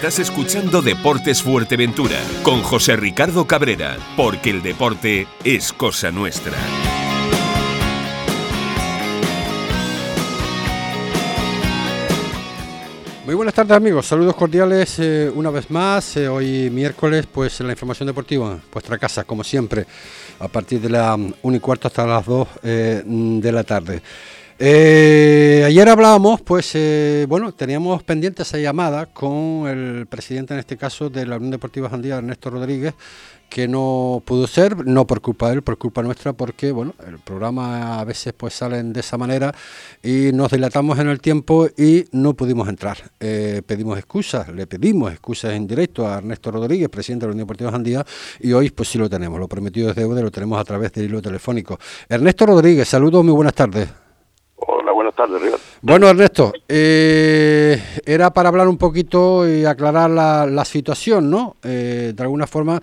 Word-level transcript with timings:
Estás 0.00 0.18
escuchando 0.18 0.80
Deportes 0.80 1.42
Fuerteventura 1.42 2.16
con 2.42 2.62
José 2.62 2.96
Ricardo 2.96 3.46
Cabrera, 3.46 3.98
porque 4.16 4.48
el 4.48 4.62
deporte 4.62 5.26
es 5.44 5.74
cosa 5.74 6.10
nuestra. 6.10 6.56
Muy 13.26 13.34
buenas 13.34 13.52
tardes 13.52 13.76
amigos, 13.76 14.06
saludos 14.06 14.34
cordiales 14.36 14.98
eh, 15.00 15.30
una 15.34 15.50
vez 15.50 15.70
más, 15.70 16.16
eh, 16.16 16.26
hoy 16.28 16.70
miércoles 16.70 17.26
pues 17.30 17.60
en 17.60 17.66
la 17.66 17.74
información 17.74 18.06
deportiva, 18.06 18.58
vuestra 18.72 18.96
casa 18.96 19.24
como 19.24 19.44
siempre, 19.44 19.84
a 20.38 20.48
partir 20.48 20.80
de 20.80 20.88
la 20.88 21.14
1 21.14 21.36
y 21.42 21.60
cuarto 21.60 21.88
hasta 21.88 22.06
las 22.06 22.24
2 22.24 22.48
eh, 22.62 23.02
de 23.04 23.52
la 23.52 23.64
tarde. 23.64 24.00
Eh, 24.62 25.62
ayer 25.64 25.88
hablábamos, 25.88 26.42
pues, 26.42 26.72
eh, 26.74 27.24
bueno, 27.26 27.50
teníamos 27.52 28.02
pendiente 28.02 28.42
esa 28.42 28.58
llamada 28.58 29.06
con 29.06 29.66
el 29.66 30.06
presidente, 30.06 30.52
en 30.52 30.60
este 30.60 30.76
caso, 30.76 31.08
de 31.08 31.24
la 31.24 31.36
Unión 31.36 31.52
Deportiva 31.52 31.88
Jandía, 31.88 32.18
Ernesto 32.18 32.50
Rodríguez, 32.50 32.92
que 33.48 33.66
no 33.66 34.22
pudo 34.22 34.46
ser, 34.46 34.86
no 34.86 35.06
por 35.06 35.22
culpa 35.22 35.48
de 35.48 35.54
él, 35.54 35.62
por 35.62 35.78
culpa 35.78 36.02
nuestra, 36.02 36.34
porque, 36.34 36.72
bueno, 36.72 36.94
el 37.06 37.18
programa 37.20 38.00
a 38.00 38.04
veces 38.04 38.34
pues 38.34 38.52
salen 38.52 38.92
de 38.92 39.00
esa 39.00 39.16
manera 39.16 39.54
y 40.02 40.30
nos 40.34 40.52
dilatamos 40.52 40.98
en 40.98 41.08
el 41.08 41.22
tiempo 41.22 41.66
y 41.66 42.04
no 42.12 42.34
pudimos 42.34 42.68
entrar. 42.68 42.98
Eh, 43.18 43.62
pedimos 43.66 43.96
excusas, 43.96 44.50
le 44.50 44.66
pedimos 44.66 45.10
excusas 45.10 45.54
en 45.54 45.66
directo 45.66 46.06
a 46.06 46.18
Ernesto 46.18 46.50
Rodríguez, 46.50 46.90
presidente 46.90 47.24
de 47.24 47.28
la 47.28 47.32
Unión 47.32 47.46
Deportiva 47.46 47.72
Jandía, 47.72 48.04
y 48.40 48.52
hoy 48.52 48.68
pues 48.68 48.90
sí 48.90 48.98
lo 48.98 49.08
tenemos, 49.08 49.40
lo 49.40 49.48
prometido 49.48 49.88
es 49.88 49.96
deuda, 49.96 50.20
lo 50.20 50.30
tenemos 50.30 50.60
a 50.60 50.64
través 50.64 50.92
del 50.92 51.06
hilo 51.06 51.22
telefónico. 51.22 51.78
Ernesto 52.10 52.44
Rodríguez, 52.44 52.86
saludos, 52.86 53.24
muy 53.24 53.32
buenas 53.32 53.54
tardes. 53.54 53.88
Hola, 54.66 54.92
buenas 54.92 55.14
tardes, 55.14 55.40
Ricardo. 55.40 55.64
Bueno, 55.80 56.08
Ernesto, 56.08 56.52
eh, 56.68 57.82
era 58.04 58.30
para 58.30 58.50
hablar 58.50 58.68
un 58.68 58.76
poquito 58.76 59.48
y 59.48 59.64
aclarar 59.64 60.10
la, 60.10 60.46
la 60.46 60.64
situación, 60.64 61.30
¿no? 61.30 61.56
Eh, 61.62 62.12
de 62.14 62.22
alguna 62.22 62.46
forma, 62.46 62.80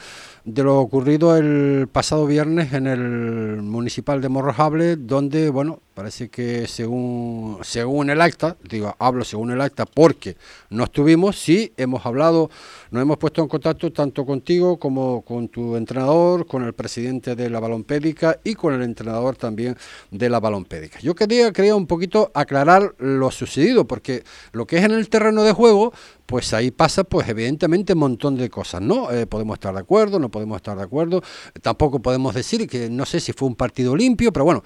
de 0.47 0.63
lo 0.63 0.79
ocurrido 0.79 1.35
el 1.35 1.89
pasado 1.91 2.25
viernes 2.25 2.71
en 2.71 2.87
el 2.87 3.61
municipal 3.61 4.21
de 4.21 4.29
Morrojable, 4.29 4.95
donde, 4.95 5.49
bueno, 5.49 5.81
parece 5.93 6.29
que 6.29 6.67
según, 6.67 7.57
según 7.63 8.09
el 8.09 8.21
acta, 8.21 8.55
digo, 8.63 8.95
hablo 8.97 9.25
según 9.25 9.51
el 9.51 9.59
acta 9.59 9.85
porque 9.85 10.37
no 10.69 10.85
estuvimos, 10.85 11.37
sí 11.37 11.73
hemos 11.75 12.05
hablado, 12.05 12.49
nos 12.91 13.01
hemos 13.01 13.17
puesto 13.17 13.41
en 13.41 13.49
contacto 13.49 13.91
tanto 13.91 14.25
contigo 14.25 14.77
como 14.77 15.21
con 15.23 15.49
tu 15.49 15.75
entrenador, 15.75 16.47
con 16.47 16.63
el 16.63 16.73
presidente 16.73 17.35
de 17.35 17.49
la 17.49 17.59
balompédica 17.59 18.39
y 18.41 18.55
con 18.55 18.73
el 18.73 18.83
entrenador 18.83 19.35
también 19.35 19.75
de 20.11 20.29
la 20.29 20.39
balompédica. 20.39 20.99
Yo 20.99 21.13
quería, 21.13 21.51
quería 21.51 21.75
un 21.75 21.87
poquito 21.87 22.31
aclarar 22.33 22.95
lo 22.99 23.31
sucedido, 23.31 23.85
porque 23.85 24.23
lo 24.53 24.65
que 24.65 24.77
es 24.77 24.85
en 24.85 24.91
el 24.91 25.09
terreno 25.09 25.43
de 25.43 25.51
juego, 25.51 25.91
pues 26.27 26.53
ahí 26.53 26.71
pasa, 26.71 27.05
pues 27.05 27.27
evidentemente 27.27 27.93
un 27.93 27.99
montón 27.99 28.37
de 28.37 28.49
cosas, 28.49 28.81
¿no? 28.81 29.11
Eh, 29.11 29.25
podemos 29.25 29.55
estar 29.55 29.73
de 29.73 29.79
acuerdo, 29.79 30.19
no 30.19 30.29
podemos 30.29 30.36
estar 30.55 30.77
de 30.77 30.83
acuerdo, 30.83 31.21
tampoco 31.61 31.99
podemos 31.99 32.33
decir 32.33 32.67
que 32.67 32.89
no 32.89 33.05
sé 33.05 33.19
si 33.19 33.33
fue 33.33 33.47
un 33.47 33.55
partido 33.55 33.95
limpio, 33.95 34.31
pero 34.31 34.45
bueno, 34.45 34.63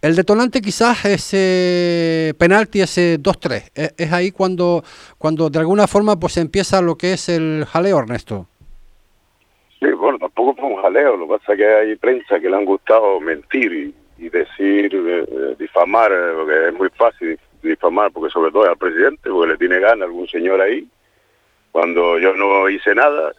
el 0.00 0.16
detonante 0.16 0.60
quizás 0.60 1.04
ese 1.04 2.34
penalti, 2.38 2.80
ese 2.80 3.18
2-3, 3.20 3.70
es, 3.74 3.94
es, 3.96 4.12
ahí 4.12 4.30
cuando, 4.32 4.82
cuando 5.18 5.48
de 5.48 5.58
alguna 5.58 5.86
forma 5.86 6.18
pues 6.18 6.36
empieza 6.36 6.82
lo 6.82 6.96
que 6.96 7.12
es 7.12 7.28
el 7.28 7.64
jaleo, 7.68 7.98
Ernesto. 7.98 8.46
Sí, 9.78 9.86
bueno, 9.92 10.18
tampoco 10.18 10.54
fue 10.54 10.68
un 10.70 10.82
jaleo, 10.82 11.16
lo 11.16 11.26
que 11.26 11.38
pasa 11.38 11.52
es 11.52 11.58
que 11.58 11.66
hay 11.66 11.96
prensa 11.96 12.38
que 12.38 12.48
le 12.48 12.56
han 12.56 12.64
gustado 12.64 13.20
mentir 13.20 13.94
y, 14.18 14.28
decir, 14.28 14.94
eh, 14.94 15.56
difamar, 15.58 16.12
porque 16.36 16.68
es 16.68 16.74
muy 16.74 16.88
fácil 16.90 17.38
difamar, 17.62 18.12
porque 18.12 18.30
sobre 18.30 18.52
todo 18.52 18.68
al 18.68 18.76
presidente, 18.76 19.28
porque 19.28 19.52
le 19.52 19.58
tiene 19.58 19.80
gana 19.80 20.04
algún 20.04 20.28
señor 20.28 20.60
ahí, 20.60 20.86
cuando 21.72 22.18
yo 22.18 22.34
no 22.34 22.68
hice 22.68 22.94
nada. 22.94 23.32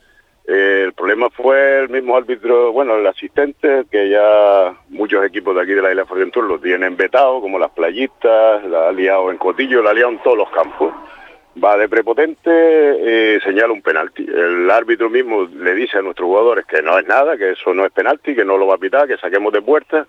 Eh, 0.46 0.84
el 0.86 0.94
problema 0.94 1.30
fue 1.30 1.80
el 1.80 1.90
mismo 1.90 2.18
árbitro, 2.18 2.74
bueno, 2.74 2.98
el 2.98 3.08
asistente, 3.08 3.86
que 3.90 4.10
ya 4.10 4.76
muchos 4.90 5.26
equipos 5.26 5.56
de 5.56 5.62
aquí 5.62 5.72
de 5.72 5.82
la 5.82 5.92
isla 5.92 6.06
Fuerteventura 6.06 6.48
lo 6.48 6.60
tienen 6.60 6.98
vetado, 6.98 7.40
como 7.40 7.58
las 7.58 7.72
playistas, 7.72 8.64
la 8.66 8.90
ha 8.90 8.92
liado 8.92 9.32
en 9.32 9.38
Cotillo, 9.38 9.82
la 9.82 9.92
ha 9.92 9.94
liado 9.94 10.12
en 10.12 10.22
todos 10.22 10.38
los 10.38 10.50
campos. 10.50 10.94
Va 11.64 11.78
de 11.78 11.88
prepotente, 11.88 12.50
eh, 12.50 13.40
señala 13.42 13.72
un 13.72 13.82
penalti. 13.82 14.26
El 14.26 14.70
árbitro 14.70 15.10
mismo 15.10 15.44
le 15.44 15.76
dice 15.76 16.00
a 16.00 16.02
nuestros 16.02 16.28
jugadores 16.28 16.66
que 16.66 16.82
no 16.82 16.98
es 16.98 17.06
nada, 17.08 17.38
que 17.38 17.52
eso 17.52 17.74
no 17.74 17.86
es 17.86 17.92
penalti, 17.92 18.36
que 18.36 18.44
no 18.44 18.58
lo 18.58 18.68
va 18.68 18.76
a 18.76 18.80
pitar, 18.80 19.08
que 19.08 19.18
saquemos 19.18 19.54
de 19.54 19.62
puerta. 19.62 20.08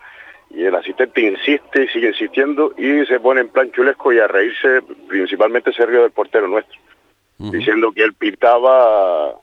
Y 0.51 0.65
el 0.65 0.75
asistente 0.75 1.21
insiste 1.21 1.85
y 1.85 1.89
sigue 1.89 2.09
insistiendo 2.09 2.73
y 2.79 3.05
se 3.07 3.21
pone 3.21 3.43
en 3.43 3.49
plan 3.49 3.71
chulesco 3.73 4.13
y 4.13 4.19
a 4.19 4.27
reírse, 4.27 4.83
principalmente 5.07 5.73
se 5.73 5.87
del 5.87 6.11
portero 6.13 6.49
nuestro 6.49 6.81
uh 7.39 7.45
-huh. 7.45 7.51
diciendo 7.51 7.93
que 7.93 8.03
él 8.03 8.15
pitaba 8.15 9.35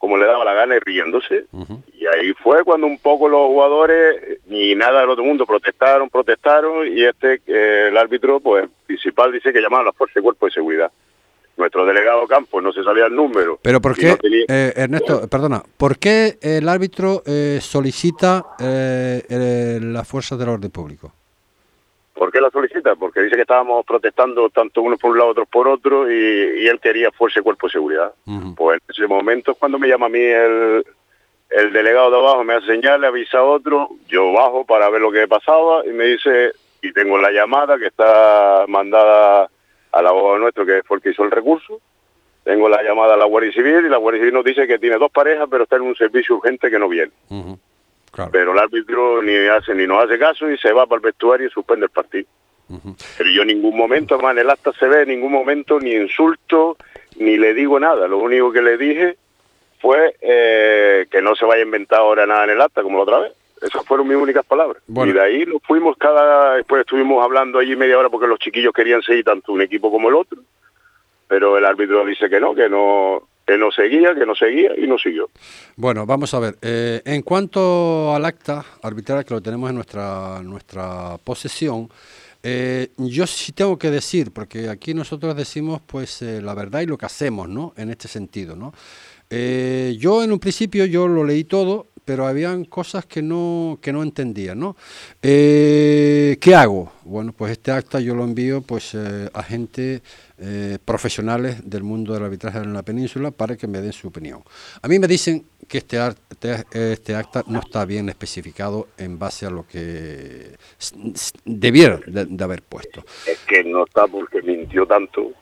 como 0.00 0.16
le 0.16 0.24
daba 0.24 0.46
la 0.46 0.54
gana 0.54 0.76
y 0.76 0.78
riéndose. 0.80 1.44
Uh 1.52 1.62
-huh. 1.62 1.82
Y 1.92 2.06
ahí 2.06 2.32
fue 2.32 2.64
cuando 2.64 2.86
un 2.86 2.98
poco 2.98 3.28
los 3.28 3.46
jugadores, 3.48 4.40
ni 4.46 4.74
nada 4.74 5.00
del 5.02 5.10
otro 5.10 5.22
mundo, 5.22 5.44
protestaron, 5.44 6.08
protestaron, 6.08 6.88
y 6.88 7.04
este, 7.04 7.42
eh, 7.46 7.88
el 7.90 7.96
árbitro, 7.98 8.40
pues, 8.40 8.66
principal 8.86 9.30
dice 9.30 9.52
que 9.52 9.60
llamaban 9.60 9.84
a 9.84 9.90
las 9.90 9.96
fuerzas 9.96 10.14
de 10.14 10.22
cuerpo 10.22 10.46
de 10.46 10.52
seguridad. 10.52 10.90
Nuestro 11.58 11.84
delegado 11.84 12.26
Campos 12.26 12.62
no 12.62 12.72
se 12.72 12.82
sabía 12.82 13.04
el 13.04 13.14
número. 13.14 13.58
Pero 13.60 13.78
¿por 13.82 13.94
qué, 13.94 14.08
no 14.08 14.16
tenía... 14.16 14.44
eh, 14.48 14.72
Ernesto, 14.74 15.28
perdona, 15.28 15.62
¿por 15.76 15.98
qué 15.98 16.38
el 16.40 16.66
árbitro 16.66 17.22
eh, 17.26 17.58
solicita 17.60 18.46
eh, 18.58 19.78
las 19.82 20.08
fuerzas 20.08 20.38
del 20.38 20.48
orden 20.48 20.70
público? 20.70 21.12
¿Por 22.20 22.30
qué 22.30 22.38
la 22.38 22.50
solicita? 22.50 22.96
Porque 22.96 23.22
dice 23.22 23.34
que 23.34 23.40
estábamos 23.48 23.82
protestando 23.86 24.50
tanto 24.50 24.82
unos 24.82 25.00
por 25.00 25.12
un 25.12 25.16
lado, 25.16 25.30
otros 25.30 25.48
por 25.48 25.66
otro, 25.66 26.12
y, 26.12 26.14
y 26.14 26.66
él 26.66 26.78
quería 26.78 27.10
fuerza 27.10 27.40
y 27.40 27.42
cuerpo 27.42 27.66
de 27.66 27.72
seguridad. 27.72 28.12
Uh 28.26 28.32
-huh. 28.32 28.54
Pues 28.56 28.78
en 28.78 28.94
ese 28.94 29.06
momento 29.06 29.52
es 29.52 29.56
cuando 29.56 29.78
me 29.78 29.88
llama 29.88 30.04
a 30.04 30.10
mí 30.10 30.20
el, 30.20 30.84
el 31.48 31.72
delegado 31.72 32.10
de 32.10 32.18
abajo, 32.18 32.44
me 32.44 32.52
hace 32.52 32.66
señal, 32.66 33.00
le 33.00 33.06
avisa 33.06 33.38
a 33.38 33.44
otro, 33.44 33.88
yo 34.06 34.32
bajo 34.32 34.66
para 34.66 34.90
ver 34.90 35.00
lo 35.00 35.10
que 35.10 35.26
pasaba, 35.26 35.82
y 35.86 35.92
me 35.92 36.04
dice, 36.04 36.52
y 36.82 36.92
tengo 36.92 37.16
la 37.16 37.30
llamada 37.30 37.78
que 37.78 37.86
está 37.86 38.66
mandada 38.68 39.48
al 39.90 40.06
abogado 40.06 40.40
nuestro, 40.40 40.66
que 40.66 40.82
fue 40.82 40.98
el 40.98 41.02
que 41.02 41.12
hizo 41.12 41.24
el 41.24 41.30
recurso, 41.30 41.80
tengo 42.44 42.68
la 42.68 42.82
llamada 42.82 43.14
a 43.14 43.16
la 43.16 43.24
Guardia 43.24 43.52
Civil, 43.52 43.86
y 43.86 43.88
la 43.88 43.96
Guardia 43.96 44.20
Civil 44.20 44.34
nos 44.34 44.44
dice 44.44 44.66
que 44.66 44.78
tiene 44.78 44.98
dos 44.98 45.10
parejas, 45.10 45.48
pero 45.50 45.62
está 45.64 45.76
en 45.76 45.82
un 45.88 45.96
servicio 45.96 46.36
urgente 46.36 46.70
que 46.70 46.78
no 46.78 46.86
viene. 46.86 47.12
Uh 47.30 47.42
-huh. 47.44 47.58
Claro. 48.10 48.30
Pero 48.32 48.52
el 48.52 48.58
árbitro 48.58 49.22
ni 49.22 49.34
hace 49.46 49.74
ni 49.74 49.86
nos 49.86 50.04
hace 50.04 50.18
caso 50.18 50.50
y 50.50 50.58
se 50.58 50.72
va 50.72 50.86
para 50.86 50.98
el 50.98 51.04
vestuario 51.04 51.46
y 51.46 51.50
suspende 51.50 51.86
el 51.86 51.90
partido. 51.90 52.26
Uh 52.68 52.76
-huh. 52.76 53.14
Pero 53.18 53.30
yo 53.30 53.42
en 53.42 53.48
ningún 53.48 53.76
momento, 53.76 54.14
además 54.14 54.32
en 54.32 54.38
el 54.40 54.50
acta 54.50 54.72
se 54.72 54.86
ve 54.86 55.02
en 55.02 55.08
ningún 55.08 55.32
momento 55.32 55.78
ni 55.80 55.92
insulto 55.92 56.76
ni 57.16 57.36
le 57.36 57.54
digo 57.54 57.78
nada. 57.78 58.08
Lo 58.08 58.18
único 58.18 58.52
que 58.52 58.62
le 58.62 58.76
dije 58.76 59.16
fue 59.80 60.14
eh, 60.20 61.06
que 61.10 61.22
no 61.22 61.34
se 61.34 61.44
vaya 61.44 61.62
a 61.62 61.64
inventar 61.64 62.00
ahora 62.00 62.26
nada 62.26 62.44
en 62.44 62.50
el 62.50 62.60
acta 62.60 62.82
como 62.82 62.98
la 62.98 63.02
otra 63.04 63.18
vez. 63.20 63.32
Esas 63.60 63.84
fueron 63.84 64.08
mis 64.08 64.16
únicas 64.16 64.44
palabras. 64.46 64.82
Bueno. 64.86 65.10
Y 65.10 65.14
de 65.14 65.20
ahí 65.20 65.46
nos 65.46 65.62
fuimos 65.62 65.96
cada... 65.98 66.56
Después 66.56 66.80
estuvimos 66.80 67.22
hablando 67.22 67.58
allí 67.58 67.76
media 67.76 67.98
hora 67.98 68.08
porque 68.08 68.26
los 68.26 68.38
chiquillos 68.38 68.72
querían 68.72 69.02
seguir 69.02 69.24
tanto 69.24 69.52
un 69.52 69.60
equipo 69.60 69.90
como 69.90 70.08
el 70.08 70.14
otro. 70.14 70.40
Pero 71.28 71.58
el 71.58 71.64
árbitro 71.66 72.04
dice 72.06 72.30
que 72.30 72.40
no, 72.40 72.54
que 72.54 72.70
no, 72.70 73.28
que 73.50 73.58
no 73.58 73.72
seguía, 73.72 74.14
que 74.14 74.24
no 74.24 74.34
seguía 74.36 74.70
y 74.78 74.86
no 74.86 74.96
siguió. 74.96 75.28
Bueno, 75.74 76.06
vamos 76.06 76.32
a 76.34 76.38
ver. 76.38 76.56
Eh, 76.62 77.02
en 77.04 77.22
cuanto 77.22 78.14
al 78.14 78.24
acta 78.24 78.64
arbitral 78.80 79.24
que 79.24 79.34
lo 79.34 79.40
tenemos 79.40 79.68
en 79.68 79.74
nuestra, 79.74 80.40
nuestra 80.40 81.18
posesión, 81.24 81.88
eh, 82.44 82.90
yo 82.96 83.26
sí 83.26 83.50
tengo 83.50 83.76
que 83.76 83.90
decir, 83.90 84.30
porque 84.32 84.68
aquí 84.68 84.94
nosotros 84.94 85.34
decimos 85.36 85.82
pues 85.84 86.22
eh, 86.22 86.40
la 86.40 86.54
verdad 86.54 86.82
y 86.82 86.86
lo 86.86 86.96
que 86.96 87.06
hacemos, 87.06 87.48
¿no? 87.48 87.74
En 87.76 87.90
este 87.90 88.06
sentido, 88.06 88.54
¿no? 88.54 88.72
Eh, 89.30 89.96
yo 89.98 90.22
en 90.22 90.32
un 90.32 90.38
principio 90.38 90.84
yo 90.84 91.06
lo 91.08 91.24
leí 91.24 91.44
todo, 91.44 91.86
pero 92.10 92.26
habían 92.26 92.64
cosas 92.64 93.06
que 93.06 93.22
no, 93.22 93.78
que 93.80 93.92
no 93.92 94.02
entendía, 94.02 94.56
¿no? 94.56 94.74
Eh, 95.22 96.38
¿Qué 96.40 96.56
hago? 96.56 96.90
Bueno, 97.04 97.32
pues 97.32 97.52
este 97.52 97.70
acta 97.70 98.00
yo 98.00 98.16
lo 98.16 98.24
envío 98.24 98.62
pues 98.62 98.96
eh, 98.96 99.28
a 99.32 99.42
gente 99.44 100.02
eh, 100.38 100.78
profesionales 100.84 101.70
del 101.70 101.84
mundo 101.84 102.12
del 102.12 102.24
arbitraje 102.24 102.58
en 102.58 102.72
la 102.72 102.82
península 102.82 103.30
para 103.30 103.56
que 103.56 103.68
me 103.68 103.80
den 103.80 103.92
su 103.92 104.08
opinión. 104.08 104.42
A 104.82 104.88
mí 104.88 104.98
me 104.98 105.06
dicen 105.06 105.44
que 105.68 105.78
este, 105.78 105.98
este, 106.72 107.14
acta 107.14 107.44
no 107.46 107.60
está 107.60 107.84
bien 107.84 108.08
especificado 108.08 108.88
en 108.98 109.16
base 109.16 109.46
a 109.46 109.50
lo 109.50 109.64
que 109.68 110.56
debiera 111.44 112.00
de, 112.08 112.24
de 112.26 112.44
haber 112.44 112.62
puesto. 112.62 113.04
Es 113.24 113.38
que 113.46 113.62
no 113.62 113.84
está 113.84 114.08
porque 114.08 114.42
mintió 114.42 114.84
tanto 114.84 115.32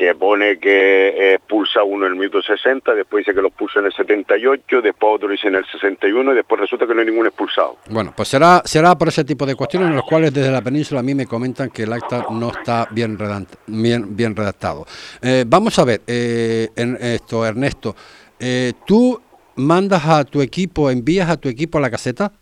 que 0.00 0.14
pone 0.14 0.58
que 0.58 1.34
expulsa 1.34 1.82
uno 1.82 2.06
en 2.06 2.12
el 2.12 2.18
minuto 2.18 2.40
60, 2.40 2.94
después 2.94 3.20
dice 3.20 3.34
que 3.34 3.42
lo 3.42 3.48
expulsa 3.48 3.80
en 3.80 3.84
el 3.84 3.92
78, 3.92 4.80
después 4.80 5.16
otro 5.16 5.28
dice 5.28 5.48
en 5.48 5.56
el 5.56 5.66
61 5.66 6.32
y 6.32 6.36
después 6.36 6.58
resulta 6.58 6.86
que 6.86 6.94
no 6.94 7.00
hay 7.00 7.06
ningún 7.06 7.26
expulsado. 7.26 7.76
Bueno, 7.90 8.14
pues 8.16 8.30
será 8.30 8.62
será 8.64 8.96
por 8.96 9.08
ese 9.08 9.24
tipo 9.24 9.44
de 9.44 9.54
cuestiones 9.54 9.90
en 9.90 9.96
los 9.96 10.06
cuales 10.06 10.32
desde 10.32 10.50
la 10.50 10.62
península 10.62 11.00
a 11.00 11.02
mí 11.02 11.14
me 11.14 11.26
comentan 11.26 11.68
que 11.68 11.82
el 11.82 11.92
acta 11.92 12.24
no 12.30 12.48
está 12.48 12.88
bien, 12.90 13.18
bien, 13.66 14.16
bien 14.16 14.34
redactado. 14.34 14.86
Eh, 15.20 15.44
vamos 15.46 15.78
a 15.78 15.84
ver, 15.84 16.00
eh, 16.06 16.70
en 16.76 16.96
esto 16.98 17.44
Ernesto, 17.44 17.94
eh, 18.38 18.72
¿tú 18.86 19.20
mandas 19.56 20.06
a 20.06 20.24
tu 20.24 20.40
equipo, 20.40 20.90
envías 20.90 21.28
a 21.28 21.36
tu 21.36 21.50
equipo 21.50 21.76
a 21.76 21.82
la 21.82 21.90
caseta? 21.90 22.32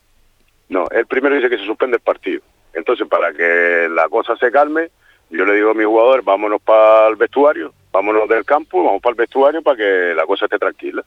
No, 0.68 0.86
el 0.92 1.06
primero 1.06 1.34
dice 1.34 1.50
que 1.50 1.58
se 1.58 1.66
suspende 1.66 1.96
el 1.96 2.02
partido. 2.02 2.40
Entonces, 2.72 3.08
para 3.08 3.32
que 3.32 3.88
la 3.90 4.08
cosa 4.08 4.36
se 4.36 4.52
calme, 4.52 4.90
yo 5.30 5.44
le 5.44 5.54
digo 5.54 5.70
a 5.70 5.74
mi 5.74 5.84
jugador, 5.84 6.22
vámonos 6.22 6.60
para 6.62 7.08
el 7.08 7.16
vestuario, 7.16 7.72
vámonos 7.92 8.28
del 8.28 8.44
campo, 8.44 8.82
vamos 8.82 9.02
para 9.02 9.12
el 9.12 9.18
vestuario 9.18 9.62
para 9.62 9.76
que 9.76 10.14
la 10.14 10.24
cosa 10.26 10.46
esté 10.46 10.58
tranquila. 10.58 11.04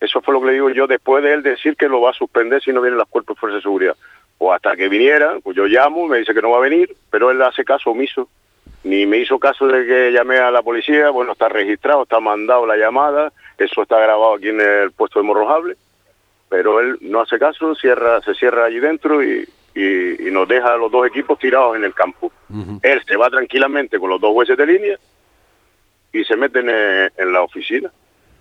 Eso 0.00 0.20
fue 0.20 0.34
lo 0.34 0.40
que 0.40 0.48
le 0.48 0.52
digo 0.54 0.70
yo 0.70 0.86
después 0.88 1.22
de 1.22 1.32
él 1.32 1.42
decir 1.42 1.76
que 1.76 1.88
lo 1.88 2.00
va 2.00 2.10
a 2.10 2.14
suspender 2.14 2.60
si 2.60 2.72
no 2.72 2.80
vienen 2.80 2.98
las 2.98 3.08
cuerpos 3.08 3.36
de 3.36 3.40
fuerza 3.40 3.56
de 3.56 3.62
seguridad. 3.62 3.96
O 4.38 4.52
hasta 4.52 4.74
que 4.74 4.88
viniera, 4.88 5.36
pues 5.42 5.56
yo 5.56 5.66
llamo, 5.66 6.08
me 6.08 6.18
dice 6.18 6.34
que 6.34 6.42
no 6.42 6.50
va 6.50 6.56
a 6.58 6.68
venir, 6.68 6.92
pero 7.10 7.30
él 7.30 7.40
hace 7.40 7.64
caso 7.64 7.90
omiso. 7.90 8.28
Ni 8.82 9.06
me 9.06 9.18
hizo 9.18 9.38
caso 9.38 9.68
de 9.68 9.86
que 9.86 10.10
llamé 10.10 10.38
a 10.38 10.50
la 10.50 10.62
policía, 10.62 11.10
bueno, 11.10 11.32
está 11.32 11.48
registrado, 11.48 12.02
está 12.02 12.18
mandado 12.18 12.66
la 12.66 12.76
llamada, 12.76 13.32
eso 13.56 13.82
está 13.82 14.00
grabado 14.00 14.34
aquí 14.34 14.48
en 14.48 14.60
el 14.60 14.90
puesto 14.90 15.20
de 15.20 15.24
Morrojable, 15.24 15.76
pero 16.48 16.80
él 16.80 16.98
no 17.00 17.20
hace 17.20 17.38
caso, 17.38 17.76
cierra, 17.76 18.20
se 18.22 18.34
cierra 18.34 18.64
allí 18.64 18.80
dentro 18.80 19.22
y, 19.22 19.48
y, 19.74 20.30
nos 20.30 20.48
deja 20.48 20.74
a 20.74 20.76
los 20.76 20.90
dos 20.90 21.06
equipos 21.06 21.38
tirados 21.38 21.76
en 21.76 21.84
el 21.84 21.94
campo. 21.94 22.32
Él 22.82 23.02
se 23.06 23.16
va 23.16 23.30
tranquilamente 23.30 23.98
con 23.98 24.10
los 24.10 24.20
dos 24.20 24.32
jueces 24.32 24.56
de 24.56 24.66
línea 24.66 24.98
y 26.12 26.24
se 26.24 26.36
meten 26.36 26.68
en, 26.68 27.32
la 27.32 27.42
oficina. 27.42 27.90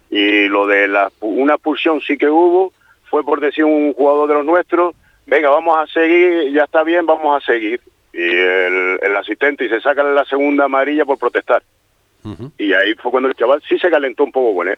Y 0.09 0.47
lo 0.47 0.67
de 0.67 0.87
la, 0.87 1.11
una 1.21 1.53
expulsión 1.53 2.01
sí 2.01 2.17
que 2.17 2.29
hubo, 2.29 2.73
fue 3.09 3.23
por 3.23 3.39
decir 3.39 3.63
un 3.63 3.93
jugador 3.93 4.27
de 4.27 4.35
los 4.35 4.45
nuestros, 4.45 4.95
venga, 5.25 5.49
vamos 5.49 5.77
a 5.77 5.87
seguir, 5.87 6.51
ya 6.51 6.65
está 6.65 6.83
bien, 6.83 7.05
vamos 7.05 7.41
a 7.41 7.45
seguir. 7.45 7.79
Y 8.13 8.21
el, 8.21 9.15
asistente 9.15 9.65
y 9.65 9.69
se 9.69 9.79
saca 9.79 10.03
la 10.03 10.25
segunda 10.25 10.65
amarilla 10.65 11.05
por 11.05 11.17
protestar. 11.17 11.63
Y 12.57 12.73
ahí 12.73 12.93
fue 12.95 13.11
cuando 13.11 13.29
el 13.29 13.35
chaval 13.35 13.63
sí 13.67 13.79
se 13.79 13.89
calentó 13.89 14.23
un 14.23 14.31
poco 14.31 14.55
con 14.55 14.67
él. 14.67 14.77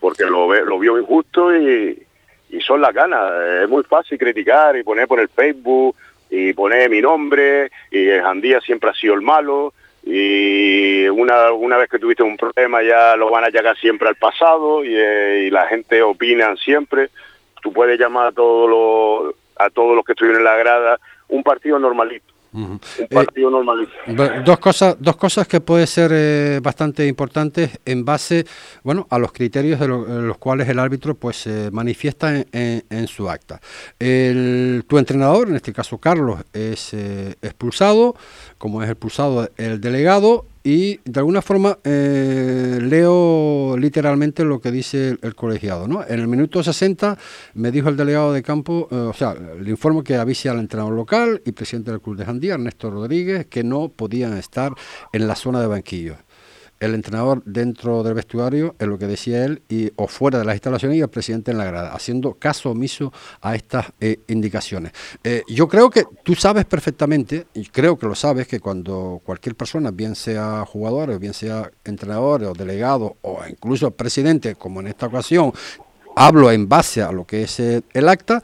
Porque 0.00 0.24
lo, 0.24 0.52
lo 0.64 0.78
vio 0.78 0.98
injusto 0.98 1.54
y, 1.54 2.06
y 2.50 2.60
son 2.60 2.80
las 2.80 2.94
ganas. 2.94 3.32
Es 3.62 3.68
muy 3.68 3.82
fácil 3.84 4.18
criticar 4.18 4.76
y 4.76 4.82
poner 4.82 5.06
por 5.06 5.20
el 5.20 5.28
Facebook 5.28 5.96
y 6.30 6.52
poner 6.52 6.90
mi 6.90 7.00
nombre 7.00 7.70
y 7.90 8.08
Jandía 8.08 8.60
siempre 8.60 8.90
ha 8.90 8.94
sido 8.94 9.14
el 9.14 9.22
malo 9.22 9.72
y 10.04 11.06
una, 11.08 11.52
una 11.52 11.76
vez 11.76 11.90
que 11.90 11.98
tuviste 11.98 12.22
un 12.22 12.36
problema 12.36 12.82
ya 12.82 13.16
lo 13.16 13.30
van 13.30 13.44
a 13.44 13.50
llegar 13.50 13.76
siempre 13.76 14.08
al 14.08 14.16
pasado 14.16 14.82
eh, 14.84 15.44
y, 15.46 15.50
la 15.50 15.66
gente 15.66 16.02
opina 16.02 16.54
siempre. 16.56 17.10
Tú 17.62 17.72
puedes 17.72 17.98
llamar 17.98 18.28
a 18.28 18.32
todos 18.32 18.70
los, 18.70 19.34
a 19.56 19.70
todos 19.70 19.96
los 19.96 20.04
que 20.04 20.12
estuvieron 20.12 20.40
en 20.40 20.44
la 20.44 20.56
grada 20.56 20.98
un 21.28 21.42
partido 21.42 21.78
normalito 21.78 22.37
un 22.58 22.80
eh, 22.98 23.08
partido 23.08 23.50
Dos 24.44 24.58
cosas, 24.58 24.96
dos 24.98 25.16
cosas 25.16 25.46
que 25.46 25.60
pueden 25.60 25.86
ser 25.86 26.10
eh, 26.12 26.60
bastante 26.62 27.06
importantes 27.06 27.78
en 27.84 28.04
base, 28.04 28.44
bueno, 28.82 29.06
a 29.10 29.18
los 29.18 29.32
criterios 29.32 29.80
de, 29.80 29.88
los 29.88 30.38
cuales 30.38 30.68
el 30.68 30.78
árbitro 30.78 31.14
pues 31.14 31.48
manifiesta 31.72 32.44
en, 32.52 33.08
su 33.08 33.28
acta. 33.28 33.60
El, 33.98 34.84
tu 34.86 34.98
entrenador, 34.98 35.48
en 35.48 35.56
este 35.56 35.72
caso 35.72 35.98
Carlos, 35.98 36.40
es 36.52 36.94
eh, 36.94 37.36
expulsado, 37.42 38.14
como 38.58 38.82
es 38.82 38.90
expulsado 38.90 39.48
el 39.56 39.80
delegado 39.80 40.46
y 40.62 41.00
de 41.04 41.20
alguna 41.20 41.42
forma 41.42 41.78
eh, 41.84 42.78
leo 42.82 43.76
literalmente 43.78 44.44
lo 44.44 44.60
que 44.60 44.70
dice 44.70 45.16
el, 45.20 45.34
colegiado. 45.34 45.88
¿no? 45.88 46.04
En 46.06 46.20
el 46.20 46.28
minuto 46.28 46.62
60 46.62 47.18
me 47.54 47.70
dijo 47.70 47.88
el 47.88 47.96
delegado 47.96 48.32
de 48.32 48.42
campo, 48.42 48.88
eh, 48.90 48.94
o 48.94 49.12
sea, 49.12 49.34
le 49.34 49.70
informo 49.70 50.02
que 50.02 50.16
avise 50.16 50.48
al 50.48 50.58
entrenador 50.58 50.94
local 50.94 51.42
y 51.44 51.52
presidente 51.52 51.90
del 51.90 52.00
club 52.00 52.16
de 52.16 52.24
Jandía, 52.24 52.54
Ernesto 52.54 52.90
Rodríguez, 52.90 53.46
que 53.46 53.64
no 53.64 53.88
podían 53.88 54.36
estar 54.36 54.72
en 55.12 55.26
la 55.26 55.36
zona 55.36 55.60
de 55.60 55.66
banquillos 55.66 56.18
el 56.80 56.94
entrenador 56.94 57.42
dentro 57.44 58.02
del 58.02 58.14
vestuario, 58.14 58.74
es 58.78 58.86
lo 58.86 58.98
que 58.98 59.06
decía 59.06 59.44
él, 59.44 59.62
y, 59.68 59.90
o 59.96 60.06
fuera 60.06 60.38
de 60.38 60.44
las 60.44 60.54
instalaciones 60.54 60.98
y 60.98 61.00
el 61.00 61.08
presidente 61.08 61.50
en 61.50 61.58
la 61.58 61.64
grada, 61.64 61.92
haciendo 61.92 62.34
caso 62.34 62.70
omiso 62.70 63.12
a 63.40 63.54
estas 63.54 63.86
eh, 64.00 64.20
indicaciones. 64.28 64.92
Eh, 65.24 65.42
yo 65.48 65.68
creo 65.68 65.90
que 65.90 66.04
tú 66.22 66.34
sabes 66.34 66.64
perfectamente, 66.64 67.46
y 67.54 67.66
creo 67.66 67.98
que 67.98 68.06
lo 68.06 68.14
sabes, 68.14 68.46
que 68.46 68.60
cuando 68.60 69.20
cualquier 69.24 69.54
persona, 69.56 69.90
bien 69.90 70.14
sea 70.14 70.64
jugador, 70.66 71.18
bien 71.18 71.34
sea 71.34 71.70
entrenador 71.84 72.44
o 72.44 72.52
delegado, 72.52 73.16
o 73.22 73.40
incluso 73.48 73.90
presidente, 73.90 74.54
como 74.54 74.80
en 74.80 74.88
esta 74.88 75.06
ocasión, 75.06 75.52
hablo 76.14 76.50
en 76.50 76.68
base 76.68 77.02
a 77.02 77.12
lo 77.12 77.26
que 77.26 77.42
es 77.42 77.60
eh, 77.60 77.82
el 77.92 78.08
acta, 78.08 78.42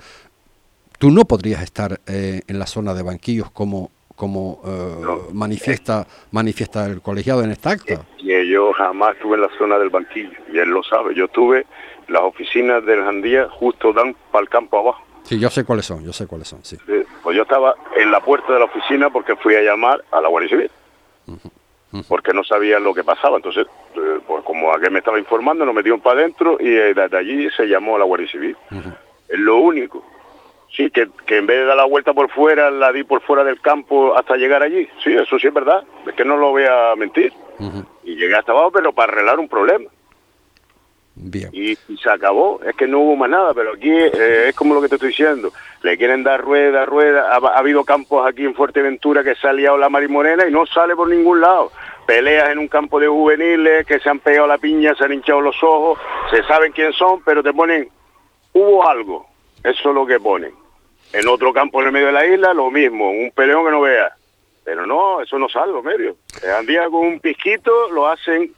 tú 0.98 1.10
no 1.10 1.24
podrías 1.24 1.62
estar 1.62 2.00
en 2.06 2.58
la 2.58 2.66
zona 2.66 2.94
de 2.94 3.02
banquillos 3.02 3.50
como 3.50 3.90
como 4.16 4.60
eh, 4.64 5.32
manifiesta 5.32 6.06
manifiesta 6.30 6.86
el 6.86 7.00
colegiado 7.00 7.42
en 7.42 7.50
esta 7.50 7.70
acta. 7.70 8.00
Y 8.18 8.48
yo 8.48 8.72
jamás 8.72 9.16
estuve 9.16 9.36
en 9.36 9.42
la 9.42 9.50
zona 9.58 9.78
del 9.78 9.90
banquillo, 9.90 10.38
y 10.52 10.58
él 10.58 10.70
lo 10.70 10.82
sabe. 10.82 11.14
Yo 11.14 11.26
estuve, 11.26 11.66
las 12.08 12.22
oficinas 12.22 12.84
del 12.84 13.02
Jandía 13.02 13.48
justo 13.50 13.92
dan 13.92 14.14
para 14.30 14.42
el 14.42 14.48
campo 14.48 14.78
abajo. 14.78 15.02
Sí, 15.24 15.38
yo 15.38 15.48
sé 15.48 15.64
cuáles 15.64 15.86
son, 15.86 16.04
yo 16.04 16.12
sé 16.12 16.26
cuáles 16.26 16.48
son, 16.48 16.62
sí. 16.62 16.76
Pues 17.22 17.36
yo 17.36 17.42
estaba 17.42 17.74
en 17.96 18.10
la 18.10 18.20
puerta 18.20 18.52
de 18.52 18.58
la 18.58 18.66
oficina 18.66 19.08
porque 19.10 19.34
fui 19.36 19.54
a 19.54 19.62
llamar 19.62 20.04
a 20.10 20.20
la 20.20 20.28
Guardia 20.28 20.50
Civil. 20.50 20.70
Porque 22.08 22.34
no 22.34 22.44
sabía 22.44 22.78
lo 22.78 22.92
que 22.92 23.04
pasaba. 23.04 23.36
Entonces, 23.36 23.66
eh, 23.94 24.18
pues 24.26 24.44
como 24.44 24.72
aquel 24.72 24.90
me 24.90 24.98
estaba 24.98 25.18
informando, 25.18 25.64
nos 25.64 25.74
metieron 25.74 26.00
para 26.00 26.20
adentro 26.20 26.58
y 26.60 26.68
eh, 26.68 26.92
desde 26.92 27.16
allí 27.16 27.48
se 27.56 27.66
llamó 27.66 27.96
a 27.96 28.00
la 28.00 28.04
Guardia 28.04 28.28
Civil. 28.28 28.56
Es 29.28 29.38
lo 29.38 29.58
único. 29.58 30.04
Sí, 30.76 30.90
que, 30.90 31.02
en 31.02 31.46
vez 31.46 31.60
de 31.60 31.64
dar 31.66 31.76
la 31.76 31.84
vuelta 31.84 32.12
por 32.12 32.28
fuera, 32.30 32.68
la 32.70 32.90
di 32.90 33.04
por 33.04 33.22
fuera 33.22 33.44
del 33.44 33.60
campo 33.60 34.16
hasta 34.16 34.36
llegar 34.36 34.62
allí. 34.62 34.88
Sí, 35.04 35.12
eso 35.12 35.38
sí 35.38 35.46
es 35.46 35.54
verdad. 35.54 35.84
Es 36.04 36.14
que 36.14 36.24
no 36.24 36.36
lo 36.36 36.50
voy 36.50 36.64
a 36.64 36.96
mentir. 36.96 37.32
Y 38.02 38.16
llegué 38.16 38.34
hasta 38.34 38.50
abajo, 38.50 38.72
pero 38.72 38.92
para 38.92 39.12
arreglar 39.12 39.38
un 39.38 39.48
problema. 39.48 39.88
Bien. 41.14 41.48
Y, 41.52 41.76
se 41.76 42.10
acabó. 42.10 42.60
Es 42.66 42.74
que 42.74 42.88
no 42.88 42.98
hubo 42.98 43.14
más 43.14 43.30
nada, 43.30 43.54
pero 43.54 43.74
aquí 43.74 43.88
eh, 43.88 44.48
es 44.48 44.56
como 44.56 44.74
lo 44.74 44.82
que 44.82 44.88
te 44.88 44.96
estoy 44.96 45.10
diciendo. 45.10 45.52
Le 45.82 45.96
quieren 45.96 46.24
dar 46.24 46.40
rueda, 46.40 46.84
rueda. 46.84 47.32
Ha, 47.32 47.56
habido 47.56 47.84
campos 47.84 48.26
aquí 48.26 48.44
en 48.44 48.54
Fuerteventura 48.54 49.22
que 49.22 49.36
se 49.36 49.46
ha 49.46 49.52
liado 49.52 49.78
la 49.78 49.88
marimorena 49.88 50.44
y 50.44 50.50
no 50.50 50.66
sale 50.66 50.96
por 50.96 51.08
ningún 51.08 51.40
lado. 51.40 51.70
Peleas 52.04 52.50
en 52.50 52.58
un 52.58 52.66
campo 52.66 52.98
de 52.98 53.06
juveniles 53.06 53.86
que 53.86 54.00
se 54.00 54.10
han 54.10 54.18
pegado 54.18 54.48
la 54.48 54.58
piña, 54.58 54.92
se 54.96 55.04
han 55.04 55.12
hinchado 55.12 55.40
los 55.40 55.62
ojos, 55.62 56.00
se 56.32 56.42
saben 56.42 56.72
quién 56.72 56.92
son, 56.92 57.22
pero 57.24 57.44
te 57.44 57.52
ponen, 57.52 57.88
hubo 58.52 58.88
algo. 58.88 59.26
Eso 59.62 59.88
es 59.90 59.94
lo 59.94 60.04
que 60.04 60.18
ponen 60.18 60.63
en 61.12 61.28
otro 61.28 61.52
campo 61.52 61.80
en 61.80 61.88
el 61.88 61.92
medio 61.92 62.06
de 62.06 62.12
la 62.12 62.26
isla, 62.26 62.54
lo 62.54 62.70
mismo, 62.70 63.10
un 63.10 63.30
peleón 63.30 63.64
que 63.64 63.70
no 63.70 63.80
vea. 63.80 64.16
Pero 64.64 64.86
no, 64.86 65.20
eso 65.20 65.38
no 65.38 65.48
salgo, 65.48 65.82
medio. 65.82 66.16
Andía 66.58 66.86
con 66.86 67.06
un 67.06 67.20
pisquito, 67.20 67.90
lo 67.90 68.08
hacen... 68.08 68.52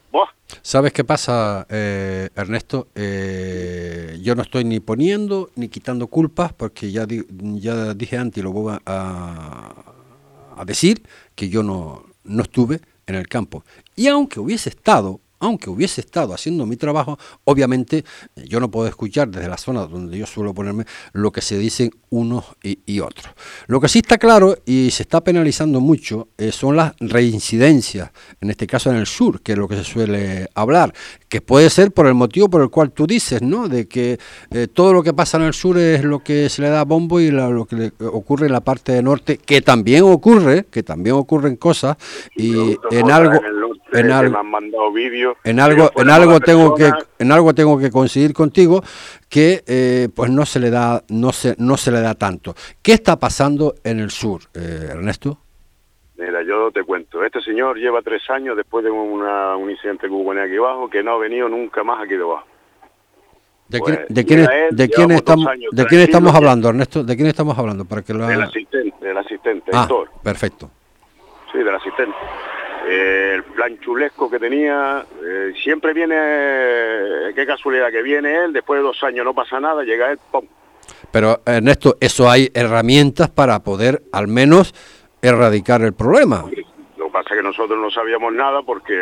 ¿Sabes 0.62 0.92
qué 0.92 1.02
pasa, 1.02 1.66
eh, 1.68 2.28
Ernesto? 2.36 2.86
Eh, 2.94 4.16
yo 4.22 4.36
no 4.36 4.42
estoy 4.42 4.64
ni 4.64 4.78
poniendo 4.78 5.50
ni 5.56 5.68
quitando 5.68 6.06
culpas, 6.06 6.52
porque 6.52 6.92
ya, 6.92 7.04
ya 7.08 7.92
dije 7.94 8.16
antes 8.16 8.38
y 8.38 8.42
lo 8.42 8.52
voy 8.52 8.76
a, 8.86 9.74
a 10.56 10.64
decir, 10.64 11.02
que 11.34 11.48
yo 11.48 11.64
no, 11.64 12.04
no 12.24 12.42
estuve 12.42 12.80
en 13.06 13.16
el 13.16 13.28
campo. 13.28 13.64
Y 13.96 14.06
aunque 14.06 14.38
hubiese 14.38 14.68
estado, 14.68 15.20
aunque 15.38 15.70
hubiese 15.70 16.00
estado 16.00 16.32
haciendo 16.32 16.66
mi 16.66 16.76
trabajo, 16.76 17.18
obviamente 17.44 18.04
yo 18.36 18.60
no 18.60 18.70
puedo 18.70 18.88
escuchar 18.88 19.28
desde 19.28 19.48
la 19.48 19.58
zona 19.58 19.86
donde 19.86 20.16
yo 20.16 20.26
suelo 20.26 20.54
ponerme 20.54 20.84
lo 21.12 21.30
que 21.30 21.42
se 21.42 21.58
dicen 21.58 21.90
unos 22.16 22.44
y, 22.62 23.00
otros. 23.00 23.34
Lo 23.66 23.80
que 23.80 23.88
sí 23.88 23.98
está 23.98 24.18
claro 24.18 24.56
y 24.64 24.90
se 24.90 25.02
está 25.02 25.22
penalizando 25.22 25.80
mucho 25.80 26.28
eh, 26.38 26.50
son 26.50 26.76
las 26.76 26.94
reincidencias, 26.98 28.10
en 28.40 28.50
este 28.50 28.66
caso 28.66 28.90
en 28.90 28.96
el 28.96 29.06
sur, 29.06 29.42
que 29.42 29.52
es 29.52 29.58
lo 29.58 29.68
que 29.68 29.76
se 29.76 29.84
suele 29.84 30.48
hablar, 30.54 30.92
que 31.28 31.40
puede 31.40 31.70
ser 31.70 31.92
por 31.92 32.06
el 32.06 32.14
motivo 32.14 32.48
por 32.48 32.62
el 32.62 32.70
cual 32.70 32.92
tú 32.92 33.06
dices, 33.06 33.42
¿no? 33.42 33.68
De 33.68 33.86
que 33.86 34.18
eh, 34.50 34.68
todo 34.68 34.92
lo 34.92 35.02
que 35.02 35.12
pasa 35.12 35.36
en 35.36 35.44
el 35.44 35.54
sur 35.54 35.78
es 35.78 36.04
lo 36.04 36.20
que 36.20 36.48
se 36.48 36.62
le 36.62 36.68
da 36.68 36.84
bombo 36.84 37.20
y 37.20 37.30
lo 37.30 37.66
que 37.66 37.76
le 37.76 37.92
ocurre 38.06 38.46
en 38.46 38.52
la 38.52 38.60
parte 38.60 38.92
del 38.92 39.04
norte, 39.04 39.38
que 39.38 39.60
también 39.60 40.04
ocurre, 40.04 40.66
que 40.70 40.82
también 40.82 41.16
ocurren 41.16 41.56
cosas 41.56 41.96
y 42.34 42.76
en 42.90 43.10
algo 43.10 43.40
en 43.92 44.10
algo, 44.10 44.38
en 45.44 45.60
algo, 45.60 45.90
en 45.96 46.10
algo 46.10 46.40
tengo 46.40 46.74
que, 46.74 46.90
en 47.18 47.32
algo 47.32 47.54
tengo 47.54 47.78
que 47.78 47.90
coincidir 47.90 48.32
contigo 48.32 48.82
que 49.28 49.62
eh, 49.66 50.08
pues 50.14 50.30
no 50.30 50.44
se 50.46 50.60
le 50.60 50.70
da, 50.70 51.02
no 51.08 51.32
se, 51.32 51.54
no 51.58 51.76
se 51.76 51.90
le 51.90 52.00
da 52.00 52.14
tanto. 52.14 52.54
¿Qué 52.82 52.92
está 52.92 53.16
pasando 53.16 53.74
en 53.84 54.00
el 54.00 54.10
sur, 54.10 54.42
eh, 54.54 54.88
Ernesto? 54.90 55.38
Mira, 56.16 56.42
yo 56.42 56.70
te 56.70 56.82
cuento, 56.82 57.22
este 57.24 57.42
señor 57.42 57.76
lleva 57.76 58.00
tres 58.00 58.22
años 58.30 58.56
después 58.56 58.82
de 58.84 58.90
una, 58.90 59.56
un 59.56 59.70
incidente 59.70 60.06
que 60.06 60.12
hubo 60.12 60.32
aquí 60.32 60.56
abajo 60.56 60.88
que 60.88 61.02
no 61.02 61.12
ha 61.12 61.18
venido 61.18 61.48
nunca 61.48 61.84
más 61.84 62.02
aquí 62.02 62.14
debajo. 62.14 62.46
¿De, 63.68 63.80
quién, 63.80 63.96
pues, 63.96 64.08
de, 64.08 64.24
quién, 64.24 64.46
de 64.70 64.88
quién 64.88 65.10
estamos, 65.10 65.46
de 65.72 65.86
quién 65.86 66.00
estamos 66.00 66.34
hablando, 66.34 66.68
Ernesto? 66.68 67.02
¿De 67.02 67.16
quién 67.16 67.28
estamos 67.28 67.58
hablando? 67.58 67.84
Para 67.84 68.02
que 68.02 68.14
lo... 68.14 68.26
Del 68.26 68.42
asistente, 68.42 69.04
del 69.04 69.18
asistente, 69.18 69.70
ah, 69.74 69.88
perfecto. 70.22 70.70
Sí, 71.52 71.58
del 71.58 71.74
asistente. 71.74 72.16
Eh, 72.88 73.32
el 73.34 73.42
plan 73.42 73.78
chulesco 73.80 74.30
que 74.30 74.38
tenía, 74.38 75.04
eh, 75.24 75.52
siempre 75.60 75.92
viene, 75.92 76.14
qué 77.34 77.44
casualidad 77.44 77.90
que 77.90 78.00
viene 78.00 78.44
él, 78.44 78.52
después 78.52 78.78
de 78.78 78.84
dos 78.84 79.02
años 79.02 79.24
no 79.24 79.34
pasa 79.34 79.58
nada, 79.58 79.82
llega 79.82 80.12
él, 80.12 80.18
¡pum! 80.30 80.46
Pero 81.10 81.40
Ernesto, 81.44 81.96
eso 82.00 82.30
hay 82.30 82.48
herramientas 82.54 83.28
para 83.28 83.58
poder 83.60 84.02
al 84.12 84.28
menos 84.28 84.72
erradicar 85.20 85.82
el 85.82 85.94
problema. 85.94 86.44
Lo 86.96 87.06
que 87.06 87.12
pasa 87.12 87.30
es 87.34 87.40
que 87.40 87.42
nosotros 87.42 87.76
no 87.76 87.90
sabíamos 87.90 88.32
nada 88.32 88.62
porque 88.62 88.94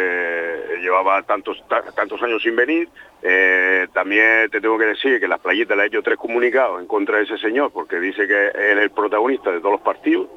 llevaba 0.81 1.23
tantos 1.23 1.63
tantos 1.95 2.23
años 2.23 2.43
sin 2.43 2.57
venir. 2.57 2.89
Eh, 3.23 3.87
también 3.93 4.49
te 4.51 4.63
tengo 4.63 4.79
que 4.79 4.87
decir 4.87 5.21
que 5.21 5.29
las 5.29 5.41
playitas 5.41 5.77
le 5.77 5.83
ha 5.83 5.87
hecho 5.87 6.03
tres 6.03 6.17
comunicados 6.17 6.81
en 6.81 6.87
contra 6.87 7.19
de 7.19 7.25
ese 7.25 7.37
señor 7.37 7.71
porque 7.71 8.01
dice 8.01 8.27
que 8.27 8.49
él 8.49 8.79
es 8.79 8.85
el 8.85 8.91
protagonista 8.91 9.51
de 9.51 9.59
todos 9.59 9.73
los 9.73 9.81
partidos 9.81 10.29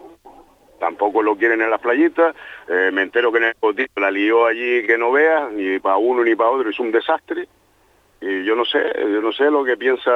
tampoco 0.79 1.21
lo 1.21 1.35
quieren 1.35 1.61
en 1.61 1.69
las 1.69 1.81
playitas, 1.81 2.35
eh, 2.67 2.89
me 2.93 3.03
entero 3.03 3.31
que 3.31 3.39
en 3.39 3.43
el 3.45 3.55
botín 3.59 3.87
la 3.95 4.11
lió 4.11 4.45
allí 4.45 4.85
que 4.85 4.97
no 4.97 5.11
veas, 5.11 5.51
ni 5.51 5.79
para 5.79 5.97
uno 5.97 6.23
ni 6.23 6.35
para 6.35 6.49
otro, 6.49 6.69
es 6.69 6.79
un 6.79 6.91
desastre. 6.91 7.47
Y 8.19 8.43
yo 8.45 8.55
no 8.55 8.65
sé, 8.65 8.79
yo 8.99 9.21
no 9.21 9.31
sé 9.31 9.43
lo 9.51 9.63
que 9.63 9.77
piensa 9.77 10.09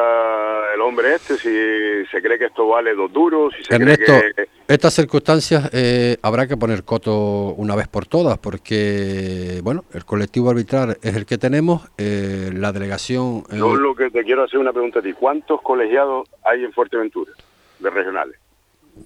el 0.73 0.81
hombre 0.81 1.13
este, 1.13 1.35
si 1.35 2.09
se 2.09 2.19
cree 2.19 2.39
que 2.39 2.45
esto 2.45 2.67
vale 2.67 2.95
dos 2.95 3.13
duros, 3.13 3.53
si 3.55 3.63
se 3.63 3.75
Ernesto, 3.75 4.05
cree 4.05 4.33
que... 4.33 4.47
estas 4.67 4.95
circunstancias 4.95 5.69
eh, 5.71 6.17
habrá 6.23 6.47
que 6.47 6.57
poner 6.57 6.83
coto 6.83 7.53
una 7.57 7.75
vez 7.75 7.87
por 7.87 8.07
todas, 8.07 8.39
porque, 8.39 9.59
bueno, 9.61 9.85
el 9.93 10.03
colectivo 10.03 10.49
arbitral 10.49 10.97
es 11.03 11.15
el 11.15 11.27
que 11.27 11.37
tenemos, 11.37 11.91
eh, 11.99 12.49
la 12.51 12.71
delegación... 12.71 13.43
Eh... 13.51 13.57
Yo 13.57 13.75
lo 13.75 13.93
que 13.93 14.09
te 14.09 14.23
quiero 14.23 14.45
hacer 14.45 14.59
una 14.59 14.73
pregunta 14.73 14.97
a 14.97 15.03
ti, 15.03 15.13
¿cuántos 15.13 15.61
colegiados 15.61 16.27
hay 16.43 16.63
en 16.63 16.73
Fuerteventura, 16.73 17.33
de 17.77 17.89
regionales? 17.91 18.40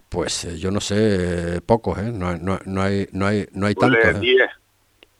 Pues 0.10 0.46
eh, 0.46 0.58
yo 0.58 0.72
no 0.72 0.82
sé, 0.82 1.62
pocos, 1.66 1.98
¿eh? 2.00 2.12
No, 2.12 2.38
no, 2.38 2.60
no 2.66 2.82
hay, 2.82 3.08
no 3.12 3.26
hay, 3.26 3.48
no 3.54 3.68
hay 3.68 3.76
tantos. 3.76 4.20
10. 4.20 4.50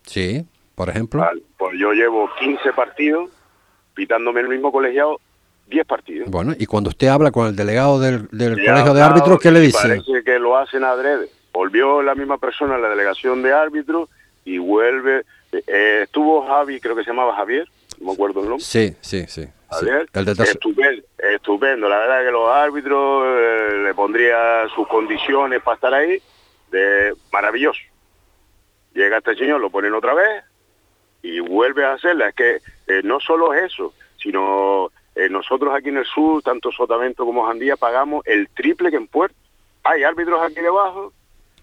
Sí, 0.02 0.46
por 0.74 0.88
ejemplo. 0.88 1.20
Vale, 1.20 1.42
pues 1.56 1.78
yo 1.78 1.92
llevo 1.92 2.30
15 2.38 2.72
partidos 2.72 3.30
pitándome 3.94 4.40
el 4.40 4.48
mismo 4.48 4.70
colegiado 4.70 5.20
10 5.68 5.86
partidos. 5.86 6.30
Bueno, 6.30 6.54
y 6.56 6.66
cuando 6.66 6.90
usted 6.90 7.08
habla 7.08 7.30
con 7.30 7.48
el 7.48 7.56
delegado 7.56 7.98
del, 7.98 8.28
del 8.30 8.54
colegio 8.64 8.94
de 8.94 9.02
árbitros, 9.02 9.40
¿qué 9.40 9.50
le 9.50 9.60
dice? 9.60 9.78
Parece 9.78 10.22
que 10.24 10.38
lo 10.38 10.56
hacen 10.56 10.84
adrede. 10.84 11.28
Volvió 11.52 12.02
la 12.02 12.14
misma 12.14 12.38
persona 12.38 12.76
a 12.76 12.78
la 12.78 12.88
delegación 12.88 13.42
de 13.42 13.52
árbitros 13.52 14.08
y 14.44 14.58
vuelve. 14.58 15.24
Eh, 15.52 16.00
estuvo 16.04 16.46
Javi, 16.46 16.80
creo 16.80 16.94
que 16.94 17.02
se 17.02 17.10
llamaba 17.10 17.34
Javier, 17.34 17.66
no 17.98 18.08
me 18.08 18.12
acuerdo 18.12 18.40
el 18.40 18.48
nombre. 18.48 18.64
Sí, 18.64 18.94
sí, 19.00 19.24
sí. 19.26 19.46
Sí. 19.72 19.86
Estupendo, 20.42 21.02
estupendo. 21.18 21.88
La 21.88 21.98
verdad 21.98 22.24
que 22.24 22.30
los 22.30 22.48
árbitros 22.48 23.24
eh, 23.26 23.82
le 23.84 23.94
pondría 23.94 24.68
sus 24.74 24.86
condiciones 24.86 25.62
para 25.62 25.74
estar 25.74 25.94
ahí, 25.94 26.22
de 26.70 27.14
maravilloso. 27.32 27.80
Llega 28.94 29.18
este 29.18 29.34
señor, 29.34 29.60
lo 29.60 29.70
ponen 29.70 29.92
otra 29.94 30.14
vez, 30.14 30.44
y 31.22 31.40
vuelve 31.40 31.84
a 31.84 31.94
hacerla. 31.94 32.28
Es 32.28 32.34
que 32.34 32.60
eh, 32.86 33.00
no 33.02 33.18
solo 33.18 33.52
es 33.52 33.72
eso, 33.72 33.92
sino 34.16 34.92
eh, 35.16 35.28
nosotros 35.28 35.74
aquí 35.74 35.88
en 35.88 35.98
el 35.98 36.06
sur, 36.06 36.42
tanto 36.42 36.70
Sotavento 36.70 37.24
como 37.24 37.46
Jandía, 37.46 37.76
pagamos 37.76 38.24
el 38.26 38.48
triple 38.50 38.90
que 38.90 38.96
en 38.96 39.08
Puerto. 39.08 39.36
Hay 39.82 40.04
árbitros 40.04 40.40
aquí 40.42 40.60
debajo 40.60 41.12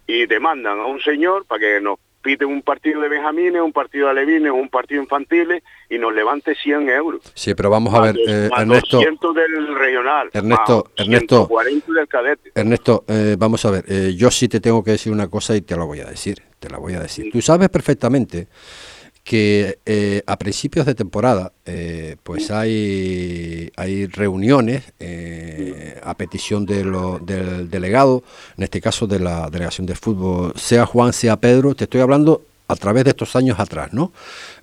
y 0.08 0.26
demandan 0.26 0.80
a 0.80 0.86
un 0.86 1.00
señor 1.00 1.46
para 1.46 1.60
que 1.60 1.82
nos 1.82 2.00
pite 2.24 2.46
un 2.46 2.64
partido 2.64 3.02
de 3.02 3.10
Benjamines, 3.10 3.62
un 3.62 3.74
partido 3.74 4.06
de 4.06 4.12
Alevines, 4.12 4.52
un 4.52 4.70
partido 4.70 5.02
infantiles 5.04 5.62
y 5.90 6.00
nos 6.00 6.14
levante 6.14 6.56
100 6.56 6.90
euros. 6.90 7.22
Sí, 7.36 7.54
pero 7.54 7.70
vamos 7.70 7.94
a 7.94 8.02
ver, 8.02 8.16
eh, 8.28 8.48
más 8.50 8.62
Ernesto. 8.62 8.98
200 8.98 9.36
del 9.36 9.76
regional. 9.76 10.30
Ernesto, 10.34 10.92
Ernesto. 10.96 11.48
40 11.48 11.94
del 11.94 12.08
cadete. 12.08 12.52
Ernesto, 12.56 13.04
eh, 13.08 13.36
vamos 13.38 13.64
a 13.66 13.72
ver, 13.72 13.86
eh, 13.88 14.14
yo 14.16 14.32
sí 14.32 14.48
te 14.48 14.60
tengo 14.60 14.84
que 14.84 14.92
decir 14.92 15.12
una 15.12 15.28
cosa 15.28 15.56
y 15.56 15.62
te 15.62 15.76
la 15.76 15.84
voy 15.84 16.00
a 16.00 16.06
decir. 16.06 16.42
Te 16.60 16.70
la 16.70 16.78
voy 16.78 16.94
a 16.94 17.02
decir. 17.02 17.26
Sí. 17.26 17.32
Tú 17.32 17.42
sabes 17.42 17.68
perfectamente 17.68 18.48
que 19.24 19.80
eh, 19.86 20.22
a 20.28 20.38
principios 20.38 20.86
de 20.86 20.96
temporada 20.96 21.54
eh, 21.66 22.18
pues 22.24 22.52
hay, 22.52 23.72
hay 23.78 24.06
reuniones 24.08 24.84
eh, 25.00 26.00
a 26.04 26.14
petición 26.16 26.66
de 26.66 26.84
lo, 26.84 27.20
del 27.20 27.70
delegado, 27.70 28.24
en 28.58 28.66
este 28.66 28.82
caso 28.82 29.08
de 29.08 29.20
la 29.20 29.50
delegación 29.50 29.88
de 29.88 29.96
fútbol, 29.96 30.54
sea 30.58 30.86
Juan, 30.86 31.14
sea 31.14 31.38
Pedro, 31.38 31.74
te 31.74 31.86
estoy 31.86 32.02
hablando 32.02 32.42
a 32.68 32.76
través 32.76 33.06
de 33.06 33.12
estos 33.12 33.36
años 33.36 33.60
atrás, 33.60 33.94
¿no? 33.94 34.12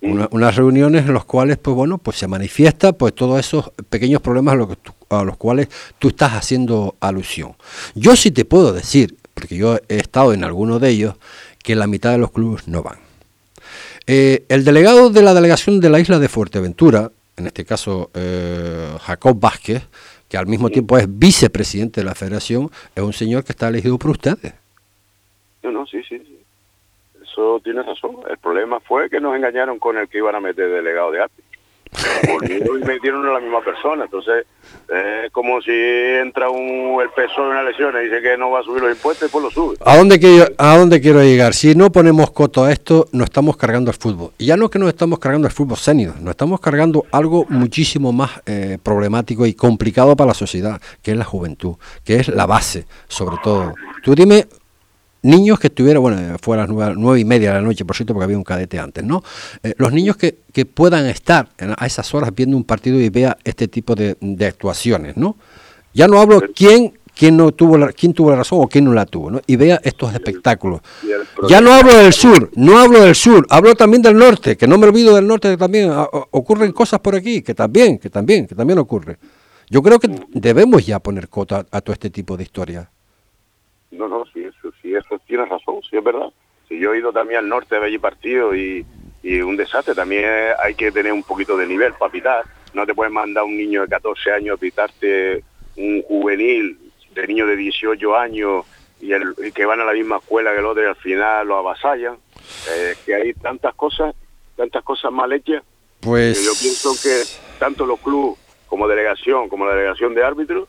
Una, 0.01 0.27
unas 0.31 0.55
reuniones 0.55 1.07
en 1.07 1.13
las 1.13 1.25
cuales, 1.25 1.57
pues 1.57 1.75
bueno, 1.75 1.97
pues 1.97 2.17
se 2.17 2.27
manifiesta 2.27 2.93
pues 2.93 3.15
todos 3.15 3.39
esos 3.39 3.71
pequeños 3.89 4.21
problemas 4.21 4.53
a 4.53 4.57
los, 4.57 4.69
que 4.69 4.75
tú, 4.75 4.93
a 5.09 5.23
los 5.23 5.37
cuales 5.37 5.69
tú 5.97 6.09
estás 6.09 6.33
haciendo 6.33 6.95
alusión. 6.99 7.55
Yo 7.95 8.15
sí 8.15 8.29
te 8.31 8.45
puedo 8.45 8.73
decir, 8.73 9.17
porque 9.33 9.55
yo 9.55 9.77
he 9.87 9.97
estado 9.97 10.33
en 10.33 10.43
alguno 10.43 10.77
de 10.77 10.89
ellos, 10.89 11.15
que 11.63 11.75
la 11.75 11.87
mitad 11.87 12.11
de 12.11 12.17
los 12.17 12.31
clubes 12.31 12.67
no 12.67 12.83
van. 12.83 13.10
Eh, 14.07 14.45
el 14.49 14.65
delegado 14.65 15.09
de 15.09 15.21
la 15.21 15.33
delegación 15.33 15.79
de 15.79 15.89
la 15.89 15.99
isla 15.99 16.19
de 16.19 16.27
Fuerteventura, 16.27 17.11
en 17.37 17.47
este 17.47 17.65
caso 17.65 18.09
eh, 18.13 18.95
Jacob 19.01 19.39
Vázquez, 19.39 19.87
que 20.27 20.37
al 20.37 20.47
mismo 20.47 20.69
tiempo 20.69 20.97
es 20.97 21.05
vicepresidente 21.07 22.01
de 22.01 22.05
la 22.05 22.15
federación, 22.15 22.69
es 22.95 23.03
un 23.03 23.13
señor 23.13 23.43
que 23.43 23.51
está 23.51 23.67
elegido 23.67 23.97
por 23.97 24.11
ustedes. 24.11 24.53
No, 25.63 25.71
no, 25.71 25.85
sí, 25.85 26.01
sí, 26.07 26.17
sí. 26.19 26.39
Eso 27.21 27.59
tiene 27.63 27.83
razón. 27.83 28.17
El 28.29 28.37
problema 28.37 28.79
fue 28.79 29.09
que 29.09 29.19
nos 29.19 29.35
engañaron 29.35 29.77
con 29.77 29.97
el 29.97 30.07
que 30.07 30.19
iban 30.19 30.35
a 30.35 30.39
meter 30.39 30.69
delegado 30.69 31.11
de 31.11 31.21
arte. 31.21 31.41
Volvieron 32.27 32.81
y 32.81 32.85
metieron 32.85 33.25
a 33.27 33.33
la 33.33 33.39
misma 33.39 33.61
persona. 33.61 34.05
Entonces, 34.05 34.45
es 34.87 35.31
como 35.31 35.61
si 35.61 35.71
entra 35.71 36.49
un, 36.49 37.01
el 37.01 37.09
PSOE 37.09 37.45
en 37.45 37.51
una 37.51 37.61
elección 37.61 37.95
y 37.97 38.05
dice 38.05 38.21
que 38.21 38.37
no 38.37 38.51
va 38.51 38.59
a 38.59 38.63
subir 38.63 38.81
los 38.81 38.91
impuestos 38.91 39.29
y 39.29 39.31
pues 39.31 39.43
lo 39.43 39.51
sube. 39.51 39.77
¿A 39.85 39.97
dónde, 39.97 40.19
quiero, 40.19 40.47
¿A 40.57 40.77
dónde 40.77 41.01
quiero 41.01 41.21
llegar? 41.21 41.53
Si 41.53 41.75
no 41.75 41.91
ponemos 41.91 42.31
coto 42.31 42.63
a 42.63 42.71
esto, 42.71 43.07
nos 43.11 43.25
estamos 43.25 43.57
cargando 43.57 43.91
el 43.91 43.97
fútbol. 43.97 44.31
Y 44.37 44.45
ya 44.47 44.57
no 44.57 44.65
es 44.65 44.71
que 44.71 44.79
nos 44.79 44.89
estamos 44.89 45.19
cargando 45.19 45.47
el 45.47 45.53
fútbol 45.53 45.77
senior, 45.77 46.19
nos 46.19 46.31
estamos 46.31 46.59
cargando 46.59 47.05
algo 47.11 47.45
muchísimo 47.49 48.11
más 48.11 48.31
eh, 48.45 48.77
problemático 48.81 49.45
y 49.45 49.53
complicado 49.53 50.15
para 50.15 50.29
la 50.29 50.33
sociedad, 50.33 50.81
que 51.01 51.11
es 51.11 51.17
la 51.17 51.25
juventud, 51.25 51.75
que 52.03 52.15
es 52.15 52.27
la 52.29 52.45
base, 52.45 52.85
sobre 53.07 53.37
todo. 53.43 53.73
Tú 54.03 54.15
dime 54.15 54.47
niños 55.21 55.59
que 55.59 55.67
estuvieran, 55.67 56.01
bueno, 56.01 56.37
fue 56.41 56.57
a 56.57 56.61
las 56.61 56.69
nueve, 56.69 56.93
nueve, 56.97 57.19
y 57.19 57.25
media 57.25 57.49
de 57.49 57.55
la 57.55 57.61
noche, 57.61 57.85
por 57.85 57.95
cierto, 57.95 58.13
porque 58.13 58.25
había 58.25 58.37
un 58.37 58.43
cadete 58.43 58.79
antes, 58.79 59.03
¿no? 59.03 59.23
Eh, 59.63 59.73
los 59.77 59.93
niños 59.93 60.17
que, 60.17 60.37
que, 60.51 60.65
puedan 60.65 61.05
estar 61.05 61.49
a 61.59 61.85
esas 61.85 62.13
horas 62.13 62.31
viendo 62.35 62.57
un 62.57 62.63
partido 62.63 62.99
y 62.99 63.09
vea 63.09 63.37
este 63.43 63.67
tipo 63.67 63.95
de, 63.95 64.17
de 64.19 64.45
actuaciones, 64.45 65.17
¿no? 65.17 65.35
Ya 65.93 66.07
no 66.07 66.19
hablo 66.19 66.41
quién 66.55 66.93
quién 67.13 67.37
no 67.37 67.51
tuvo 67.51 67.77
la, 67.77 67.91
quién 67.91 68.13
tuvo 68.13 68.31
la 68.31 68.37
razón 68.37 68.59
o 68.61 68.67
quién 68.67 68.85
no 68.85 68.93
la 68.93 69.05
tuvo, 69.05 69.29
¿no? 69.29 69.41
Y 69.45 69.55
vea 69.55 69.79
estos 69.83 70.13
espectáculos. 70.13 70.81
Ya 71.47 71.61
no 71.61 71.71
hablo 71.71 71.93
del 71.93 72.13
sur, 72.13 72.49
no 72.55 72.79
hablo 72.79 73.01
del 73.01 73.15
sur, 73.15 73.45
hablo 73.49 73.75
también 73.75 74.01
del 74.01 74.17
norte, 74.17 74.57
que 74.57 74.67
no 74.67 74.77
me 74.77 74.87
olvido 74.87 75.15
del 75.15 75.27
norte 75.27 75.49
que 75.49 75.57
también 75.57 75.91
a, 75.91 76.01
a, 76.01 76.09
ocurren 76.31 76.71
cosas 76.71 76.99
por 76.99 77.15
aquí, 77.15 77.41
que 77.41 77.53
también, 77.53 77.99
que 77.99 78.09
también, 78.09 78.47
que 78.47 78.55
también 78.55 78.79
ocurre. 78.79 79.17
Yo 79.69 79.81
creo 79.81 79.99
que 79.99 80.09
debemos 80.29 80.85
ya 80.85 80.99
poner 80.99 81.29
cota 81.29 81.65
a, 81.71 81.77
a 81.77 81.81
todo 81.81 81.93
este 81.93 82.09
tipo 82.09 82.35
de 82.37 82.43
historias. 82.43 82.87
No, 83.91 84.07
no, 84.07 84.23
sí, 84.33 84.41
tienes 85.31 85.49
razón, 85.49 85.81
sí 85.89 85.97
es 85.97 86.03
verdad. 86.03 86.31
Si 86.67 86.77
yo 86.77 86.93
he 86.93 86.99
ido 86.99 87.11
también 87.11 87.39
al 87.39 87.49
norte 87.49 87.79
de 87.79 87.85
allí 87.85 87.97
partido 87.97 88.55
y, 88.55 88.85
y 89.23 89.41
un 89.41 89.55
desastre, 89.55 89.95
también 89.95 90.25
hay 90.61 90.75
que 90.75 90.91
tener 90.91 91.13
un 91.13 91.23
poquito 91.23 91.55
de 91.57 91.65
nivel 91.65 91.93
para 91.93 92.11
pitar. 92.11 92.43
No 92.73 92.85
te 92.85 92.93
puedes 92.93 93.13
mandar 93.13 93.43
un 93.43 93.55
niño 93.57 93.81
de 93.81 93.87
14 93.87 94.31
años 94.31 94.57
a 94.57 94.59
pitarte 94.59 95.43
un 95.77 96.01
juvenil 96.03 96.77
de 97.13 97.27
niños 97.27 97.47
de 97.47 97.55
18 97.55 98.17
años 98.17 98.65
y, 98.99 99.13
el, 99.13 99.33
y, 99.45 99.51
que 99.51 99.65
van 99.65 99.79
a 99.79 99.85
la 99.85 99.93
misma 99.93 100.17
escuela 100.17 100.51
que 100.51 100.59
el 100.59 100.65
otro 100.65 100.83
y 100.83 100.87
al 100.87 100.95
final 100.95 101.47
lo 101.47 101.57
avasallan. 101.57 102.17
Eh, 102.69 102.95
que 103.05 103.15
hay 103.15 103.33
tantas 103.33 103.73
cosas, 103.75 104.13
tantas 104.55 104.83
cosas 104.83 105.11
mal 105.11 105.31
hechas. 105.31 105.63
Pues 106.01 106.37
que 106.37 106.45
yo 106.45 106.51
pienso 106.59 106.93
que 107.01 107.23
tanto 107.59 107.85
los 107.85 107.99
clubes 107.99 108.39
como 108.67 108.87
delegación, 108.87 109.49
como 109.49 109.65
la 109.65 109.75
delegación 109.75 110.13
de 110.13 110.23
árbitros, 110.23 110.67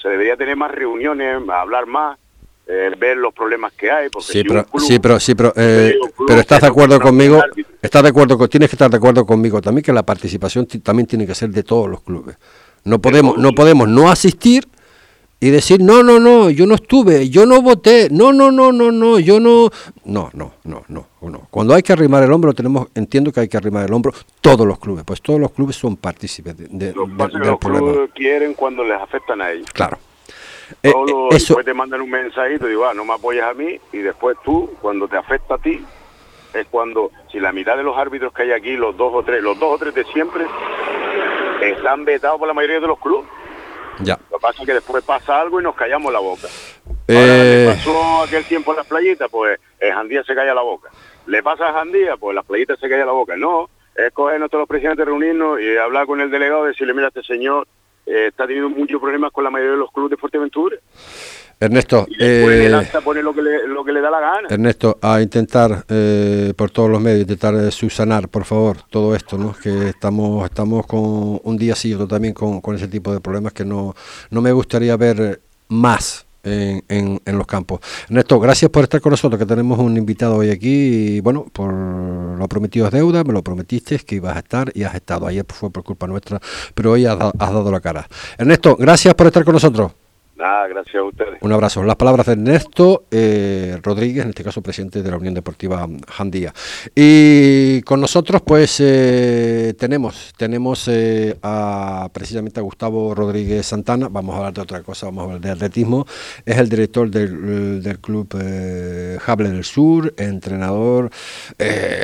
se 0.00 0.08
debería 0.08 0.36
tener 0.36 0.56
más 0.56 0.70
reuniones, 0.72 1.40
hablar 1.48 1.86
más, 1.86 2.18
eh, 2.66 2.90
ver 2.98 3.16
los 3.16 3.34
problemas 3.34 3.72
que 3.72 3.90
hay. 3.90 4.08
Porque 4.08 4.26
sí, 4.26 4.38
si 4.40 4.44
pero, 4.44 4.64
club, 4.64 4.82
sí, 4.82 4.98
pero, 4.98 5.20
sí, 5.20 5.34
pero, 5.34 5.52
eh, 5.56 5.94
pero 6.26 6.40
estás 6.40 6.60
de 6.60 6.66
acuerdo 6.68 7.00
conmigo, 7.00 7.42
estás 7.80 8.02
de 8.02 8.08
acuerdo 8.08 8.38
con, 8.38 8.48
tienes 8.48 8.70
que 8.70 8.76
estar 8.76 8.90
de 8.90 8.96
acuerdo 8.96 9.26
conmigo 9.26 9.60
también 9.60 9.84
que 9.84 9.92
la 9.92 10.04
participación 10.04 10.66
también 10.66 11.06
tiene 11.06 11.26
que 11.26 11.34
ser 11.34 11.50
de 11.50 11.62
todos 11.62 11.88
los 11.88 12.02
clubes. 12.02 12.36
No 12.84 13.00
podemos, 13.00 13.36
no 13.38 13.52
podemos 13.52 13.88
no 13.88 14.10
asistir 14.10 14.66
y 15.42 15.50
decir, 15.50 15.80
no, 15.82 16.04
no, 16.04 16.20
no, 16.20 16.50
yo 16.50 16.66
no 16.66 16.76
estuve, 16.76 17.28
yo 17.28 17.46
no 17.46 17.62
voté, 17.62 18.08
no, 18.10 18.32
no, 18.32 18.52
no, 18.52 18.70
no, 18.70 18.92
no, 18.92 19.18
yo 19.18 19.40
no, 19.40 19.70
no, 20.04 20.30
no, 20.34 20.52
no, 20.62 20.84
no, 20.88 21.06
no. 21.20 21.48
Cuando 21.50 21.74
hay 21.74 21.82
que 21.82 21.92
arrimar 21.92 22.22
el 22.22 22.30
hombro, 22.30 22.52
tenemos, 22.54 22.86
entiendo 22.94 23.32
que 23.32 23.40
hay 23.40 23.48
que 23.48 23.56
arrimar 23.56 23.84
el 23.86 23.92
hombro 23.92 24.12
todos 24.40 24.64
los 24.64 24.78
clubes, 24.78 25.02
pues 25.04 25.20
todos 25.20 25.40
los 25.40 25.50
clubes 25.50 25.74
son 25.74 25.96
partícipes 25.96 26.56
de, 26.56 26.68
de, 26.68 26.92
lo 26.92 27.06
de, 27.06 27.14
de, 27.16 27.38
del 27.40 27.48
los 27.48 27.58
problema. 27.58 28.06
quieren 28.14 28.54
cuando 28.54 28.84
les 28.84 29.00
afectan 29.00 29.40
a 29.40 29.50
ellos. 29.50 29.66
Claro. 29.72 29.98
Eh, 30.82 30.92
eso... 30.92 31.28
Después 31.30 31.64
te 31.64 31.74
mandan 31.74 32.00
un 32.00 32.10
mensajito 32.10 32.66
y 32.66 32.70
digo, 32.70 32.86
ah, 32.86 32.94
no 32.94 33.04
me 33.04 33.14
apoyas 33.14 33.48
a 33.48 33.54
mí, 33.54 33.78
y 33.92 33.98
después 33.98 34.36
tú, 34.44 34.70
cuando 34.80 35.08
te 35.08 35.16
afecta 35.16 35.54
a 35.54 35.58
ti, 35.58 35.84
es 36.54 36.66
cuando, 36.70 37.10
si 37.30 37.40
la 37.40 37.52
mitad 37.52 37.76
de 37.76 37.82
los 37.82 37.96
árbitros 37.96 38.32
que 38.32 38.42
hay 38.42 38.52
aquí, 38.52 38.76
los 38.76 38.96
dos 38.96 39.12
o 39.14 39.22
tres, 39.22 39.42
los 39.42 39.58
dos 39.58 39.74
o 39.74 39.78
tres 39.78 39.94
de 39.94 40.04
siempre, 40.04 40.46
están 41.62 42.04
vetados 42.04 42.38
por 42.38 42.48
la 42.48 42.54
mayoría 42.54 42.80
de 42.80 42.86
los 42.86 42.98
clubes. 42.98 43.28
Ya. 44.00 44.18
Lo 44.30 44.38
que 44.38 44.42
pasa 44.42 44.62
es 44.62 44.66
que 44.66 44.74
después 44.74 45.04
pasa 45.04 45.40
algo 45.40 45.60
y 45.60 45.62
nos 45.62 45.74
callamos 45.74 46.12
la 46.12 46.18
boca. 46.18 46.48
Eh... 47.08 47.16
Ahora, 47.16 47.44
le 47.44 47.66
pasó 47.66 48.22
aquel 48.22 48.44
tiempo 48.44 48.72
en 48.72 48.78
las 48.78 48.86
playitas, 48.86 49.30
pues 49.30 49.60
el 49.78 49.92
Jandía 49.92 50.24
se 50.24 50.34
calla 50.34 50.54
la 50.54 50.62
boca. 50.62 50.90
Le 51.26 51.42
pasa 51.42 51.68
a 51.68 51.72
Jandía, 51.72 52.16
pues 52.16 52.34
las 52.34 52.44
playitas 52.44 52.78
se 52.80 52.88
calla 52.88 53.04
la 53.04 53.12
boca. 53.12 53.36
No, 53.36 53.68
es 53.94 54.12
coger 54.12 54.40
nosotros 54.40 54.60
los 54.60 54.68
presidentes, 54.68 55.06
reunirnos 55.06 55.60
y 55.60 55.76
hablar 55.76 56.06
con 56.06 56.20
el 56.20 56.30
delegado 56.30 56.64
y 56.64 56.68
decirle, 56.68 56.94
mira, 56.94 57.08
este 57.08 57.22
señor 57.22 57.66
eh, 58.06 58.26
está 58.28 58.46
teniendo 58.46 58.70
muchos 58.70 59.00
problemas 59.00 59.32
con 59.32 59.44
la 59.44 59.50
mayoría 59.50 59.72
de 59.72 59.78
los 59.78 59.90
clubes 59.90 60.10
de 60.10 60.16
Fuerteventura. 60.16 60.76
Ernesto, 61.62 62.06
y 62.08 62.16
eh, 62.20 62.66
el 62.66 63.02
pone 63.04 63.22
lo 63.22 63.32
que, 63.32 63.40
le, 63.40 63.68
lo 63.68 63.84
que 63.84 63.92
le 63.92 64.00
da 64.00 64.10
la 64.10 64.18
gana. 64.18 64.48
Ernesto, 64.50 64.98
a 65.00 65.20
intentar 65.20 65.84
eh, 65.88 66.52
por 66.56 66.72
todos 66.72 66.90
los 66.90 67.00
medios, 67.00 67.20
intentar 67.20 67.54
eh, 67.54 67.70
subsanar, 67.70 68.28
por 68.28 68.44
favor, 68.44 68.78
todo 68.90 69.14
esto, 69.14 69.38
¿no? 69.38 69.54
Que 69.54 69.90
estamos 69.90 70.44
estamos 70.44 70.84
con 70.88 71.40
un 71.44 71.56
día 71.56 71.76
sí, 71.76 71.94
otro 71.94 72.08
también 72.08 72.34
con, 72.34 72.60
con 72.60 72.74
ese 72.74 72.88
tipo 72.88 73.12
de 73.12 73.20
problemas 73.20 73.52
que 73.52 73.64
no, 73.64 73.94
no 74.30 74.40
me 74.40 74.50
gustaría 74.50 74.96
ver 74.96 75.40
más 75.68 76.26
en, 76.42 77.20
en, 77.24 77.38
los 77.38 77.46
campos. 77.46 77.80
Ernesto, 78.04 78.40
gracias 78.40 78.70
por 78.70 78.84
estar 78.84 79.00
con 79.00 79.10
nosotros, 79.10 79.38
que 79.38 79.46
tenemos 79.46 79.78
un 79.78 79.96
invitado 79.96 80.36
hoy 80.36 80.50
aquí. 80.50 81.16
Y 81.16 81.20
bueno, 81.20 81.46
por 81.52 81.72
lo 81.72 82.48
prometido 82.48 82.86
es 82.86 82.92
deuda, 82.92 83.24
me 83.24 83.32
lo 83.32 83.42
prometiste 83.42 83.98
que 83.98 84.16
ibas 84.16 84.36
a 84.36 84.40
estar 84.40 84.72
y 84.74 84.82
has 84.82 84.94
estado. 84.94 85.26
Ayer 85.26 85.44
fue 85.48 85.70
por 85.70 85.84
culpa 85.84 86.06
nuestra, 86.06 86.40
pero 86.74 86.92
hoy 86.92 87.06
has 87.06 87.18
dado 87.18 87.70
la 87.70 87.80
cara. 87.80 88.08
Ernesto, 88.38 88.76
gracias 88.76 89.14
por 89.14 89.26
estar 89.26 89.44
con 89.44 89.54
nosotros 89.54 89.92
gracias 90.68 90.96
a 90.96 91.04
ustedes. 91.04 91.38
Un 91.40 91.52
abrazo. 91.52 91.82
Las 91.82 91.96
palabras 91.96 92.26
de 92.26 92.32
Ernesto 92.32 93.04
eh, 93.10 93.78
Rodríguez, 93.82 94.24
en 94.24 94.30
este 94.30 94.44
caso 94.44 94.62
presidente 94.62 95.02
de 95.02 95.10
la 95.10 95.16
Unión 95.16 95.34
Deportiva 95.34 95.86
Jandía. 96.08 96.52
Y 96.94 97.82
con 97.82 98.00
nosotros, 98.00 98.42
pues, 98.42 98.78
eh, 98.80 99.74
tenemos, 99.78 100.32
tenemos 100.36 100.88
eh, 100.88 101.36
a 101.42 102.08
precisamente 102.12 102.60
a 102.60 102.62
Gustavo 102.62 103.14
Rodríguez 103.14 103.66
Santana. 103.66 104.08
Vamos 104.08 104.34
a 104.34 104.38
hablar 104.38 104.54
de 104.54 104.60
otra 104.62 104.82
cosa, 104.82 105.06
vamos 105.06 105.22
a 105.22 105.24
hablar 105.24 105.40
de 105.40 105.50
atletismo. 105.50 106.06
Es 106.44 106.58
el 106.58 106.68
director 106.68 107.10
del, 107.10 107.82
del 107.82 107.98
club 108.00 108.28
Jable 109.20 109.50
del 109.50 109.64
Sur, 109.64 110.14
entrenador, 110.16 111.10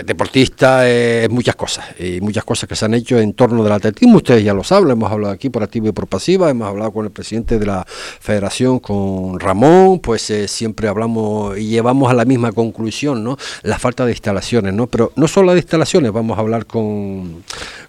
deportista, 0.05 0.85
muchas 1.31 1.57
cosas. 1.57 1.87
Y 1.99 2.21
muchas 2.21 2.45
cosas 2.45 2.69
que 2.69 2.77
se 2.77 2.85
han 2.85 2.95
hecho 2.95 3.19
en 3.19 3.33
torno 3.35 3.63
del 3.65 3.73
atletismo. 3.73 4.17
Ustedes 4.17 4.45
ya 4.45 4.55
lo 4.55 4.65
saben, 4.65 4.91
hemos 4.91 5.11
hablado 5.11 5.33
aquí 5.33 5.51
por 5.51 5.63
activa 5.63 5.89
y 5.89 5.93
por 5.93 6.07
pasiva, 6.07 6.51
hemos 6.51 6.69
hablado 6.69 6.93
con 6.93 7.05
el 7.05 7.11
presidente 7.11 7.59
de 7.59 7.67
la 7.67 7.87
federación 8.29 8.79
con 8.79 9.41
Ramón, 9.41 10.01
pues 10.01 10.29
eh, 10.29 10.49
siempre 10.49 10.87
hablamos 10.87 11.57
y 11.57 11.69
llevamos 11.69 12.11
a 12.11 12.15
la 12.15 12.27
misma 12.27 12.53
conclusión, 12.53 13.25
¿no? 13.25 13.39
La 13.63 13.79
falta 13.79 14.05
de 14.05 14.13
instalaciones, 14.13 14.75
¿no? 14.75 14.87
Pero 14.87 15.13
no 15.17 15.27
solo 15.27 15.53
de 15.53 15.61
instalaciones, 15.61 16.13
vamos 16.13 16.37
a 16.37 16.43
hablar 16.43 16.67
con, 16.67 17.43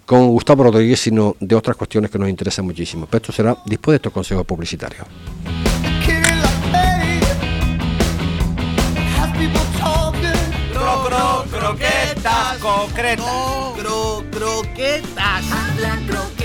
con 0.06 0.28
Gustavo 0.28 0.64
Rodríguez, 0.64 0.98
sino 0.98 1.36
de 1.40 1.54
otras 1.54 1.76
cuestiones 1.76 2.10
que 2.10 2.18
nos 2.18 2.30
interesan 2.30 2.64
muchísimo. 2.64 3.04
Pero 3.04 3.18
esto 3.18 3.32
será 3.32 3.54
después 3.66 3.92
de 3.92 3.96
estos 3.96 4.14
consejos 4.14 4.46
publicitarios. 4.46 5.06
croquetas 11.50 12.58
concretas. 12.62 13.26
croquetas. 14.32 16.39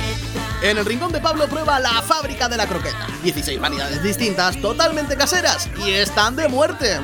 En 0.65 0.79
el 0.79 0.85
Rincón 0.85 1.11
de 1.11 1.21
Pablo 1.21 1.47
prueba 1.47 1.79
la 1.79 2.01
fábrica 2.01 2.49
de 2.49 2.57
la 2.57 2.65
croqueta. 2.65 3.05
16 3.21 3.61
variedades 3.61 4.01
distintas, 4.01 4.59
totalmente 4.59 5.15
caseras 5.15 5.69
y 5.85 5.91
están 5.91 6.35
de 6.35 6.47
muerte. 6.47 6.99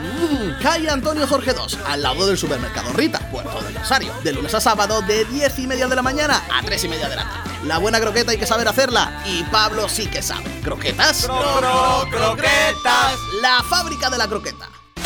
Calle 0.64 0.90
Antonio 0.90 1.28
Jorge 1.28 1.52
II, 1.52 1.78
al 1.86 2.02
lado 2.02 2.26
del 2.26 2.40
supermercado 2.40 2.92
Rita, 2.94 3.20
Puerto 3.30 3.62
del 3.62 3.76
Rosario. 3.76 4.12
De 4.24 4.34
lunes 4.34 4.56
a 4.56 4.62
sábado, 4.62 5.04
de 5.04 5.26
10 5.26 5.60
y 5.60 5.68
media 5.68 5.88
de 5.88 5.96
la 5.96 6.02
mañana 6.02 6.42
a 6.52 6.64
3 6.66 6.86
y 6.86 6.88
media 6.88 7.08
de 7.08 7.18
la 7.18 7.24
tarde. 7.24 7.52
La 7.68 7.78
buena 7.78 8.00
croqueta 8.00 8.32
hay 8.32 8.40
que 8.40 8.48
saber 8.48 8.68
hacerla 8.68 9.22
y 9.28 9.44
Pablo 9.44 9.88
sí 9.88 10.08
que 10.08 10.24
sabe. 10.24 10.50
¿Croquetas? 10.64 11.28
croquetas. 12.10 13.20
La 13.44 13.62
fábrica 13.62 14.10
de 14.10 14.18
la 14.18 14.28
croqueta. 14.28 14.70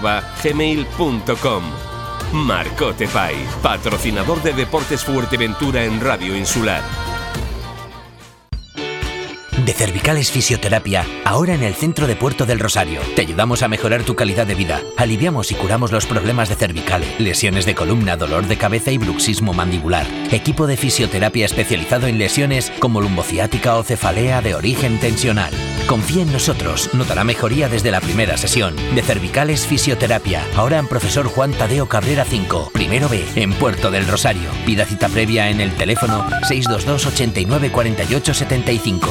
marcotepais 0.00 0.24
gmail.com. 0.42 1.62
Patrocinador 3.62 4.42
de 4.42 4.52
Deportes 4.52 5.04
Fuerteventura 5.04 5.84
en 5.84 6.00
Radio 6.00 6.36
Insular. 6.36 7.11
De 9.64 9.72
Cervicales 9.72 10.32
Fisioterapia, 10.32 11.06
ahora 11.24 11.54
en 11.54 11.62
el 11.62 11.74
centro 11.74 12.08
de 12.08 12.16
Puerto 12.16 12.46
del 12.46 12.58
Rosario. 12.58 13.00
Te 13.14 13.22
ayudamos 13.22 13.62
a 13.62 13.68
mejorar 13.68 14.02
tu 14.02 14.16
calidad 14.16 14.44
de 14.44 14.56
vida. 14.56 14.80
Aliviamos 14.96 15.52
y 15.52 15.54
curamos 15.54 15.92
los 15.92 16.04
problemas 16.04 16.48
de 16.48 16.56
cervicales, 16.56 17.20
lesiones 17.20 17.64
de 17.64 17.76
columna, 17.76 18.16
dolor 18.16 18.48
de 18.48 18.56
cabeza 18.56 18.90
y 18.90 18.98
bruxismo 18.98 19.52
mandibular. 19.52 20.06
Equipo 20.32 20.66
de 20.66 20.76
fisioterapia 20.76 21.46
especializado 21.46 22.08
en 22.08 22.18
lesiones 22.18 22.72
como 22.80 23.00
lumbociática 23.00 23.76
o 23.76 23.84
cefalea 23.84 24.42
de 24.42 24.56
origen 24.56 24.98
tensional. 24.98 25.52
Confía 25.86 26.22
en 26.22 26.32
nosotros, 26.32 26.90
notará 26.92 27.22
mejoría 27.22 27.68
desde 27.68 27.90
la 27.90 28.00
primera 28.00 28.36
sesión. 28.36 28.74
De 28.94 29.02
Cervicales 29.02 29.66
Fisioterapia, 29.66 30.44
ahora 30.56 30.78
en 30.78 30.88
Profesor 30.88 31.26
Juan 31.26 31.52
Tadeo 31.52 31.88
Cabrera 31.88 32.24
5, 32.24 32.70
primero 32.72 33.08
B, 33.08 33.24
en 33.36 33.52
Puerto 33.52 33.92
del 33.92 34.08
Rosario. 34.08 34.50
Pida 34.66 34.86
cita 34.86 35.08
previa 35.08 35.50
en 35.50 35.60
el 35.60 35.72
teléfono 35.76 36.26
622 36.48 37.06
89 37.06 37.70
48 37.70 38.34
75. 38.34 39.10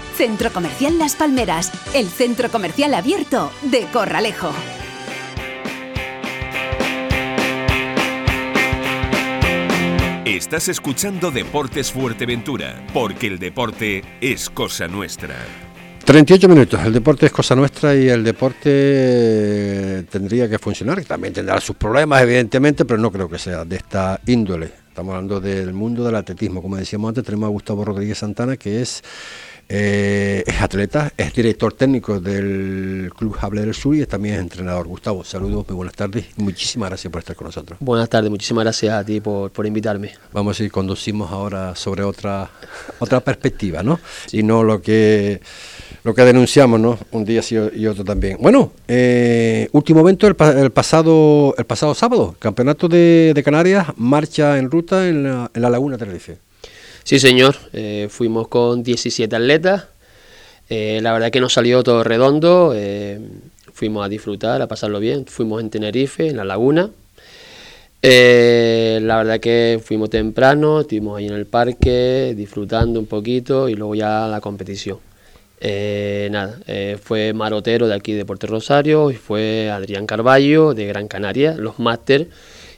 Centro 0.21 0.53
Comercial 0.53 0.99
Las 0.99 1.15
Palmeras, 1.15 1.71
el 1.95 2.07
centro 2.07 2.51
comercial 2.51 2.93
abierto 2.93 3.51
de 3.63 3.87
Corralejo. 3.91 4.51
Estás 10.23 10.67
escuchando 10.67 11.31
Deportes 11.31 11.91
Fuerteventura, 11.91 12.85
porque 12.93 13.25
el 13.25 13.39
deporte 13.39 14.03
es 14.21 14.51
cosa 14.51 14.87
nuestra. 14.87 15.37
38 16.05 16.47
minutos, 16.47 16.79
el 16.85 16.93
deporte 16.93 17.25
es 17.25 17.31
cosa 17.31 17.55
nuestra 17.55 17.95
y 17.95 18.07
el 18.07 18.23
deporte 18.23 20.05
tendría 20.07 20.47
que 20.47 20.59
funcionar, 20.59 21.03
también 21.03 21.33
tendrá 21.33 21.59
sus 21.59 21.75
problemas 21.75 22.21
evidentemente, 22.21 22.85
pero 22.85 22.99
no 22.99 23.11
creo 23.11 23.27
que 23.27 23.39
sea 23.39 23.65
de 23.65 23.77
esta 23.77 24.21
índole. 24.27 24.71
Estamos 24.87 25.15
hablando 25.15 25.39
del 25.39 25.73
mundo 25.73 26.03
del 26.03 26.15
atletismo, 26.15 26.61
como 26.61 26.75
decíamos 26.75 27.09
antes, 27.09 27.23
tenemos 27.23 27.47
a 27.47 27.49
Gustavo 27.49 27.85
Rodríguez 27.85 28.19
Santana, 28.19 28.57
que 28.57 28.81
es 28.83 29.01
eh, 29.73 30.43
es 30.45 30.61
atleta, 30.61 31.13
es 31.15 31.33
director 31.33 31.71
técnico 31.71 32.19
del 32.19 33.09
Club 33.17 33.33
Jable 33.37 33.61
del 33.61 33.73
Sur 33.73 33.95
y 33.95 34.05
también 34.05 34.35
es 34.35 34.41
entrenador. 34.41 34.85
Gustavo, 34.85 35.23
saludos, 35.23 35.65
muy 35.69 35.77
buenas 35.77 35.95
tardes 35.95 36.25
y 36.37 36.41
muchísimas 36.41 36.89
gracias 36.89 37.09
por 37.09 37.19
estar 37.19 37.37
con 37.37 37.45
nosotros. 37.45 37.79
Buenas 37.79 38.09
tardes, 38.09 38.29
muchísimas 38.29 38.65
gracias 38.65 38.93
a 38.93 39.05
ti 39.05 39.21
por, 39.21 39.65
invitarme. 39.65 40.11
Vamos 40.33 40.59
a 40.59 40.63
ir 40.65 40.71
conducimos 40.73 41.31
ahora 41.31 41.73
sobre 41.73 42.03
otra 42.03 42.49
otra 42.99 43.21
perspectiva, 43.21 43.81
¿no? 43.81 43.97
Y 44.33 44.43
no 44.43 44.61
lo 44.61 44.81
que 44.81 45.39
lo 46.03 46.13
que 46.13 46.25
denunciamos, 46.25 46.77
¿no? 46.77 46.99
Un 47.11 47.23
día 47.23 47.41
sí 47.41 47.55
y 47.73 47.87
otro 47.87 48.03
también. 48.03 48.39
Bueno, 48.41 48.73
eh, 48.89 49.69
último 49.71 50.01
evento 50.01 50.27
el, 50.27 50.35
pasado 50.35 51.55
el 51.57 51.65
pasado 51.65 51.95
sábado, 51.95 52.35
Campeonato 52.39 52.89
de, 52.89 53.41
Canarias, 53.45 53.87
marcha 53.95 54.57
en 54.57 54.69
ruta 54.69 55.07
en 55.07 55.23
la, 55.23 55.51
en 55.53 55.61
la 55.61 55.69
Laguna 55.69 55.97
Tenerife. 55.97 56.50
Sí, 57.03 57.19
señor. 57.19 57.55
Eh, 57.73 58.07
fuimos 58.09 58.47
con 58.47 58.83
17 58.83 59.35
atletas. 59.35 59.85
Eh, 60.69 60.99
la 61.01 61.13
verdad 61.13 61.31
que 61.31 61.41
nos 61.41 61.53
salió 61.53 61.83
todo 61.83 62.03
redondo. 62.03 62.73
Eh, 62.75 63.19
fuimos 63.73 64.05
a 64.05 64.09
disfrutar, 64.09 64.61
a 64.61 64.67
pasarlo 64.67 64.99
bien. 64.99 65.25
Fuimos 65.25 65.61
en 65.61 65.69
Tenerife, 65.69 66.27
en 66.27 66.37
la 66.37 66.45
laguna. 66.45 66.89
la 68.01 69.17
verdad 69.17 69.39
que 69.39 69.79
fuimos 69.83 70.09
temprano, 70.09 70.81
estuvimos 70.81 71.17
ahí 71.17 71.27
en 71.27 71.33
el 71.33 71.45
parque 71.45 72.33
disfrutando 72.35 72.99
un 72.99 73.05
poquito 73.05 73.69
y 73.69 73.75
luego 73.75 73.95
ya 73.95 74.27
la 74.27 74.41
competición. 74.41 74.99
nada, 76.31 76.59
fue 77.03 77.33
Marotero 77.33 77.87
de 77.87 77.95
aquí 77.95 78.13
de 78.13 78.25
Puerto 78.25 78.47
Rosario 78.47 79.11
y 79.11 79.15
fue 79.15 79.69
Adrián 79.69 80.07
Carballo 80.07 80.73
de 80.73 80.85
Gran 80.87 81.07
Canaria, 81.07 81.53
los 81.53 81.79
máster 81.79 82.27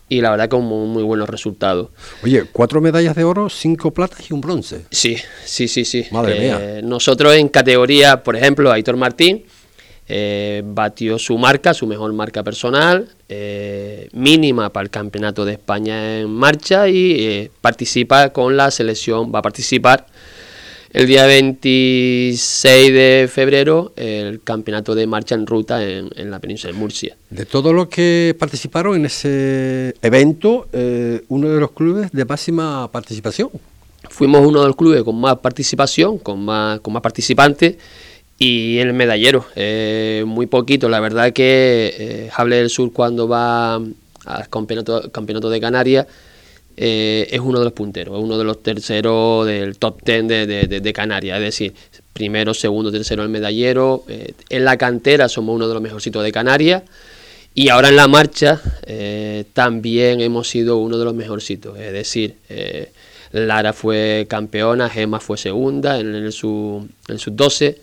y 0.10 0.22
la 0.22 0.32
verdad 0.32 0.50
con 0.50 0.64
muy, 0.64 1.04
buenos 1.04 1.30
resultados. 1.30 1.90
Oye, 2.24 2.44
cuatro 2.52 2.82
medallas 2.82 3.16
de 3.16 3.24
oro, 3.24 3.50
cinco 3.50 3.92
platas 3.92 4.30
y 4.30 4.34
un 4.34 4.42
bronce. 4.42 4.86
Sí, 4.92 5.18
sí, 5.46 5.68
sí, 5.68 5.86
sí. 5.86 6.06
Madre 6.12 6.40
mía. 6.40 6.58
Eh, 6.62 6.82
nosotros 6.84 7.34
en 7.36 7.48
categoría, 7.50 8.24
por 8.24 8.36
ejemplo, 8.36 8.72
Aitor 8.72 8.98
Martín 8.98 9.46
eh, 10.08 10.62
batió 10.66 11.18
su 11.18 11.38
marca, 11.38 11.74
su 11.74 11.88
mejor 11.88 12.12
marca 12.14 12.44
personal, 12.44 13.08
eh, 13.30 14.10
mínima 14.14 14.72
para 14.72 14.84
el 14.84 14.90
Campeonato 14.90 15.46
de 15.46 15.54
España 15.54 16.20
en 16.20 16.30
marcha 16.30 16.88
y 16.90 17.50
participa 17.62 18.30
con 18.30 18.56
la 18.58 18.70
selección, 18.70 19.32
va 19.34 19.40
a 19.40 19.42
participar 19.42 20.06
el 20.94 21.08
día 21.08 21.26
26 21.26 22.94
de 22.94 23.30
febrero 23.32 23.94
el 23.96 24.42
campeonato 24.44 24.94
de 24.94 25.08
marcha 25.08 25.34
en 25.34 25.48
ruta 25.48 25.84
en, 25.84 26.30
la 26.30 26.40
península 26.40 26.72
de 26.72 26.80
Murcia. 26.80 27.18
De 27.32 27.46
todos 27.46 27.74
los 27.74 27.88
que 27.88 28.36
participaron 28.38 28.96
en 28.96 29.06
ese 29.06 29.96
evento, 30.04 30.68
eh, 30.72 31.24
uno 31.30 31.50
de 31.50 31.60
los 31.60 31.72
clubes 31.72 32.12
de 32.12 32.26
máxima 32.26 32.92
participación. 32.92 33.50
Fuimos 34.10 34.46
uno 34.46 34.62
de 34.62 34.68
los 34.68 34.76
clubes 34.76 35.02
con 35.04 35.20
más 35.20 35.40
participación, 35.40 36.20
con 36.20 36.46
más, 36.46 36.80
con 36.82 36.94
más 36.94 37.02
participantes 37.02 37.78
y 38.38 38.78
el 38.78 38.94
medallero, 38.94 39.46
eh, 39.56 40.24
muy 40.28 40.46
poquito. 40.46 40.90
La 40.90 41.00
verdad 41.00 41.34
que 41.34 41.96
eh, 41.98 42.30
Jable 42.32 42.58
del 42.58 42.70
Sur 42.70 42.94
cuando 42.94 43.28
va 43.28 43.76
al 43.76 44.50
campeonato, 44.50 45.12
campeonato 45.12 45.50
de 45.50 45.60
Canarias 45.60 46.06
eh, 46.78 47.28
es 47.32 47.40
uno 47.40 47.60
de 47.60 47.66
los 47.66 47.74
punteros, 47.74 48.18
es 48.18 48.24
uno 48.24 48.38
de 48.38 48.44
los 48.44 48.64
terceros 48.64 49.46
del 49.46 49.78
top 49.78 50.02
ten 50.04 50.28
de, 50.28 50.46
de, 50.46 50.94
Canarias. 50.94 51.38
Es 51.38 51.44
decir, 51.44 51.74
primero, 52.14 52.54
segundo, 52.54 52.92
tercero 52.92 53.24
el 53.24 53.30
medallero. 53.30 54.04
Eh, 54.08 54.34
en 54.50 54.66
la 54.66 54.78
cantera 54.78 55.30
somos 55.30 55.56
uno 55.56 55.68
de 55.68 55.74
los 55.74 55.84
mejorcitos 55.84 56.24
de 56.24 56.32
Canarias. 56.32 56.84
Y 57.56 57.70
ahora 57.70 57.90
en 57.90 57.96
la 57.96 58.08
marcha 58.08 58.60
también 59.54 60.22
hemos 60.22 60.50
sido 60.50 60.78
uno 60.78 60.98
de 60.98 61.06
los 61.06 61.14
mejorcitos. 61.14 61.78
Es 61.78 61.94
decir, 61.94 62.38
Lara 63.34 63.74
fue 63.74 64.28
campeona, 64.30 64.90
Gema 64.90 65.20
fue 65.20 65.38
segunda 65.38 66.00
en, 66.00 66.16
el 66.16 66.32
sub, 66.32 66.90
en 67.08 67.20
sub 67.20 67.36
12. 67.36 67.78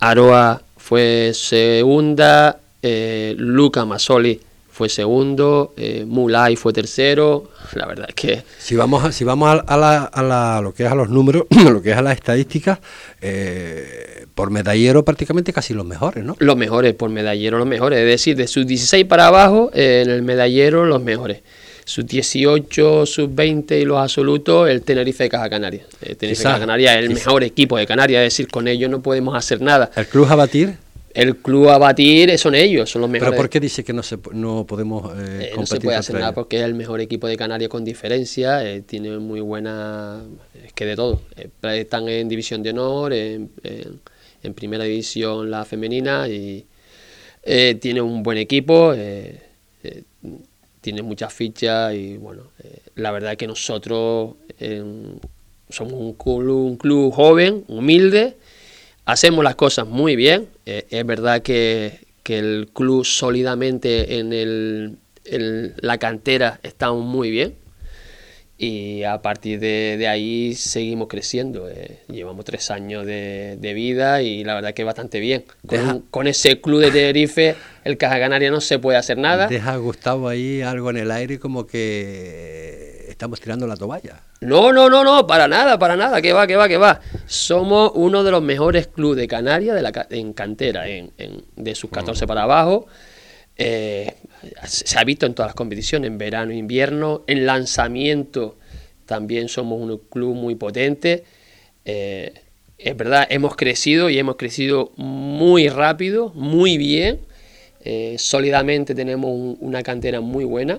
Aroa 0.00 0.62
fue 0.76 1.32
segunda, 1.34 2.60
eh, 2.82 3.34
Luca 3.36 3.84
Masoli 3.84 4.40
fue 4.78 4.88
segundo, 4.88 5.74
eh, 5.76 6.04
Mulay 6.06 6.54
fue 6.54 6.72
tercero. 6.72 7.50
La 7.74 7.84
verdad 7.84 8.06
es 8.08 8.14
que 8.14 8.44
si 8.58 8.76
vamos 8.76 9.04
a, 9.04 9.10
si 9.10 9.24
vamos 9.24 9.48
a, 9.66 9.76
la, 9.76 10.04
a 10.04 10.22
la, 10.22 10.60
lo 10.62 10.72
que 10.72 10.84
es 10.84 10.92
a 10.92 10.94
los 10.94 11.08
números, 11.08 11.46
lo 11.64 11.82
que 11.82 11.90
es 11.90 11.96
a 11.96 12.02
las 12.02 12.14
estadísticas, 12.14 12.78
eh, 13.20 14.26
por 14.36 14.52
medallero 14.52 15.04
prácticamente 15.04 15.52
casi 15.52 15.74
los 15.74 15.84
mejores, 15.84 16.24
¿no? 16.24 16.36
Los 16.38 16.56
mejores 16.56 16.94
por 16.94 17.10
medallero 17.10 17.58
los 17.58 17.66
mejores, 17.66 17.98
es 17.98 18.06
decir, 18.06 18.36
de 18.36 18.46
sus 18.46 18.68
16 18.68 19.04
para 19.06 19.26
abajo 19.26 19.72
en 19.74 20.10
el 20.10 20.22
medallero 20.22 20.84
los 20.84 21.02
mejores 21.02 21.42
sus 21.84 22.06
18, 22.06 23.06
sus 23.06 23.34
20 23.34 23.80
y 23.80 23.84
los 23.86 23.98
absolutos, 23.98 24.68
el 24.68 24.82
Tenerife 24.82 25.24
de 25.24 25.30
Caja 25.30 25.48
Canaria. 25.48 25.86
El 26.02 26.18
Tenerife 26.18 26.42
de 26.42 26.44
Caja 26.44 26.60
Canaria 26.60 26.98
es 26.98 27.04
el 27.06 27.14
mejor 27.14 27.42
equipo 27.42 27.78
de 27.78 27.86
Canarias, 27.86 28.20
es 28.20 28.34
decir, 28.34 28.48
con 28.48 28.68
ellos 28.68 28.90
no 28.90 29.00
podemos 29.00 29.34
hacer 29.34 29.62
nada. 29.62 29.90
¿El 29.96 30.06
club 30.06 30.26
a 30.28 30.34
batir? 30.34 30.76
El 31.14 31.36
club 31.38 31.68
a 31.68 31.78
batir 31.78 32.36
son 32.38 32.54
ellos, 32.54 32.90
son 32.90 33.02
los 33.02 33.10
mejores. 33.10 33.30
¿Pero 33.30 33.42
por 33.42 33.50
qué 33.50 33.60
dice 33.60 33.82
que 33.82 33.92
no, 33.92 34.02
se, 34.02 34.18
no 34.32 34.66
podemos 34.66 35.12
eh, 35.18 35.50
eh 35.50 35.52
No 35.56 35.66
se 35.66 35.80
puede 35.80 35.96
hacer 35.96 36.16
nada 36.16 36.32
porque 36.32 36.58
es 36.58 36.64
el 36.64 36.74
mejor 36.74 37.00
equipo 37.00 37.26
de 37.26 37.36
Canarias 37.36 37.70
con 37.70 37.84
diferencia, 37.84 38.64
eh, 38.64 38.82
tiene 38.82 39.18
muy 39.18 39.40
buena. 39.40 40.22
Es 40.64 40.72
que 40.72 40.84
de 40.86 40.96
todo. 40.96 41.22
Eh, 41.36 41.48
están 41.78 42.08
en 42.08 42.28
División 42.28 42.62
de 42.62 42.70
Honor, 42.70 43.12
en, 43.12 43.50
Primera 44.54 44.84
División 44.84 45.50
la 45.50 45.64
femenina 45.64 46.26
y 46.26 46.64
tiene 47.80 48.00
un 48.00 48.22
buen 48.22 48.38
equipo 48.38 48.94
tiene 50.80 51.02
muchas 51.02 51.32
fichas 51.32 51.94
y 51.94 52.16
bueno, 52.16 52.44
eh, 52.62 52.78
la 52.94 53.10
verdad 53.10 53.32
es 53.32 53.38
que 53.38 53.46
nosotros 53.46 54.36
somos 55.68 55.92
un 55.92 56.14
club, 56.14 56.64
un 56.64 56.76
club 56.76 57.12
joven, 57.12 57.64
humilde, 57.68 58.36
hacemos 59.08 59.42
las 59.42 59.54
cosas 59.54 59.88
muy 59.88 60.16
bien, 60.16 60.48
eh, 60.66 60.86
es 60.90 61.06
verdad 61.06 61.40
que, 61.40 62.06
que, 62.22 62.38
el 62.38 62.68
club 62.74 63.06
sólidamente 63.06 64.18
en, 64.18 64.34
el, 64.34 64.98
en 65.24 65.74
la 65.78 65.96
cantera 65.96 66.60
está 66.62 66.92
muy 66.92 67.30
bien, 67.30 67.56
y 68.58 69.04
a 69.04 69.22
partir 69.22 69.60
de, 69.60 70.06
ahí 70.08 70.54
seguimos 70.56 71.06
creciendo. 71.06 71.70
Eh. 71.70 72.00
Llevamos 72.08 72.44
tres 72.44 72.72
años 72.72 73.06
de, 73.06 73.72
vida 73.74 74.20
y 74.20 74.42
la 74.42 74.54
verdad 74.54 74.74
que 74.74 74.82
bastante 74.82 75.20
bien. 75.20 75.44
Con, 76.10 76.26
ese 76.26 76.60
club 76.60 76.80
de 76.80 76.90
Tenerife, 76.90 77.54
el 77.84 77.96
Caja 77.96 78.18
Canaria 78.18 78.50
no 78.50 78.60
se 78.60 78.80
puede 78.80 78.98
hacer 78.98 79.16
nada. 79.16 79.46
Deja 79.46 79.76
Gustavo 79.76 80.28
ahí 80.28 80.60
algo 80.60 80.90
en 80.90 80.96
el 80.96 81.12
aire 81.12 81.38
como 81.38 81.66
que 81.66 83.06
estamos 83.08 83.40
tirando 83.40 83.68
la 83.68 83.76
toalla. 83.76 84.22
No, 84.40 84.72
no, 84.72 84.88
no, 84.88 85.02
no, 85.02 85.26
para 85.26 85.48
nada, 85.48 85.78
para 85.78 85.96
nada, 85.96 86.22
que 86.22 86.32
va, 86.32 86.46
que 86.46 86.56
va, 86.56 86.68
que 86.68 86.76
va. 86.76 87.00
Somos 87.26 87.92
uno 87.94 88.22
de 88.22 88.30
los 88.30 88.42
mejores 88.42 88.86
clubes 88.86 89.18
de 89.18 89.26
Canarias 89.26 89.74
de 89.74 89.82
la, 89.82 90.06
en 90.10 90.32
cantera, 90.32 90.88
en, 90.88 91.12
de 91.56 91.74
sus 91.74 91.90
14 91.90 92.26
para 92.26 92.44
abajo. 92.44 92.86
Eh, 93.56 94.14
se 94.64 94.98
ha 94.98 95.04
visto 95.04 95.26
en 95.26 95.34
todas 95.34 95.48
las 95.48 95.56
competiciones, 95.56 96.08
en 96.08 96.18
verano, 96.18 96.52
invierno, 96.52 97.24
en 97.26 97.46
lanzamiento 97.46 98.56
también 99.08 99.48
somos 99.48 99.80
un 99.80 99.96
club 100.10 100.34
muy 100.34 100.54
potente. 100.54 101.24
Eh, 101.86 102.34
es 102.76 102.96
verdad, 102.96 103.26
hemos 103.30 103.56
crecido 103.56 104.10
y 104.10 104.18
hemos 104.18 104.36
crecido 104.36 104.92
muy 104.96 105.68
rápido, 105.68 106.30
muy 106.34 106.76
bien. 106.76 107.20
Eh, 107.80 108.16
sólidamente 108.18 108.94
tenemos 108.94 109.56
una 109.60 109.82
cantera 109.82 110.20
muy 110.20 110.44
buena. 110.44 110.78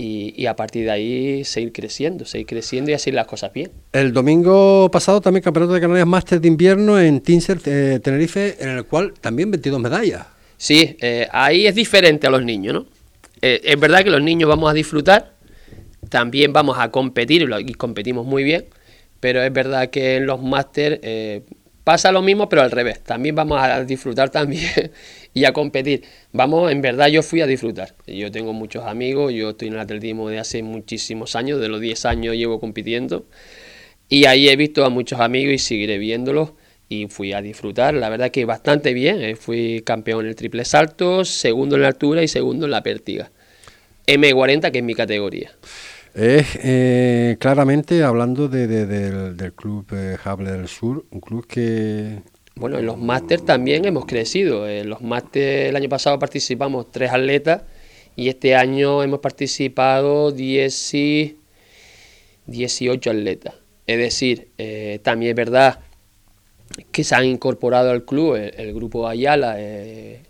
Y, 0.00 0.46
a 0.46 0.54
partir 0.54 0.84
de 0.84 0.92
ahí 0.92 1.44
seguir 1.44 1.72
creciendo, 1.72 2.24
seguir 2.24 2.46
creciendo 2.46 2.92
y 2.92 2.94
hacer 2.94 3.14
las 3.14 3.26
cosas 3.26 3.52
bien. 3.52 3.72
El 3.92 4.12
domingo 4.12 4.88
pasado 4.92 5.20
también 5.20 5.42
Campeonato 5.42 5.74
de 5.74 5.80
Canarias 5.80 6.06
Máster 6.06 6.40
de 6.40 6.46
Invierno 6.46 7.00
en 7.00 7.20
Tinser, 7.20 7.60
Tenerife, 7.60 8.56
en 8.60 8.68
el 8.68 8.84
cual 8.84 9.12
también 9.20 9.50
22 9.50 9.80
medallas. 9.80 10.24
Sí, 10.56 10.96
ahí 11.32 11.66
es 11.66 11.74
diferente 11.74 12.28
a 12.28 12.30
los 12.30 12.44
niños, 12.44 12.74
¿no? 12.74 12.86
Eh, 13.42 13.60
es 13.64 13.78
verdad 13.78 14.02
que 14.02 14.10
los 14.10 14.22
niños 14.22 14.48
vamos 14.48 14.70
a 14.70 14.74
disfrutar, 14.74 15.32
también 16.08 16.52
vamos 16.52 16.76
a 16.78 16.90
competir 16.90 17.48
y 17.60 17.74
competimos 17.74 18.26
muy 18.26 18.42
bien, 18.42 18.66
pero 19.20 19.42
es 19.42 19.52
verdad 19.52 19.90
que 19.90 20.16
en 20.16 20.26
los 20.26 20.42
máster 20.42 21.00
eh, 21.02 21.42
pasa 21.88 22.12
lo 22.12 22.20
mismo, 22.20 22.50
pero 22.50 22.60
al 22.60 22.70
revés. 22.70 23.02
También 23.02 23.34
vamos 23.34 23.58
a 23.58 23.82
disfrutar 23.82 24.28
también 24.28 24.92
y 25.32 25.46
a 25.46 25.54
competir. 25.54 26.02
Vamos, 26.32 26.70
en 26.70 26.82
verdad 26.82 27.06
yo 27.08 27.22
fui 27.22 27.40
a 27.40 27.46
disfrutar. 27.46 27.94
Yo 28.06 28.30
tengo 28.30 28.52
muchos 28.52 28.84
amigos, 28.84 29.32
yo 29.32 29.48
estoy 29.48 29.68
en 29.68 29.74
el 29.74 29.80
atletismo 29.80 30.28
de 30.28 30.38
hace 30.38 30.62
muchísimos 30.62 31.34
años, 31.34 31.58
de 31.62 31.68
los 31.70 31.80
10 31.80 32.04
años 32.04 32.36
llevo 32.36 32.60
compitiendo. 32.60 33.24
Y 34.06 34.26
ahí 34.26 34.50
he 34.50 34.56
visto 34.56 34.84
a 34.84 34.90
muchos 34.90 35.18
amigos 35.20 35.54
y 35.54 35.58
seguiré 35.58 35.96
viéndolos 35.96 36.50
y 36.90 37.06
fui 37.06 37.32
a 37.32 37.40
disfrutar, 37.40 37.94
la 37.94 38.10
verdad 38.10 38.30
que 38.30 38.44
bastante 38.44 38.92
bien, 38.92 39.22
eh, 39.22 39.34
fui 39.34 39.80
campeón 39.82 40.26
en 40.26 40.28
el 40.28 40.36
triple 40.36 40.66
salto, 40.66 41.24
segundo 41.24 41.76
en 41.76 41.82
la 41.82 41.88
altura 41.88 42.22
y 42.22 42.28
segundo 42.28 42.66
en 42.66 42.72
la 42.72 42.82
pértiga. 42.82 43.30
M40, 44.06 44.70
que 44.72 44.78
es 44.80 44.84
mi 44.84 44.94
categoría. 44.94 45.52
Eh, 46.20 47.36
claramente 47.38 48.02
hablando 48.02 48.48
de, 48.48 48.66
del, 48.66 49.52
club 49.54 49.86
eh, 49.92 50.16
Hable 50.22 50.50
del 50.50 50.68
Sur, 50.68 51.04
un 51.10 51.20
club 51.20 51.46
que... 51.46 52.22
Bueno, 52.56 52.78
en 52.78 52.86
los 52.86 52.98
máster 52.98 53.40
también 53.40 53.84
hemos 53.84 54.04
crecido. 54.04 54.68
En 54.68 54.90
los 54.90 55.00
máster 55.00 55.68
el 55.68 55.76
año 55.76 55.88
pasado 55.88 56.18
participamos 56.18 56.90
tres 56.90 57.12
atletas 57.12 57.62
y 58.16 58.28
este 58.28 58.56
año 58.56 59.02
hemos 59.02 59.20
participado 59.20 60.32
10 60.32 60.94
18 62.46 63.10
atletas. 63.10 63.54
Es 63.86 63.98
decir, 63.98 64.50
también 65.02 65.30
es 65.30 65.36
verdad 65.36 65.78
que 66.92 67.04
se 67.04 67.14
han 67.14 67.24
incorporado 67.24 67.90
al 67.90 68.04
club, 68.04 68.36
el, 68.36 68.74
grupo 68.74 69.08
Ayala, 69.08 69.56
eh, 69.58 70.22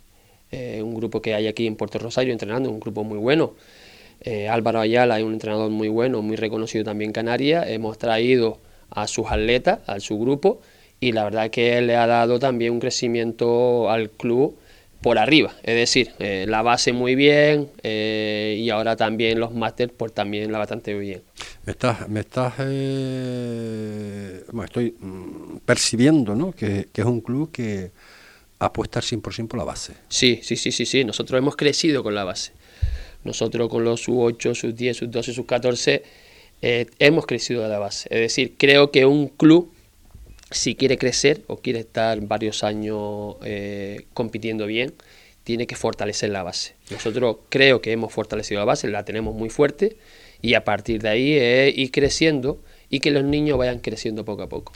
eh, 0.51 0.83
un 0.83 0.95
grupo 0.95 1.21
que 1.21 1.35
hay 1.35 1.47
aquí 1.47 1.67
en 1.67 1.77
Puerto 1.77 1.99
Rosario 1.99 2.33
entrenando, 2.33 2.71
un 2.71 2.81
grupo 2.81 3.05
muy 3.05 3.19
bueno. 3.19 3.55
Eh, 4.21 4.49
Álvaro 4.49 4.81
Ayala 4.81 5.19
es 5.19 5.25
un 5.25 5.33
entrenador 5.33 5.71
muy 5.71 5.89
bueno, 5.89 6.23
muy 6.23 6.37
reconocido 6.37 6.85
también 6.85 7.11
en 7.11 7.13
Canarias. 7.13 7.67
Hemos 7.69 7.99
traído 7.99 8.59
a 8.91 9.07
sus 9.07 9.27
atletas, 9.27 9.81
a 9.87 10.01
su 10.01 10.19
grupo, 10.19 10.61
y 11.01 11.13
la 11.13 11.25
verdad 11.25 11.51
que 11.51 11.79
él 11.79 11.87
le 11.87 11.97
ha 11.97 12.07
dado 12.07 12.39
también 12.39 12.73
un 12.73 12.81
crecimiento 12.81 13.91
al 13.91 14.11
club 14.11 14.57
por 15.01 15.19
arriba, 15.19 15.55
es 15.63 15.77
decir, 15.77 16.13
la 16.19 16.61
base 16.63 16.93
muy 16.93 17.15
bien 17.15 17.71
y 17.85 18.69
ahora 18.71 18.97
también 18.97 19.39
los 19.39 19.55
másteres 19.55 19.95
pues 19.97 20.13
también 20.13 20.51
la 20.51 20.59
bastante 20.59 20.93
bien. 20.99 21.23
Me 21.69 21.73
estás, 21.73 22.09
me 22.09 22.21
estás 22.21 22.55
eh, 22.61 24.43
estoy 24.65 24.97
mm, 24.99 25.59
percibiendo 25.67 26.35
¿no? 26.35 26.51
que, 26.53 26.89
es 26.95 27.05
un 27.05 27.21
club 27.21 27.53
que 27.53 27.91
apuesta 28.59 29.01
al 29.01 29.05
100% 29.05 29.49
por 29.49 29.59
la 29.59 29.65
base. 29.65 29.93
Sí, 30.09 30.41
sí, 30.43 30.57
sí, 30.57 30.73
sí, 30.73 30.87
sí. 30.87 31.05
Nosotros 31.05 31.37
hemos 31.37 31.57
crecido 31.57 32.03
con 32.03 32.15
la 32.15 32.25
base. 32.25 32.53
Nosotros 33.25 33.69
con 33.69 33.85
los 33.85 34.03
sub-8, 34.03 34.55
sub-10, 34.55 34.95
sub-12, 34.95 35.33
sub-14 35.35 36.03
hemos 36.61 37.27
crecido 37.27 37.63
de 37.63 37.69
la 37.69 37.79
base. 37.79 38.09
Es 38.11 38.21
decir, 38.21 38.55
creo 38.57 38.91
que 38.91 39.07
un 39.07 39.29
club, 39.29 39.73
si 40.51 40.75
quiere 40.75 40.99
crecer 40.99 41.43
o 41.47 41.59
quiere 41.59 41.81
estar 41.81 42.21
varios 42.21 42.65
años 42.65 43.37
eh, 43.45 44.07
compitiendo 44.15 44.67
bien, 44.67 44.95
tiene 45.45 45.67
que 45.67 45.77
fortalecer 45.77 46.31
la 46.31 46.43
base. 46.43 46.75
Nosotros 46.91 47.39
creo 47.49 47.81
que 47.81 47.93
hemos 47.93 48.13
fortalecido 48.13 48.61
la 48.61 48.65
base, 48.65 48.89
la 48.89 49.05
tenemos 49.05 49.35
muy 49.35 49.51
fuerte 49.51 49.97
y 50.43 50.55
a 50.55 50.65
partir 50.65 51.01
de 51.01 51.09
ahí 51.09 51.73
ir 51.75 51.91
creciendo 51.91 52.63
y 52.91 53.01
que 53.01 53.11
los 53.11 53.25
niños 53.25 53.59
vayan 53.59 53.79
creciendo 53.79 54.25
poco 54.25 54.43
a 54.43 54.49
poco. 54.49 54.73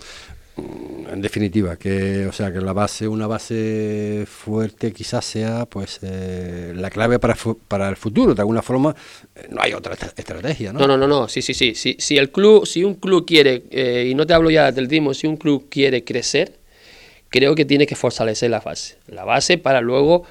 En 0.57 1.23
definitiva, 1.23 1.77
que 1.77 2.27
o 2.27 2.33
sea 2.33 2.53
que 2.53 2.61
la 2.61 2.73
base, 2.73 3.09
una 3.09 3.27
base 3.27 4.25
fuerte 4.27 4.93
quizás 4.93 5.25
sea 5.25 5.67
pues 5.67 5.99
eh, 6.03 6.73
la 6.77 6.91
clave 6.91 7.19
para, 7.19 7.37
para 7.69 7.89
el 7.89 7.97
futuro. 7.97 8.35
De 8.35 8.43
alguna 8.43 8.63
forma, 8.63 8.95
eh, 9.35 9.47
no 9.51 9.63
hay 9.63 9.73
otra 9.73 9.95
estrategia, 9.95 10.73
¿no? 10.73 10.81
No, 10.81 10.87
no, 10.87 10.97
no, 10.97 11.07
no. 11.07 11.29
Sí, 11.29 11.41
sí, 11.41 11.55
sí. 11.55 11.75
Si, 11.75 12.19
el 12.19 12.31
club, 12.31 12.67
si 12.67 12.85
un 12.85 12.95
club 12.95 13.27
quiere, 13.27 13.65
eh, 13.71 14.09
y 14.11 14.15
no 14.15 14.27
te 14.27 14.35
hablo 14.35 14.51
ya 14.51 14.65
del 14.65 14.73
atletismo, 14.73 15.15
si 15.15 15.27
un 15.27 15.37
club 15.37 15.69
quiere 15.71 16.05
crecer, 16.05 16.59
creo 17.29 17.55
que 17.55 17.65
tiene 17.65 17.87
que 17.87 17.97
fortalecer 17.97 18.51
la 18.51 18.61
base. 18.61 18.97
La 19.07 19.25
base 19.25 19.59
para 19.59 19.81
luego 19.81 20.25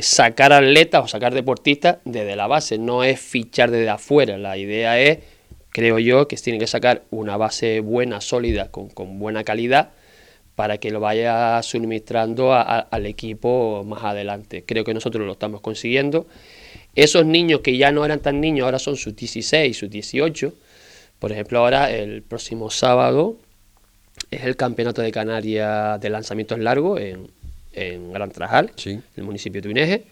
sacar 0.00 0.52
atletas 0.52 1.04
o 1.04 1.08
sacar 1.08 1.32
deportistas 1.34 1.98
desde 2.04 2.34
la 2.36 2.46
base. 2.46 2.78
No 2.78 3.04
es 3.04 3.20
fichar 3.20 3.70
desde 3.70 3.88
afuera. 3.88 4.38
La 4.38 4.56
idea 4.56 5.00
es, 5.00 5.18
creo 5.76 5.98
yo, 5.98 6.26
que 6.26 6.36
tienen 6.36 6.58
que 6.58 6.66
sacar 6.66 7.02
una 7.10 7.36
base 7.36 7.80
buena, 7.80 8.22
sólida, 8.22 8.70
con, 8.70 8.88
con 8.88 9.18
buena 9.18 9.44
calidad 9.44 9.90
para 10.54 10.78
que 10.78 10.90
lo 10.90 11.00
vaya 11.00 11.62
suministrando 11.62 12.54
al 12.54 13.04
equipo 13.04 13.84
más 13.84 14.02
adelante. 14.02 14.64
Creo 14.64 14.84
que 14.84 14.94
nosotros 14.94 15.26
lo 15.26 15.32
estamos 15.32 15.60
consiguiendo. 15.60 16.26
Esos 16.94 17.26
niños 17.26 17.60
que 17.60 17.76
ya 17.76 17.92
no 17.92 18.06
eran 18.06 18.20
tan 18.20 18.40
niños, 18.40 18.64
ahora 18.64 18.78
son 18.78 18.96
sus 18.96 19.14
16, 19.14 19.76
sus 19.76 19.90
18. 19.90 20.54
Por 21.18 21.30
ejemplo, 21.30 21.58
ahora 21.58 21.90
el 21.90 22.22
próximo 22.22 22.70
sábado 22.70 23.36
es 24.30 24.44
el 24.44 24.56
Campeonato 24.56 25.02
de 25.02 25.12
Canarias 25.12 26.00
de 26.00 26.08
lanzamientos 26.08 26.58
largos 26.58 27.02
en, 27.02 27.30
en 27.74 28.14
Gran 28.14 28.30
Trajal, 28.30 28.72
en 28.86 29.02
el 29.14 29.24
municipio 29.24 29.60
de 29.60 29.62
Tuineje, 29.62 30.04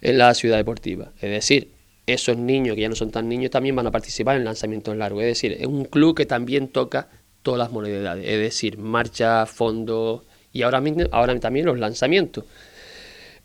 en 0.00 0.16
la 0.16 0.32
ciudad 0.32 0.56
deportiva. 0.56 1.12
Es 1.20 1.30
decir, 1.30 1.68
esos 2.06 2.36
niños 2.36 2.74
que 2.74 2.82
ya 2.82 2.88
no 2.88 2.94
son 2.94 3.10
tan 3.10 3.28
niños 3.28 3.50
también 3.50 3.76
van 3.76 3.86
a 3.86 3.90
participar 3.90 4.36
en 4.36 4.44
lanzamientos 4.44 4.96
largos. 4.96 5.22
Es 5.22 5.28
decir, 5.28 5.52
es 5.52 5.66
un 5.66 5.84
club 5.84 6.16
que 6.16 6.26
también 6.26 6.68
toca 6.68 7.08
todas 7.42 7.58
las 7.58 7.72
modalidades, 7.72 8.26
es 8.26 8.38
decir, 8.38 8.78
marcha, 8.78 9.46
fondo 9.46 10.24
y 10.52 10.62
ahora, 10.62 10.82
ahora 11.10 11.38
también 11.40 11.66
los 11.66 11.78
lanzamientos. 11.78 12.44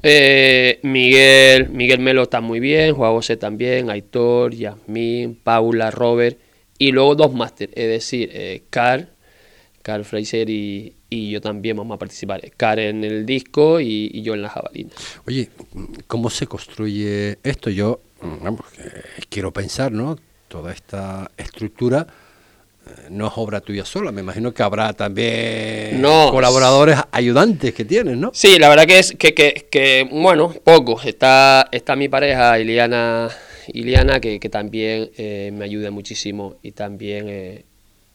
Eh, 0.03 0.79
Miguel, 0.83 1.69
Miguel 1.69 1.99
Melo 1.99 2.23
está 2.23 2.39
muy 2.41 2.59
bien, 2.59 2.93
Juan 2.93 3.13
José 3.13 3.37
también, 3.37 3.89
Aitor, 3.89 4.53
Yasmín, 4.53 5.35
Paula, 5.35 5.89
Robert 5.89 6.37
y 6.77 6.91
luego 6.91 7.15
dos 7.15 7.33
máster, 7.33 7.71
es 7.73 7.87
decir, 7.87 8.29
eh, 8.31 8.63
Carl, 8.69 9.09
Carl 9.81 10.05
Fraser 10.05 10.49
y, 10.49 10.93
yo 11.09 11.41
también 11.41 11.77
vamos 11.77 11.95
a 11.95 11.99
participar. 11.99 12.41
Carl 12.57 12.79
en 12.79 13.03
el 13.03 13.25
disco 13.25 13.79
y, 13.79 14.21
yo 14.21 14.33
en 14.33 14.41
la 14.41 14.49
jabalina. 14.49 14.91
Oye, 15.25 15.49
¿cómo 16.07 16.29
se 16.29 16.47
construye 16.47 17.39
esto? 17.43 17.69
Yo 17.69 18.01
vamos, 18.41 18.65
quiero 19.29 19.51
pensar, 19.51 19.91
¿no? 19.91 20.17
Toda 20.47 20.71
esta 20.73 21.31
estructura 21.37 22.07
no 23.09 23.27
es 23.27 23.33
obra 23.35 23.61
tuya 23.61 23.85
sola, 23.85 24.11
me 24.11 24.21
imagino 24.21 24.53
que 24.53 24.63
habrá 24.63 24.93
también 24.93 26.01
colaboradores 26.01 26.97
ayudantes 27.11 27.73
que 27.73 27.85
tienes, 27.85 28.17
¿no? 28.17 28.31
Sí, 28.33 28.57
la 28.59 28.69
verdad 28.69 28.85
que 28.85 28.99
es 28.99 29.13
que, 29.17 29.33
que, 29.33 30.07
bueno, 30.11 30.53
poco. 30.63 30.99
Está, 31.03 31.67
está 31.71 31.95
mi 31.95 32.09
pareja, 32.09 32.59
Iliana, 32.59 33.29
Iliana 33.67 34.19
que, 34.19 34.39
también 34.49 35.09
eh, 35.17 35.51
me 35.53 35.65
ayuda 35.65 35.91
muchísimo 35.91 36.55
y 36.61 36.71
también, 36.71 37.27
eh, 37.29 37.63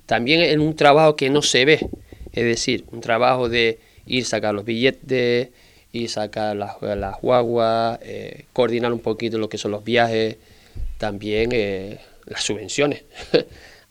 también 0.06 0.42
en 0.42 0.60
un 0.60 0.74
trabajo 0.74 1.16
que 1.16 1.30
no 1.30 1.42
se 1.42 1.64
ve, 1.64 1.80
es 2.32 2.44
decir, 2.44 2.84
un 2.90 3.00
trabajo 3.00 3.48
de 3.48 3.78
ir 4.06 4.24
sacar 4.24 4.54
los 4.54 4.64
billetes, 4.64 5.50
ir 5.92 6.08
sacar 6.08 6.56
las, 6.56 6.80
las 6.82 7.20
guaguas, 7.20 7.98
eh, 8.02 8.44
coordinar 8.52 8.92
un 8.92 9.00
poquito 9.00 9.38
lo 9.38 9.48
que 9.48 9.58
son 9.58 9.70
los 9.70 9.84
viajes, 9.84 10.36
también 10.98 11.50
las 12.26 12.42
subvenciones. 12.42 13.04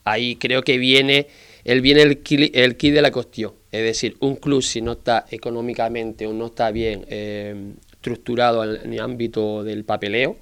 Ahí 0.04 0.36
creo 0.36 0.62
que 0.62 0.78
viene, 0.78 1.28
él 1.64 1.80
viene 1.80 2.02
el 2.02 2.18
kit, 2.22 2.54
el 2.56 2.76
de 2.76 3.02
la 3.02 3.12
cuestión. 3.12 3.52
Es 3.70 3.82
decir, 3.82 4.16
un 4.20 4.36
club 4.36 4.62
si 4.62 4.82
no 4.82 4.92
está 4.92 5.26
económicamente 5.30 6.26
o 6.26 6.32
no 6.32 6.46
está 6.46 6.70
bien 6.70 7.06
eh, 7.08 7.72
estructurado 7.92 8.64
en, 8.64 8.92
el 8.92 9.00
ámbito 9.00 9.62
del 9.62 9.84
papeleo, 9.84 10.36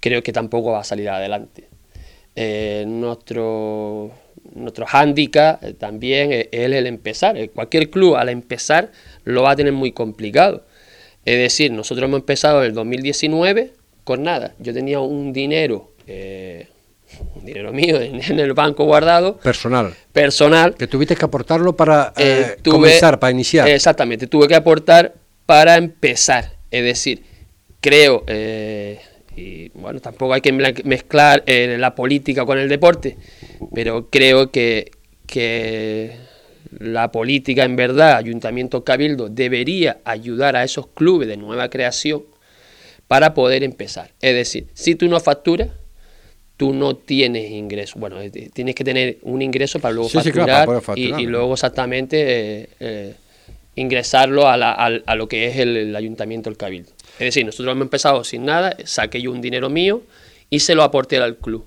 creo 0.00 0.22
que 0.22 0.32
tampoco 0.32 0.72
va 0.72 0.80
a 0.80 0.84
salir 0.84 1.08
adelante. 1.10 1.68
Eh, 2.34 2.84
nuestro, 2.88 4.10
nuestro 4.54 4.86
hándicap 4.86 5.62
eh, 5.62 5.74
también 5.74 6.32
es 6.32 6.46
el 6.52 6.86
empezar. 6.86 7.36
Cualquier 7.50 7.90
club 7.90 8.16
al 8.16 8.28
empezar 8.28 8.92
lo 9.24 9.42
va 9.42 9.52
a 9.52 9.56
tener 9.56 9.72
muy 9.72 9.92
complicado. 9.92 10.64
Es 11.24 11.38
decir, 11.38 11.70
nosotros 11.72 12.08
hemos 12.08 12.20
empezado 12.20 12.60
en 12.60 12.68
el 12.68 12.74
2019 12.74 13.72
con 14.04 14.22
nada. 14.22 14.54
Yo 14.58 14.72
tenía 14.72 15.00
un 15.00 15.32
dinero 15.32 15.92
dinero 17.42 17.72
mío 17.72 18.00
en, 18.00 18.38
el 18.38 18.52
banco 18.52 18.84
guardado. 18.84 19.36
Personal. 19.38 19.94
Personal. 20.12 20.74
Que 20.74 20.86
tuviste 20.86 21.16
que 21.16 21.24
aportarlo 21.24 21.74
para 21.74 22.12
eh, 22.16 22.56
eh, 22.58 22.70
comenzar, 22.70 23.18
para 23.18 23.30
iniciar. 23.30 23.68
Exactamente, 23.68 24.26
tuve 24.26 24.48
que 24.48 24.54
aportar 24.54 25.14
para 25.46 25.76
empezar. 25.76 26.52
Es 26.70 26.84
decir, 26.84 27.24
creo, 27.80 28.24
eh, 28.26 29.00
y 29.36 29.68
bueno, 29.70 30.00
tampoco 30.00 30.34
hay 30.34 30.40
que 30.40 30.52
mezclar 30.52 31.42
la 31.46 31.94
política 31.94 32.44
con 32.44 32.58
el 32.58 32.68
deporte, 32.68 33.16
pero 33.74 34.08
creo 34.10 34.50
que, 34.50 34.90
que 35.26 36.16
la 36.78 37.12
política 37.12 37.64
en 37.64 37.76
verdad, 37.76 38.16
Ayuntamiento 38.16 38.84
Cabildo, 38.84 39.28
debería 39.28 39.98
ayudar 40.04 40.56
a 40.56 40.64
esos 40.64 40.86
clubes 40.88 41.28
de 41.28 41.36
nueva 41.36 41.68
creación 41.68 42.22
para 43.08 43.34
poder 43.34 43.62
empezar. 43.62 44.10
Es 44.20 44.34
decir, 44.34 44.68
si 44.74 44.94
tú 44.94 45.08
no 45.08 45.20
facturas, 45.20 45.68
tú 46.56 46.72
no 46.72 46.96
tienes 46.96 47.50
ingreso. 47.50 47.98
Bueno, 47.98 48.20
eh, 48.20 48.30
tienes 48.30 48.74
que 48.74 48.84
tener 48.84 49.18
un 49.22 49.42
ingreso 49.42 49.80
para 49.80 49.92
luego 49.94 50.08
facturar, 50.08 50.68
y, 50.96 51.26
luego 51.26 51.54
exactamente 51.54 52.16
eh, 52.20 52.68
eh, 52.80 53.14
ingresarlo 53.74 54.46
a, 54.46 54.54
a, 54.54 55.14
lo 55.16 55.28
que 55.28 55.46
es 55.46 55.56
el, 55.56 55.94
ayuntamiento, 55.96 56.48
el 56.50 56.56
cabildo. 56.56 56.92
Es 57.14 57.26
decir, 57.26 57.44
nosotros 57.44 57.72
hemos 57.72 57.82
empezado 57.82 58.24
sin 58.24 58.44
nada, 58.44 58.76
saqué 58.84 59.20
yo 59.20 59.30
un 59.30 59.40
dinero 59.40 59.70
mío 59.70 60.02
y 60.50 60.60
se 60.60 60.74
lo 60.74 60.82
aporté 60.82 61.18
al 61.18 61.36
club. 61.36 61.64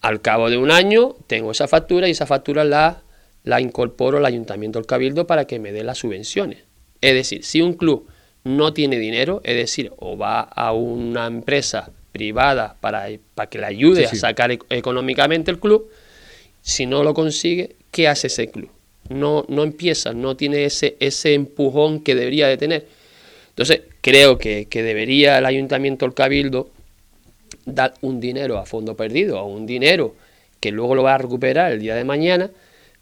Al 0.00 0.20
cabo 0.20 0.48
de 0.50 0.56
un 0.56 0.70
año 0.70 1.16
tengo 1.26 1.50
esa 1.50 1.68
factura 1.68 2.08
y 2.08 2.12
esa 2.12 2.26
factura 2.26 2.64
la, 2.64 3.02
la 3.44 3.60
incorporo 3.60 4.18
al 4.18 4.26
ayuntamiento, 4.26 4.78
al 4.78 4.86
cabildo 4.86 5.26
para 5.26 5.46
que 5.46 5.58
me 5.58 5.72
dé 5.72 5.84
las 5.84 5.98
subvenciones. 5.98 6.64
Es 7.00 7.14
decir, 7.14 7.44
si 7.44 7.60
un 7.60 7.74
club 7.74 8.08
no 8.44 8.72
tiene 8.72 8.98
dinero, 8.98 9.40
es 9.44 9.56
decir, 9.56 9.92
o 9.98 10.16
va 10.16 10.40
a 10.40 10.72
una 10.72 11.26
empresa 11.26 11.92
privada 12.12 12.76
para, 12.80 13.08
para 13.34 13.48
que 13.48 13.58
le 13.58 13.66
ayude 13.66 14.06
a 14.06 14.14
sacar 14.14 14.50
económicamente 14.70 15.50
el 15.50 15.58
club, 15.58 15.90
si 16.62 16.86
no 16.86 17.02
lo 17.02 17.14
consigue, 17.14 17.76
¿qué 17.90 18.08
hace 18.08 18.26
ese 18.26 18.50
club? 18.50 18.70
No, 19.08 19.44
no 19.48 19.62
empieza, 19.62 20.12
no 20.12 20.36
tiene 20.36 20.64
ese, 20.64 20.96
ese 21.00 21.34
empujón 21.34 22.00
que 22.00 22.14
debería 22.14 22.46
de 22.48 22.56
tener. 22.56 22.86
Entonces, 23.60 23.82
creo 24.00 24.38
que, 24.38 24.66
debería 24.72 25.36
el 25.36 25.44
ayuntamiento, 25.44 26.06
el 26.06 26.14
cabildo, 26.14 26.70
dar 27.66 27.92
un 28.00 28.18
dinero 28.18 28.56
a 28.56 28.64
fondo 28.64 28.96
perdido, 28.96 29.38
o 29.38 29.44
un 29.44 29.66
dinero 29.66 30.14
que 30.60 30.72
luego 30.72 30.94
lo 30.94 31.02
va 31.02 31.16
a 31.16 31.18
recuperar 31.18 31.70
el 31.72 31.80
día 31.80 31.94
de 31.94 32.04
mañana, 32.04 32.50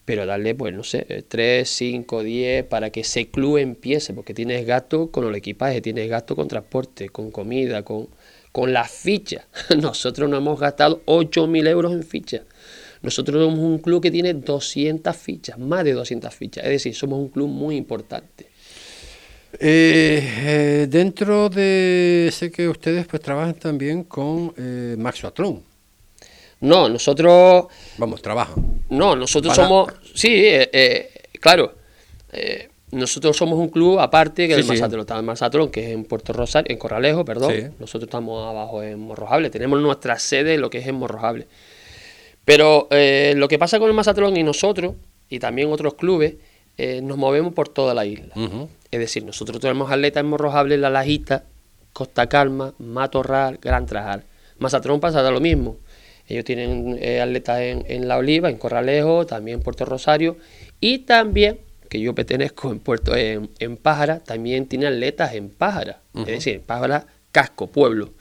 pero 0.04 0.26
darle, 0.26 0.56
pues, 0.56 0.74
no 0.74 0.82
sé, 0.82 1.24
3, 1.28 1.68
5, 1.68 2.24
10, 2.24 2.64
para 2.64 2.90
que 2.90 3.02
ese 3.02 3.28
club 3.28 3.58
empiece, 3.58 4.12
porque 4.14 4.34
tienes 4.34 4.66
gasto 4.66 5.12
con 5.12 5.28
el 5.28 5.36
equipaje, 5.36 5.80
tienes 5.80 6.10
gasto 6.10 6.34
con 6.34 6.48
transporte, 6.48 7.08
con 7.10 7.30
comida, 7.30 7.84
con, 7.84 8.08
con 8.50 8.72
las 8.72 8.90
fichas. 8.90 9.46
Nosotros 9.80 10.28
no 10.28 10.38
hemos 10.38 10.58
gastado 10.58 11.02
8.000 11.06 11.68
euros 11.68 11.92
en 11.92 12.02
fichas. 12.02 12.42
Nosotros 13.00 13.44
somos 13.44 13.60
un 13.60 13.78
club 13.78 14.02
que 14.02 14.10
tiene 14.10 14.34
200 14.34 15.16
fichas, 15.16 15.56
más 15.56 15.84
de 15.84 15.92
200 15.92 16.34
fichas. 16.34 16.64
Es 16.64 16.70
decir, 16.70 16.96
somos 16.96 17.20
un 17.20 17.28
club 17.28 17.46
muy 17.46 17.76
importante. 17.76 18.57
Eh, 19.52 20.20
eh, 20.22 20.86
dentro 20.90 21.48
de, 21.48 22.28
sé 22.32 22.50
que 22.50 22.68
ustedes 22.68 23.06
pues 23.06 23.22
trabajan 23.22 23.54
también 23.54 24.04
con 24.04 24.52
eh, 24.56 24.94
Max 24.98 25.22
No, 26.60 26.88
nosotros... 26.88 27.66
Vamos, 27.96 28.20
trabajan. 28.20 28.82
No, 28.90 29.16
nosotros 29.16 29.54
somos... 29.54 29.92
Sí, 30.14 30.28
eh, 30.32 31.10
claro 31.40 31.74
nosotros 32.90 33.36
somos 33.36 33.58
un 33.58 33.68
club 33.68 33.98
aparte 33.98 34.48
que 34.48 34.54
el 34.54 34.64
Mazatlón. 34.64 35.00
Está 35.00 35.18
el 35.18 35.70
que 35.70 35.80
es 35.84 35.90
en 35.90 36.04
Puerto 36.04 36.32
Rosario, 36.32 36.72
en 36.72 36.78
Corralejo, 36.78 37.24
perdón. 37.24 37.74
Nosotros 37.78 38.08
estamos 38.08 38.48
abajo 38.48 38.82
en 38.82 38.98
Morrojable. 38.98 39.50
Tenemos 39.50 39.80
nuestra 39.80 40.18
sede, 40.18 40.56
lo 40.56 40.70
que 40.70 40.78
es 40.78 40.86
en 40.86 40.94
Morrojable. 40.94 41.46
Pero 42.44 42.88
lo 42.90 43.48
que 43.48 43.58
pasa 43.58 43.78
con 43.78 43.88
el 43.88 43.94
Mazatlón 43.94 44.36
y 44.36 44.42
nosotros, 44.42 44.94
y 45.28 45.38
también 45.38 45.70
otros 45.70 45.94
clubes, 45.94 46.36
nos 47.02 47.18
movemos 47.18 47.52
por 47.52 47.68
toda 47.68 47.92
la 47.92 48.06
isla. 48.06 48.34
Es 48.90 49.00
decir, 49.00 49.24
nosotros 49.24 49.60
tenemos 49.60 49.90
atletas 49.90 50.22
en 50.22 50.30
Morrojable, 50.30 50.78
La 50.78 50.90
Lajita, 50.90 51.44
Costa 51.92 52.28
Calma, 52.28 52.74
Matorral, 52.78 53.58
Gran 53.60 53.86
Trajal. 53.86 54.24
Mazatlón 54.58 55.00
pasa 55.00 55.28
lo 55.30 55.40
mismo. 55.40 55.76
Ellos 56.26 56.44
tienen 56.44 56.98
eh, 57.00 57.20
atletas 57.20 57.60
en, 57.60 57.84
en 57.88 58.08
La 58.08 58.18
Oliva, 58.18 58.50
en 58.50 58.56
Corralejo, 58.56 59.26
también 59.26 59.58
en 59.58 59.62
Puerto 59.62 59.84
Rosario, 59.84 60.36
y 60.80 60.98
también 60.98 61.60
que 61.88 62.00
yo 62.00 62.14
pertenezco 62.14 62.70
en 62.70 62.80
Puerto 62.80 63.16
en, 63.16 63.50
en 63.58 63.76
Pájara, 63.76 64.20
también 64.20 64.66
tiene 64.66 64.86
atletas 64.86 65.34
en 65.34 65.50
Pájara, 65.50 66.00
es 66.14 66.26
decir, 66.26 66.60
Pájara, 66.60 67.06
casco, 67.32 67.66
pueblo. 67.66 68.12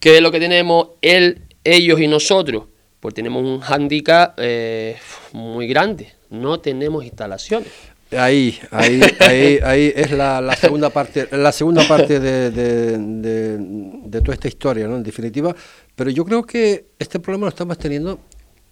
¿Qué 0.00 0.16
es 0.16 0.22
lo 0.22 0.30
que 0.30 0.38
tenemos 0.38 0.90
él, 1.00 1.42
ellos 1.64 2.00
y 2.00 2.06
nosotros? 2.06 2.64
Pues 3.00 3.14
tenemos 3.14 3.42
un 3.42 3.60
hándicap 3.60 4.34
eh, 4.38 4.96
muy 5.32 5.66
grande. 5.66 6.12
no 6.30 6.60
tenemos 6.60 7.04
instalaciones. 7.04 7.72
Ahí, 8.16 8.58
ahí, 8.70 9.02
ahí, 9.20 9.58
ahí 9.62 9.92
es 9.94 10.12
la, 10.12 10.56
segunda 10.56 10.88
parte, 10.88 11.28
la 11.30 11.52
segunda 11.52 11.86
parte 11.86 12.18
de, 12.18 14.20
toda 14.22 14.32
esta 14.32 14.48
historia, 14.48 14.88
¿no? 14.88 14.96
En 14.96 15.02
definitiva, 15.02 15.54
pero 15.94 16.08
yo 16.08 16.24
creo 16.24 16.42
que 16.42 16.86
este 16.98 17.20
problema 17.20 17.44
lo 17.44 17.50
estamos 17.50 17.76
teniendo 17.76 18.18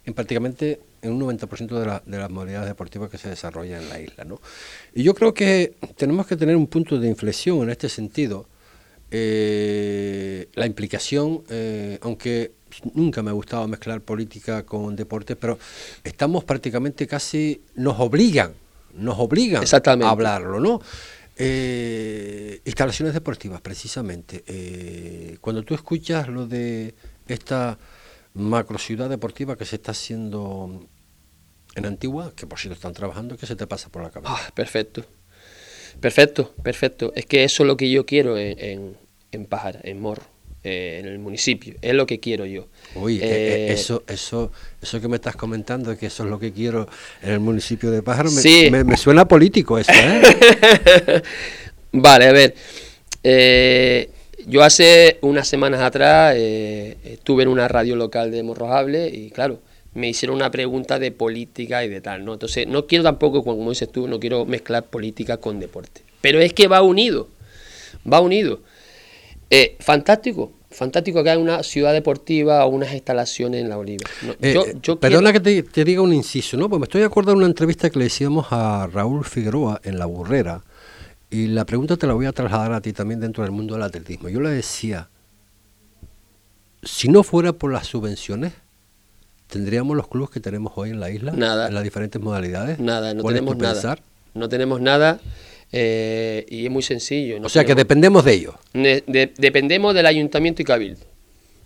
en 0.05 0.15
prácticamente 0.15 0.79
en 1.03 1.11
un 1.11 1.21
90% 1.21 1.79
de, 1.79 1.85
la, 1.85 2.01
de 2.03 2.17
las 2.17 2.31
modalidades 2.31 2.67
deportivas 2.67 3.11
que 3.11 3.19
se 3.19 3.29
desarrollan 3.29 3.83
en 3.83 3.89
la 3.89 3.99
isla, 3.99 4.23
¿no? 4.23 4.41
Y 4.95 5.03
yo 5.03 5.13
creo 5.13 5.35
que 5.35 5.75
tenemos 5.95 6.25
que 6.25 6.35
tener 6.35 6.55
un 6.55 6.65
punto 6.65 6.99
de 6.99 7.07
inflexión 7.07 7.61
en 7.61 7.69
este 7.69 7.89
sentido. 7.89 8.47
Eh, 9.11 10.47
la 10.55 10.65
implicación, 10.65 11.43
eh, 11.49 11.99
aunque 12.01 12.53
nunca 12.95 13.21
me 13.21 13.29
ha 13.29 13.33
gustado 13.33 13.67
mezclar 13.67 14.01
política 14.01 14.65
con 14.65 14.95
deporte, 14.95 15.35
pero 15.35 15.59
estamos 16.03 16.43
prácticamente 16.43 17.05
casi, 17.05 17.61
nos 17.75 17.99
obligan 17.99 18.53
nos 18.97 19.17
obligan 19.19 19.63
a 19.63 20.09
hablarlo, 20.09 20.59
¿no? 20.59 20.81
Eh, 21.37 22.61
instalaciones 22.65 23.13
deportivas, 23.13 23.61
precisamente. 23.61 24.43
Eh, 24.47 25.37
cuando 25.39 25.63
tú 25.63 25.75
escuchas 25.75 26.27
lo 26.27 26.47
de 26.47 26.95
esta 27.27 27.77
macro 28.33 28.77
ciudad 28.77 29.09
deportiva 29.09 29.55
que 29.55 29.65
se 29.65 29.75
está 29.75 29.91
haciendo 29.91 30.87
en 31.75 31.85
Antigua, 31.85 32.33
que 32.35 32.47
por 32.47 32.59
cierto 32.59 32.75
están 32.75 32.93
trabajando, 32.93 33.37
¿qué 33.37 33.45
se 33.45 33.55
te 33.55 33.67
pasa 33.67 33.89
por 33.89 34.01
la 34.01 34.09
cabeza? 34.09 34.33
Ah, 34.35 34.51
perfecto. 34.53 35.05
Perfecto, 35.99 36.53
perfecto. 36.63 37.11
Es 37.15 37.25
que 37.25 37.43
eso 37.43 37.63
es 37.63 37.67
lo 37.67 37.77
que 37.77 37.89
yo 37.89 38.05
quiero 38.05 38.37
en, 38.37 38.59
en, 38.59 38.97
en 39.31 39.45
Pájara, 39.45 39.79
en 39.83 40.01
Morro. 40.01 40.23
Eh, 40.69 40.99
en 40.99 41.05
el 41.05 41.17
municipio. 41.17 41.75
Es 41.81 41.93
lo 41.93 42.05
que 42.05 42.19
quiero 42.19 42.45
yo. 42.45 42.67
Uy, 42.95 43.19
eh, 43.19 43.21
eh, 43.23 43.67
eso, 43.71 44.03
eso, 44.05 44.51
eso 44.81 44.99
que 44.99 45.07
me 45.07 45.15
estás 45.15 45.37
comentando, 45.37 45.97
que 45.97 46.07
eso 46.07 46.25
es 46.25 46.29
lo 46.29 46.37
que 46.37 46.51
quiero 46.51 46.89
en 47.21 47.31
el 47.31 47.39
municipio 47.39 47.89
de 47.89 48.03
Pájaro, 48.03 48.29
me, 48.31 48.83
me, 48.83 48.97
suena 48.97 49.25
político 49.25 49.79
eso, 49.79 49.93
vale, 51.93 52.25
a 52.25 52.31
ver. 52.33 52.53
yo 54.45 54.61
hace 54.61 55.19
unas 55.21 55.47
semanas 55.47 55.79
atrás 55.79 56.35
estuve 56.35 57.43
en 57.43 57.49
una 57.49 57.69
radio 57.69 57.95
local 57.95 58.29
de 58.29 58.43
Morrojable 58.43 59.07
y 59.07 59.31
claro, 59.31 59.61
me 59.93 60.09
hicieron 60.09 60.35
una 60.35 60.51
pregunta 60.51 60.99
de 60.99 61.13
política 61.13 61.85
y 61.85 61.87
de 61.87 62.01
tal, 62.01 62.25
¿no? 62.25 62.33
Entonces, 62.33 62.67
no 62.67 62.87
quiero 62.87 63.05
tampoco, 63.05 63.41
como 63.41 63.69
dices 63.69 63.89
tú, 63.89 64.05
no 64.09 64.19
quiero 64.19 64.43
mezclar 64.43 64.83
política 64.87 65.37
con 65.37 65.61
deporte. 65.61 66.01
Pero 66.19 66.41
es 66.41 66.51
que 66.51 66.67
va 66.67 66.81
unido, 66.81 67.29
va 68.11 68.19
unido. 68.19 68.59
fantástico, 69.79 70.51
fantástico 70.77 71.23
que 71.23 71.31
haya 71.31 71.39
una 71.39 71.63
ciudad 71.63 71.91
deportiva 71.91 72.63
o 72.63 72.69
unas 72.69 72.93
instalaciones 72.93 73.63
en 73.63 73.69
la 73.69 73.79
Oliva. 73.79 74.07
Eh, 74.39 74.55
eh, 74.83 74.95
perdona 74.95 75.33
que 75.33 75.39
te, 75.39 75.83
diga 75.83 76.03
un 76.03 76.13
inciso, 76.13 76.55
¿no? 76.55 76.69
Pues 76.69 76.79
me 76.79 76.83
estoy 76.83 77.01
acordando 77.01 77.39
de 77.39 77.45
una 77.45 77.47
entrevista 77.47 77.89
que 77.89 77.97
le 77.97 78.05
hicimos 78.05 78.45
a 78.51 78.85
Raúl 78.85 79.25
Figueroa 79.25 79.81
en 79.83 79.97
La 79.97 80.05
Burrera 80.05 80.61
y 81.31 81.47
la 81.47 81.65
pregunta 81.65 81.97
te 81.97 82.05
la 82.05 82.13
voy 82.13 82.27
a 82.27 82.31
trasladar 82.31 82.73
a 82.73 82.81
ti 82.81 82.93
también 82.93 83.19
dentro 83.19 83.43
del 83.43 83.51
mundo 83.51 83.73
del 83.73 83.83
atletismo. 83.83 84.29
Yo 84.29 84.39
le 84.39 84.51
decía, 84.51 85.09
si 86.83 87.09
no 87.09 87.23
fuera 87.23 87.53
por 87.53 87.73
las 87.73 87.87
subvenciones, 87.87 88.53
¿tendríamos 89.47 89.97
los 89.97 90.07
clubes 90.07 90.29
que 90.29 90.39
tenemos 90.39 90.73
hoy 90.75 90.91
en 90.91 90.99
la 90.99 91.09
isla? 91.09 91.31
Nada. 91.31 91.69
En 91.69 91.73
las 91.73 91.83
diferentes 91.83 92.21
modalidades. 92.21 92.77
Nada, 92.77 93.15
no 93.15 93.23
tenemos 93.23 93.57
nada. 93.57 93.97
No 94.35 94.47
tenemos 94.47 94.79
nada. 94.79 95.19
Eh, 95.71 96.45
y 96.49 96.65
es 96.65 96.71
muy 96.71 96.81
sencillo. 96.81 97.39
o 97.41 97.49
sea 97.49 97.65
que 97.65 97.75
dependemos 97.75 98.23
de 98.23 98.33
ellos. 98.33 98.55
dependemos 98.73 99.93
del 99.93 100.05
ayuntamiento 100.05 100.61
y 100.61 100.65
cabildo. 100.65 101.05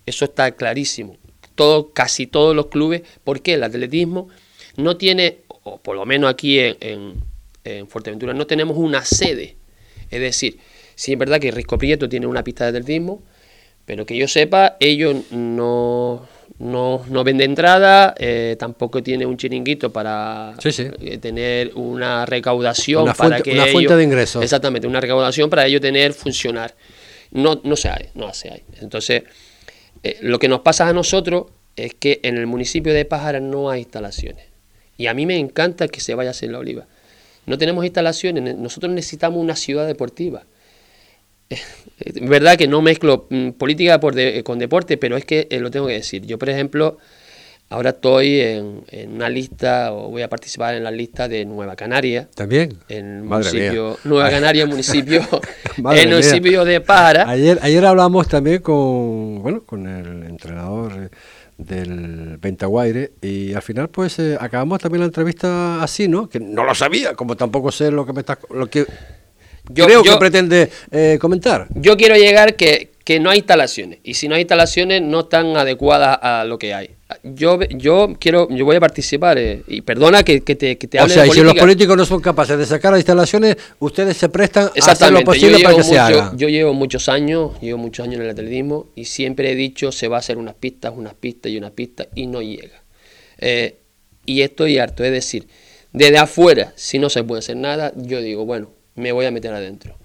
Eso 0.05 0.25
está 0.25 0.51
clarísimo. 0.51 1.17
Todo, 1.55 1.91
casi 1.93 2.27
todos 2.27 2.55
los 2.55 2.67
clubes, 2.67 3.03
porque 3.23 3.53
el 3.53 3.63
atletismo 3.63 4.29
no 4.77 4.97
tiene, 4.97 5.39
o 5.47 5.77
por 5.77 5.95
lo 5.95 6.05
menos 6.05 6.31
aquí 6.31 6.59
en, 6.59 7.21
en, 7.63 7.87
Fuerteventura, 7.87 8.33
no 8.33 8.47
tenemos 8.47 8.77
una 8.77 9.05
sede. 9.05 9.57
Es 10.09 10.19
decir, 10.19 10.57
sí 10.95 11.13
es 11.13 11.19
verdad 11.19 11.39
que 11.39 11.51
Risco 11.51 11.77
Prieto 11.77 12.09
tiene 12.09 12.25
una 12.25 12.43
pista 12.43 12.63
de 12.63 12.79
atletismo, 12.79 13.21
pero 13.85 14.05
que 14.05 14.15
yo 14.17 14.27
sepa, 14.27 14.77
ellos 14.79 15.31
no, 15.31 16.27
no, 16.61 17.03
no 17.09 17.23
vende 17.23 17.43
entrada, 17.43 18.13
eh, 18.19 18.55
tampoco 18.59 19.01
tiene 19.01 19.25
un 19.25 19.35
chiringuito 19.35 19.91
para 19.91 20.53
eh, 20.63 21.17
tener 21.17 21.71
una 21.73 22.25
recaudación 22.27 23.03
una 23.03 23.13
para 23.15 23.41
que 23.41 23.53
una 23.53 23.65
fuente 23.65 23.95
de 23.95 24.03
ingresos. 24.03 24.43
Exactamente, 24.43 24.87
una 24.87 25.01
recaudación 25.01 25.49
para 25.49 25.65
ello 25.65 25.81
tener 25.81 26.13
funcionar. 26.13 26.75
No, 27.31 27.61
no 27.63 27.75
se 27.75 27.89
hay, 27.89 28.09
no 28.13 28.31
se 28.33 28.51
hay. 28.51 28.63
Entonces, 28.79 29.23
eh, 30.03 30.19
lo 30.21 30.37
que 30.37 30.47
nos 30.47 30.59
pasa 30.59 30.87
a 30.87 30.93
nosotros 30.93 31.45
es 31.75 31.95
que 31.95 32.19
en 32.23 32.37
el 32.37 32.45
municipio 32.45 32.93
de 32.93 33.05
Pájara 33.05 33.39
no 33.39 33.71
hay 33.71 33.81
instalaciones. 33.81 34.45
Y 34.97 35.07
a 35.07 35.15
mí 35.15 35.25
me 35.25 35.39
encanta 35.39 35.87
que 35.87 35.99
se 35.99 36.13
vaya 36.13 36.29
a 36.29 36.31
hacer 36.31 36.51
la 36.51 36.59
oliva. 36.59 36.85
No 37.47 37.57
tenemos 37.57 37.83
instalaciones, 37.85 38.55
nosotros 38.55 38.93
necesitamos 38.93 39.41
una 39.41 39.55
ciudad 39.55 39.87
deportiva. 39.87 40.43
Es 41.99 42.27
verdad 42.27 42.57
que 42.57 42.67
no 42.67 42.81
mezclo 42.81 43.27
mm, 43.29 43.51
política 43.51 43.99
con 43.99 44.59
deporte, 44.59 44.97
pero 44.97 45.17
es 45.17 45.25
que 45.25 45.47
eh, 45.49 45.59
lo 45.59 45.71
tengo 45.71 45.87
que 45.87 45.93
decir. 45.93 46.25
Yo, 46.25 46.39
por 46.39 46.49
ejemplo, 46.49 46.97
ahora 47.69 47.91
estoy 47.91 48.39
en, 48.39 48.83
una 49.07 49.29
lista, 49.29 49.93
o 49.93 50.09
voy 50.09 50.21
a 50.21 50.29
participar 50.29 50.75
en 50.75 50.83
la 50.83 50.91
lista 50.91 51.27
de 51.27 51.45
Nueva 51.45 51.75
Canaria. 51.75 52.27
También. 52.35 52.77
En 52.89 53.25
municipio, 53.25 53.97
Nueva 54.03 54.29
Canaria, 54.29 54.65
municipio, 54.65 55.21
el 55.77 56.09
municipio 56.09 56.65
de 56.65 56.81
Para. 56.81 57.29
Ayer, 57.29 57.59
ayer 57.61 57.85
hablamos 57.85 58.27
también 58.27 58.61
con, 58.61 59.41
bueno, 59.41 59.63
con 59.63 59.87
el 59.87 60.23
entrenador 60.23 61.11
del 61.57 62.37
Ventaguaire 62.37 63.11
y 63.21 63.53
al 63.53 63.61
final 63.61 63.89
pues 63.89 64.17
eh, 64.19 64.35
acabamos 64.39 64.79
también 64.79 65.01
la 65.01 65.05
entrevista 65.05 65.81
así, 65.83 66.07
¿no? 66.07 66.27
Que 66.27 66.39
no 66.39 66.63
lo 66.63 66.73
sabía, 66.73 67.13
como 67.13 67.37
tampoco 67.37 67.71
sé 67.71 67.91
lo 67.91 68.05
que 68.05 68.13
me 68.13 68.21
está 68.21 68.39
lo 68.49 68.67
que 68.67 68.85
yo, 69.69 69.85
creo 69.85 70.03
que 70.03 70.17
pretende 70.17 70.69
eh, 70.91 71.17
comentar. 71.19 71.67
Yo 71.75 71.95
quiero 71.97 72.15
llegar 72.15 72.55
que, 72.55 72.91
que, 73.03 73.19
no 73.19 73.29
hay 73.29 73.39
instalaciones 73.39 73.99
y 74.03 74.15
si 74.15 74.27
no 74.27 74.35
hay 74.35 74.41
instalaciones 74.41 75.01
no 75.01 75.21
están 75.21 75.55
adecuadas 75.55 76.17
a 76.21 76.43
lo 76.45 76.57
que 76.57 76.73
hay. 76.73 76.91
Yo, 77.23 77.59
yo 77.69 78.15
quiero, 78.19 78.47
yo 78.49 78.63
voy 78.63 78.77
a 78.77 78.79
participar 78.79 79.37
eh, 79.37 79.63
y 79.67 79.81
perdona 79.81 80.23
que, 80.23 80.41
que 80.41 80.55
te, 80.55 80.77
que 80.77 80.87
te 80.87 80.97
hable 80.97 81.11
O 81.11 81.15
sea, 81.15 81.27
y 81.27 81.31
si 81.31 81.41
los 81.41 81.55
políticos 81.55 81.97
no 81.97 82.05
son 82.05 82.21
capaces 82.21 82.57
de 82.57 82.65
sacar 82.65 82.91
las 82.91 82.99
instalaciones, 82.99 83.57
ustedes 83.79 84.15
se 84.17 84.29
prestan 84.29 84.65
a 84.65 84.91
hacer 84.91 85.11
lo 85.11 85.21
posible 85.23 85.59
para 85.59 85.75
que 85.75 85.83
se 85.83 85.99
haga. 85.99 86.31
Yo 86.35 86.47
llevo 86.47 86.73
muchos 86.73 87.09
años, 87.09 87.59
llevo 87.61 87.77
muchos 87.77 88.05
años 88.05 88.15
en 88.15 88.23
el 88.23 88.29
atletismo 88.29 88.87
y 88.95 89.05
siempre 89.05 89.51
he 89.51 89.55
dicho 89.55 89.91
se 89.91 90.07
va 90.07 90.17
a 90.17 90.19
hacer 90.19 90.37
unas 90.37 90.55
pistas, 90.55 90.93
unas 90.95 91.13
pistas 91.13 91.51
y 91.51 91.57
unas 91.57 91.71
pistas 91.71 92.07
y 92.15 92.27
no 92.27 92.41
llega. 92.41 92.81
Eh, 93.37 93.77
y 94.25 94.41
estoy 94.41 94.77
harto, 94.77 95.03
es 95.03 95.11
decir, 95.11 95.47
desde 95.91 96.17
afuera, 96.17 96.73
si 96.75 96.99
no 96.99 97.09
se 97.09 97.23
puede 97.23 97.39
hacer 97.39 97.57
nada, 97.57 97.91
yo 97.95 98.21
digo, 98.21 98.45
bueno, 98.45 98.69
me 99.01 99.11
voy 99.11 99.25
a 99.25 99.31
meter 99.31 99.53
adentro. 99.53 99.95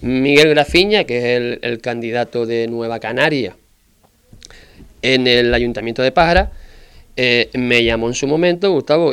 Miguel 0.00 0.50
Grafiña, 0.50 1.04
que 1.04 1.18
es 1.18 1.58
el, 1.62 1.80
candidato 1.80 2.46
de 2.46 2.66
Nueva 2.68 3.00
Canaria 3.00 3.56
en 5.02 5.26
el 5.26 5.52
Ayuntamiento 5.54 6.02
de 6.02 6.12
Pájara, 6.12 6.52
eh, 7.16 7.50
me 7.54 7.84
llamó 7.84 8.08
en 8.08 8.14
su 8.14 8.26
momento, 8.26 8.72
Gustavo, 8.72 9.12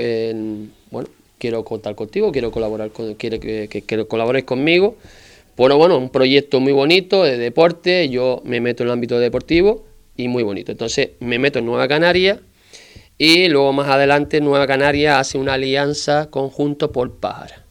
bueno, 0.91 1.09
quiero 1.37 1.63
contar 1.65 1.95
contigo, 1.95 2.31
quiero 2.31 2.51
colaborar 2.51 2.91
con, 2.91 3.15
que, 3.15 3.67
que, 3.69 4.45
conmigo. 4.45 4.95
Bueno, 5.57 5.77
bueno, 5.77 5.97
un 5.97 6.09
proyecto 6.09 6.59
muy 6.59 6.73
bonito 6.73 7.23
de 7.23 7.37
deporte, 7.37 8.09
yo 8.09 8.41
me 8.43 8.59
meto 8.59 8.83
en 8.83 8.89
el 8.89 8.93
ámbito 8.93 9.19
deportivo 9.19 9.85
y 10.17 10.27
muy 10.27 10.43
bonito. 10.43 10.71
Entonces 10.71 11.11
me 11.19 11.39
meto 11.39 11.59
en 11.59 11.65
Nueva 11.65 11.87
Canaria 11.87 12.41
y 13.17 13.47
luego 13.47 13.71
más 13.73 13.87
adelante 13.87 14.41
Nueva 14.41 14.67
Canaria 14.67 15.19
hace 15.19 15.37
una 15.37 15.53
alianza 15.53 16.29
conjunto 16.29 16.91
por 16.91 17.15
Pájara. 17.15 17.64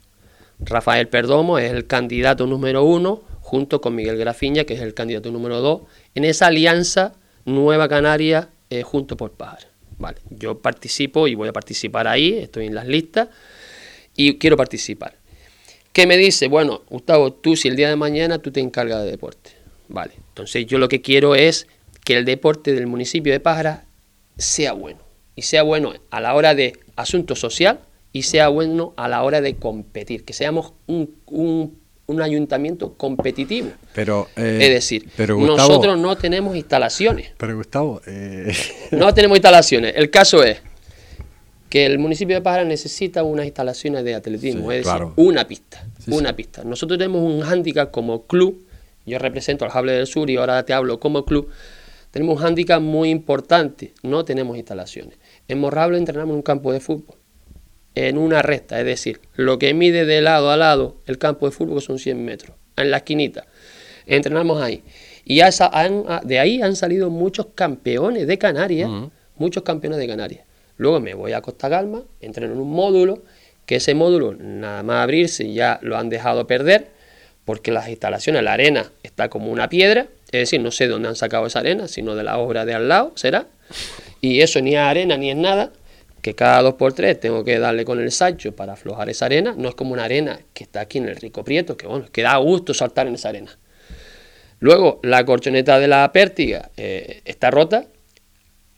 Rafael 0.58 1.08
Perdomo 1.08 1.58
es 1.58 1.72
el 1.72 1.86
candidato 1.86 2.46
número 2.46 2.84
uno, 2.84 3.22
junto 3.40 3.80
con 3.80 3.94
Miguel 3.94 4.16
Grafiña, 4.16 4.64
que 4.64 4.74
es 4.74 4.80
el 4.80 4.94
candidato 4.94 5.30
número 5.30 5.60
dos, 5.60 5.82
en 6.14 6.24
esa 6.24 6.46
alianza 6.46 7.14
Nueva 7.44 7.88
Canaria 7.88 8.48
eh, 8.70 8.82
junto 8.82 9.16
por 9.16 9.32
Pájaro. 9.32 9.68
Vale, 9.98 10.18
yo 10.30 10.58
participo 10.58 11.28
y 11.28 11.34
voy 11.34 11.48
a 11.48 11.52
participar 11.52 12.08
ahí, 12.08 12.38
estoy 12.38 12.66
en 12.66 12.74
las 12.74 12.86
listas 12.86 13.28
y 14.16 14.38
quiero 14.38 14.56
participar. 14.56 15.16
¿Qué 15.92 16.06
me 16.06 16.16
dice? 16.16 16.48
Bueno, 16.48 16.82
Gustavo, 16.90 17.32
tú 17.32 17.54
si 17.54 17.68
el 17.68 17.76
día 17.76 17.88
de 17.88 17.96
mañana 17.96 18.38
tú 18.38 18.50
te 18.50 18.60
encargas 18.60 19.04
de 19.04 19.10
deporte. 19.10 19.50
Vale, 19.88 20.14
entonces 20.16 20.66
yo 20.66 20.78
lo 20.78 20.88
que 20.88 21.00
quiero 21.00 21.34
es 21.34 21.68
que 22.04 22.16
el 22.16 22.24
deporte 22.24 22.72
del 22.72 22.86
municipio 22.86 23.32
de 23.32 23.40
Pájara 23.40 23.84
sea 24.36 24.72
bueno. 24.72 24.98
Y 25.36 25.42
sea 25.42 25.62
bueno 25.62 25.94
a 26.10 26.20
la 26.20 26.34
hora 26.34 26.54
de 26.54 26.78
asunto 26.96 27.36
social, 27.36 27.80
y 28.14 28.22
sea 28.22 28.46
bueno 28.46 28.94
a 28.96 29.08
la 29.08 29.24
hora 29.24 29.40
de 29.40 29.56
competir, 29.56 30.24
que 30.24 30.32
seamos 30.32 30.72
un, 30.86 31.16
un, 31.26 32.22
ayuntamiento 32.22 32.94
competitivo. 32.94 33.72
Pero, 33.92 34.28
eh, 34.36 34.58
es 34.62 34.70
decir, 34.70 35.08
nosotros 35.36 35.98
no 35.98 36.16
tenemos 36.16 36.54
instalaciones. 36.54 37.32
Pero 37.36 37.56
Gustavo... 37.56 38.00
Eh... 38.06 38.54
No 38.92 39.12
tenemos 39.12 39.36
instalaciones. 39.38 39.94
El 39.96 40.10
caso 40.10 40.44
es 40.44 40.62
que 41.68 41.86
el 41.86 41.98
municipio 41.98 42.36
de 42.36 42.40
Pájara 42.40 42.62
necesita 42.62 43.24
unas 43.24 43.46
instalaciones 43.46 44.04
de 44.04 44.14
atletismo, 44.14 44.70
es 44.70 44.86
decir, 44.86 45.08
una 45.16 45.48
pista. 45.48 45.84
una 46.06 46.36
pista. 46.36 46.62
Nosotros 46.62 46.96
tenemos 46.96 47.20
un 47.20 47.40
hándicap 47.40 47.90
como 47.90 48.26
club, 48.26 48.64
yo 49.06 49.18
represento 49.18 49.64
al 49.64 49.72
Jable 49.72 49.90
del 49.90 50.06
Sur 50.06 50.30
y 50.30 50.36
ahora 50.36 50.64
te 50.64 50.72
hablo 50.72 51.00
como 51.00 51.24
club, 51.24 51.48
tenemos 52.12 52.36
un 52.36 52.42
hándicap 52.44 52.80
muy 52.80 53.10
importante, 53.10 53.92
no 54.04 54.24
tenemos 54.24 54.56
instalaciones. 54.56 55.18
En 55.48 55.58
Morrable 55.58 55.98
entrenamos 55.98 56.30
en 56.30 56.36
un 56.36 56.42
campo 56.42 56.72
de 56.72 56.78
fútbol 56.78 57.16
en 57.94 58.18
una 58.18 58.42
recta, 58.42 58.78
es 58.80 58.86
decir, 58.86 59.20
lo 59.34 59.58
que 59.58 59.72
mide 59.74 60.04
de 60.04 60.20
lado 60.20 60.50
a 60.50 60.56
lado 60.56 60.96
el 61.06 61.18
campo 61.18 61.46
de 61.46 61.52
fútbol 61.52 61.80
son 61.80 61.98
100 61.98 62.24
metros, 62.24 62.56
en 62.76 62.90
la 62.90 62.98
esquinita. 62.98 63.46
Entrenamos 64.06 64.60
ahí. 64.60 64.82
Y 65.24 65.40
de 65.40 66.38
ahí 66.38 66.60
han 66.60 66.76
salido 66.76 67.08
muchos 67.08 67.46
campeones 67.54 68.26
de 68.26 68.36
Canarias, 68.36 68.90
muchos 69.36 69.62
campeones 69.62 69.98
de 69.98 70.06
Canarias. 70.06 70.44
Luego 70.76 71.00
me 71.00 71.14
voy 71.14 71.32
a 71.32 71.40
Costa 71.40 71.70
Calma, 71.70 72.02
entreno 72.20 72.52
en 72.52 72.60
un 72.60 72.70
módulo, 72.70 73.22
que 73.64 73.76
ese 73.76 73.94
módulo, 73.94 74.34
nada 74.34 74.82
más 74.82 75.04
abrirse, 75.04 75.52
ya 75.52 75.78
lo 75.82 75.96
han 75.96 76.10
dejado 76.10 76.46
perder, 76.46 76.88
porque 77.44 77.70
las 77.70 77.88
instalaciones, 77.88 78.42
la 78.42 78.54
arena 78.54 78.90
está 79.02 79.28
como 79.28 79.50
una 79.50 79.68
piedra, 79.68 80.08
es 80.26 80.40
decir, 80.40 80.60
no 80.60 80.70
sé 80.70 80.88
dónde 80.88 81.08
han 81.08 81.16
sacado 81.16 81.46
esa 81.46 81.60
arena, 81.60 81.88
sino 81.88 82.14
de 82.14 82.24
la 82.24 82.38
obra 82.38 82.64
de 82.64 82.74
al 82.74 82.88
lado, 82.88 83.12
será. 83.14 83.46
Y 84.20 84.40
eso 84.40 84.60
ni 84.60 84.74
es 84.74 84.80
arena 84.80 85.16
ni 85.16 85.30
es 85.30 85.36
nada, 85.36 85.72
que 86.24 86.34
cada 86.34 86.62
dos 86.62 86.76
por 86.76 86.94
tres 86.94 87.20
tengo 87.20 87.44
que 87.44 87.58
darle 87.58 87.84
con 87.84 88.00
el 88.00 88.10
sacho 88.10 88.56
para 88.56 88.72
aflojar 88.72 89.10
esa 89.10 89.26
arena. 89.26 89.54
No 89.58 89.68
es 89.68 89.74
como 89.74 89.92
una 89.92 90.04
arena 90.04 90.40
que 90.54 90.64
está 90.64 90.80
aquí 90.80 90.96
en 90.96 91.06
el 91.06 91.16
Rico 91.16 91.44
Prieto, 91.44 91.76
que 91.76 91.86
bueno, 91.86 92.06
que 92.10 92.22
da 92.22 92.34
gusto 92.38 92.72
saltar 92.72 93.06
en 93.06 93.16
esa 93.16 93.28
arena. 93.28 93.58
Luego, 94.58 95.00
la 95.02 95.22
corchoneta 95.26 95.78
de 95.78 95.86
la 95.86 96.10
pértiga 96.12 96.70
eh, 96.78 97.20
está 97.26 97.50
rota. 97.50 97.88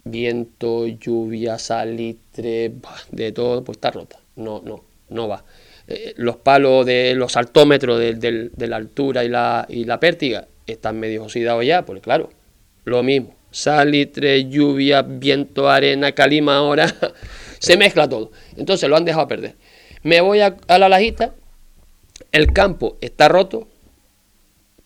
Viento, 0.02 0.88
lluvia, 0.88 1.56
salitre, 1.60 2.72
de 3.12 3.30
todo, 3.30 3.62
pues 3.62 3.76
está 3.76 3.92
rota. 3.92 4.18
No, 4.34 4.60
no, 4.64 4.82
no 5.10 5.28
va. 5.28 5.44
Eh, 5.86 6.14
los 6.16 6.38
palos 6.38 6.84
de 6.84 7.14
los 7.14 7.36
altómetros 7.36 8.00
de, 8.00 8.50
la 8.56 8.74
altura 8.74 9.22
y 9.22 9.28
la, 9.28 9.66
y 9.68 9.84
la 9.84 10.00
pértiga 10.00 10.48
están 10.66 10.98
medio 10.98 11.22
oxidados 11.22 11.64
ya, 11.64 11.86
pues 11.86 12.02
claro, 12.02 12.28
lo 12.84 13.04
mismo 13.04 13.35
salitre, 13.56 14.50
lluvia, 14.50 15.00
viento, 15.00 15.70
arena, 15.70 16.12
calima 16.12 16.56
ahora, 16.56 16.94
se 17.58 17.78
mezcla 17.78 18.06
todo. 18.06 18.30
Entonces 18.54 18.86
lo 18.86 18.96
han 18.96 19.06
dejado 19.06 19.26
perder. 19.26 19.56
Me 20.02 20.20
voy 20.20 20.40
a, 20.40 20.56
la 20.68 20.90
lajita, 20.90 21.34
el 22.32 22.52
campo 22.52 22.98
está 23.00 23.28
roto, 23.28 23.66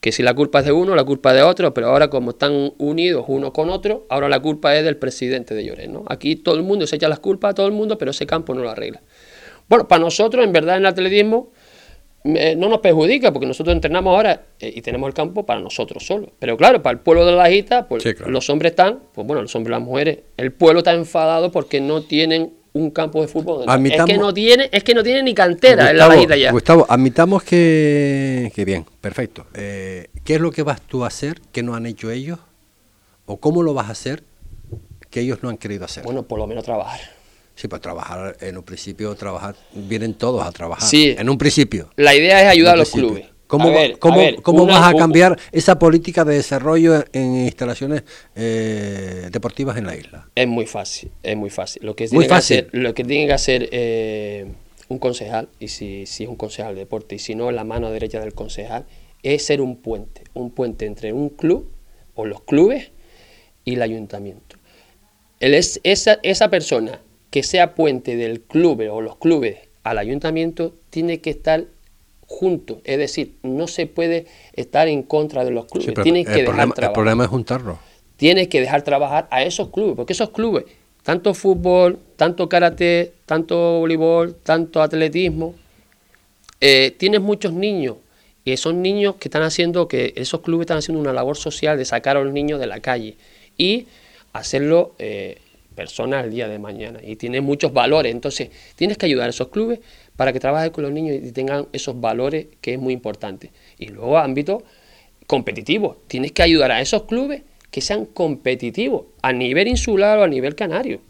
que 0.01 0.12
si 0.12 0.23
la 0.23 0.35
culpa 0.35 0.61
es 0.61 0.66
de 0.66 0.73
uno, 0.73 0.95
la 0.95 1.03
culpa 1.03 1.31
es 1.31 1.39
de 1.39 1.43
otro, 1.43 1.75
pero 1.75 1.89
ahora 1.89 2.11
como 2.11 2.31
están 2.31 2.73
unidos 2.79 3.25
uno 3.27 3.53
con 3.53 3.71
otro, 3.71 4.07
ahora 4.09 4.29
la 4.29 4.39
culpa 4.39 4.77
es 4.77 4.85
del 4.85 4.97
presidente 4.97 5.53
de 5.53 5.64
Lloret, 5.64 5.91
¿no? 5.91 6.05
Aquí 6.09 6.37
todo 6.37 6.55
el 6.55 6.62
mundo 6.62 6.87
se 6.87 6.95
echa 6.95 7.09
las 7.09 7.18
culpas 7.18 7.51
a 7.51 7.55
todo 7.55 7.66
el 7.66 7.73
mundo, 7.73 7.99
pero 7.99 8.12
ese 8.12 8.25
campo 8.25 8.55
no 8.55 8.62
lo 8.62 8.71
arregla. 8.71 9.03
Bueno, 9.68 9.89
para 9.89 10.01
nosotros, 10.01 10.45
en 10.45 10.53
verdad, 10.53 10.77
en 10.77 10.83
el 10.83 10.87
atletismo, 10.87 11.53
no 12.25 12.68
nos 12.68 12.81
perjudica 12.81 13.33
porque 13.33 13.47
nosotros 13.47 13.75
entrenamos 13.75 14.14
ahora 14.14 14.43
eh, 14.59 14.73
y 14.75 14.83
tenemos 14.83 15.09
el 15.09 15.14
campo 15.14 15.47
para 15.47 15.61
nosotros 15.61 16.05
solos. 16.05 16.31
Pero 16.39 16.57
claro, 16.57 16.83
para 16.83 16.93
el 16.93 17.01
pueblo 17.01 17.25
de 17.25 17.33
la 17.33 17.45
Lajita, 17.45 17.89
pues 17.89 18.05
los 18.27 18.51
hombres 18.51 18.73
están, 18.73 19.01
pues 19.14 19.27
bueno, 19.27 19.43
los 19.43 19.55
hombres 19.55 19.71
y 19.71 19.79
las 19.79 19.87
mujeres, 19.87 20.18
el 20.37 20.53
pueblo 20.53 20.81
está 20.81 20.93
enfadado 20.93 21.51
porque 21.51 21.81
no 21.81 22.03
tienen 22.03 22.53
un 22.73 22.91
campo 22.91 23.21
de 23.21 23.29
fútbol. 23.29 23.64
es 23.87 24.05
que 24.05 24.18
no 24.18 24.33
tiene, 24.33 24.68
es 24.71 24.85
que 24.85 24.95
no 24.95 25.03
tiene 25.03 25.23
ni 25.23 25.35
cantera 25.35 25.91
en 25.91 25.97
la 25.97 26.09
Lajita 26.09 26.37
ya. 26.37 26.53
Gustavo, 26.53 26.87
admitamos 26.89 27.43
que, 27.43 28.53
que 28.55 28.64
bien, 28.64 28.85
perfecto. 29.01 29.47
Eh, 29.55 30.09
¿Qué 30.25 30.35
es 30.35 30.41
lo 30.41 30.51
que 30.51 30.62
vas 30.62 30.81
tú 30.83 31.05
a 31.05 31.09
hacer 31.09 31.41
que 31.53 31.62
no 31.62 31.75
han 31.75 31.87
hecho 31.87 32.11
ellos? 32.11 32.39
¿O 33.27 33.39
cómo 33.39 33.62
lo 33.62 33.75
vas 33.75 33.89
a 33.89 33.93
hacer 33.93 34.25
que 35.11 35.21
ellos 35.21 35.43
no 35.43 35.49
han 35.49 35.57
querido 35.57 35.85
hacer? 35.85 36.05
Bueno, 36.05 36.25
por 36.25 36.39
lo 36.39 36.47
menos 36.47 36.64
trabajar. 36.64 37.01
Sí, 37.61 37.69
pues 37.69 37.83
trabajar, 37.83 38.39
en 38.41 38.57
un 38.57 38.63
principio, 38.63 39.15
trabajar, 39.17 39.55
vienen 39.75 40.15
todos 40.15 40.47
a 40.47 40.51
trabajar. 40.51 40.89
Sí. 40.89 41.15
En 41.19 41.29
un 41.29 41.37
principio. 41.37 41.91
La 41.97 42.15
idea 42.15 42.41
es 42.41 42.49
ayudar 42.49 42.73
a 42.73 42.79
los 42.79 42.91
clubes. 42.91 43.27
¿Cómo, 43.47 43.71
cómo, 44.43 44.65
vas 44.65 44.95
a 44.95 44.97
cambiar 44.97 45.39
esa 45.53 45.79
política 45.79 46.25
de 46.25 46.37
desarrollo 46.37 47.05
en 47.13 47.37
instalaciones 47.45 48.05
eh, 48.35 49.29
deportivas 49.31 49.77
en 49.77 49.85
la 49.85 49.95
isla? 49.95 50.31
Es 50.35 50.49
muy 50.49 50.65
fácil, 50.65 51.11
es 51.23 51.37
muy 51.37 51.51
fácil. 51.51 51.83
Lo 51.85 51.95
que 51.95 52.09
tiene 52.09 52.27
que 52.27 52.33
hacer, 52.33 52.69
lo 52.73 52.95
que 52.95 53.05
tiene 53.05 53.27
que 53.27 53.33
hacer 53.35 53.69
eh, 53.73 54.47
un 54.89 54.99
concejal, 54.99 55.51
y 55.59 55.69
si, 55.69 56.07
si, 56.07 56.23
es 56.23 56.31
un 56.31 56.37
concejal 56.37 56.75
de 56.75 56.81
deporte, 56.81 57.17
y 57.17 57.19
si 57.19 57.35
no, 57.35 57.51
la 57.51 57.65
mano 57.65 57.91
derecha 57.91 58.21
del 58.21 58.33
concejal, 58.33 58.87
es 59.23 59.45
ser 59.45 59.61
un 59.61 59.77
puente, 59.77 60.23
un 60.33 60.51
puente 60.51 60.87
entre 60.87 61.13
un 61.13 61.29
club 61.29 61.71
o 62.15 62.25
los 62.25 62.41
clubes 62.41 62.91
y 63.67 63.75
el 63.75 63.83
ayuntamiento. 63.83 64.57
Él 65.41 65.53
es, 65.53 65.79
esa, 65.85 66.21
esa 66.23 66.49
persona 66.49 67.03
que 67.31 67.43
sea 67.43 67.74
puente 67.74 68.16
del 68.16 68.41
club 68.41 68.83
o 68.91 69.01
los 69.01 69.16
clubes 69.16 69.59
al 69.83 69.99
ayuntamiento 69.99 70.74
tiene 70.91 71.20
que 71.20 71.31
estar 71.31 71.64
junto, 72.26 72.81
es 72.85 72.99
decir, 72.99 73.35
no 73.43 73.66
se 73.66 73.87
puede 73.87 74.26
estar 74.53 74.87
en 74.89 75.03
contra 75.03 75.45
de 75.45 75.51
los 75.51 75.66
clubes, 75.66 75.95
tiene 76.03 76.24
que 76.24 76.31
dejar 76.31 76.45
problema, 76.45 76.74
trabajar. 76.74 76.85
El 76.85 76.93
problema 76.93 77.24
es 77.24 77.31
juntarlo. 77.31 77.78
Tiene 78.16 78.49
que 78.49 78.61
dejar 78.61 78.83
trabajar 78.83 79.26
a 79.31 79.43
esos 79.43 79.70
clubes, 79.70 79.97
porque 79.97 80.12
esos 80.12 80.31
clubes, 80.31 80.64
tanto 81.03 81.35
fútbol, 81.35 81.99
tanto 82.16 82.49
karate, 82.49 83.14
tanto 83.26 83.81
voleibol, 83.81 84.37
tanto 84.37 84.81
atletismo, 84.83 85.55
eh, 86.61 86.95
tienes 86.99 87.20
muchos 87.20 87.53
niños 87.53 87.97
y 88.45 88.57
son 88.57 88.83
niños 88.83 89.16
que 89.16 89.28
están 89.28 89.43
haciendo, 89.43 89.89
que 89.89 90.12
esos 90.16 90.41
clubes 90.41 90.64
están 90.64 90.78
haciendo 90.78 91.01
una 91.01 91.12
labor 91.12 91.37
social 91.37 91.76
de 91.78 91.85
sacar 91.85 92.16
a 92.16 92.22
los 92.22 92.33
niños 92.33 92.61
de 92.61 92.66
la 92.66 92.81
calle 92.81 93.16
y 93.57 93.87
hacerlo 94.33 94.95
eh, 94.99 95.39
personas 95.81 96.26
el 96.26 96.31
día 96.31 96.47
de 96.47 96.59
mañana 96.59 97.01
y 97.03 97.16
tiene 97.16 97.41
muchos 97.41 97.72
valores. 97.72 98.12
Entonces, 98.12 98.51
tienes 98.76 98.99
que 98.99 99.07
ayudar 99.07 99.28
a 99.28 99.31
esos 99.31 99.49
clubes 99.49 99.81
para 100.14 100.31
que 100.31 100.39
trabajen 100.39 100.70
con 100.72 100.85
los 100.85 100.93
niños 100.93 101.16
y 101.22 101.33
tengan 101.33 101.68
esos 101.72 101.99
valores 101.99 102.49
que 102.61 102.74
es 102.74 102.78
muy 102.78 102.93
importante. 102.93 103.51
Y 103.78 103.87
luego, 103.87 104.18
ámbito 104.18 104.62
competitivo, 105.26 106.03
tienes 106.07 106.33
que 106.33 106.43
ayudar 106.43 106.70
a 106.70 106.83
esos 106.83 107.05
clubes 107.05 107.45
que 107.70 107.81
sean 107.81 108.05
competitivos 108.05 109.07
a 109.22 109.33
nivel 109.33 109.68
insular 109.68 110.18
o 110.18 110.24
a 110.24 110.28
nivel 110.28 110.55
canario. 110.55 111.01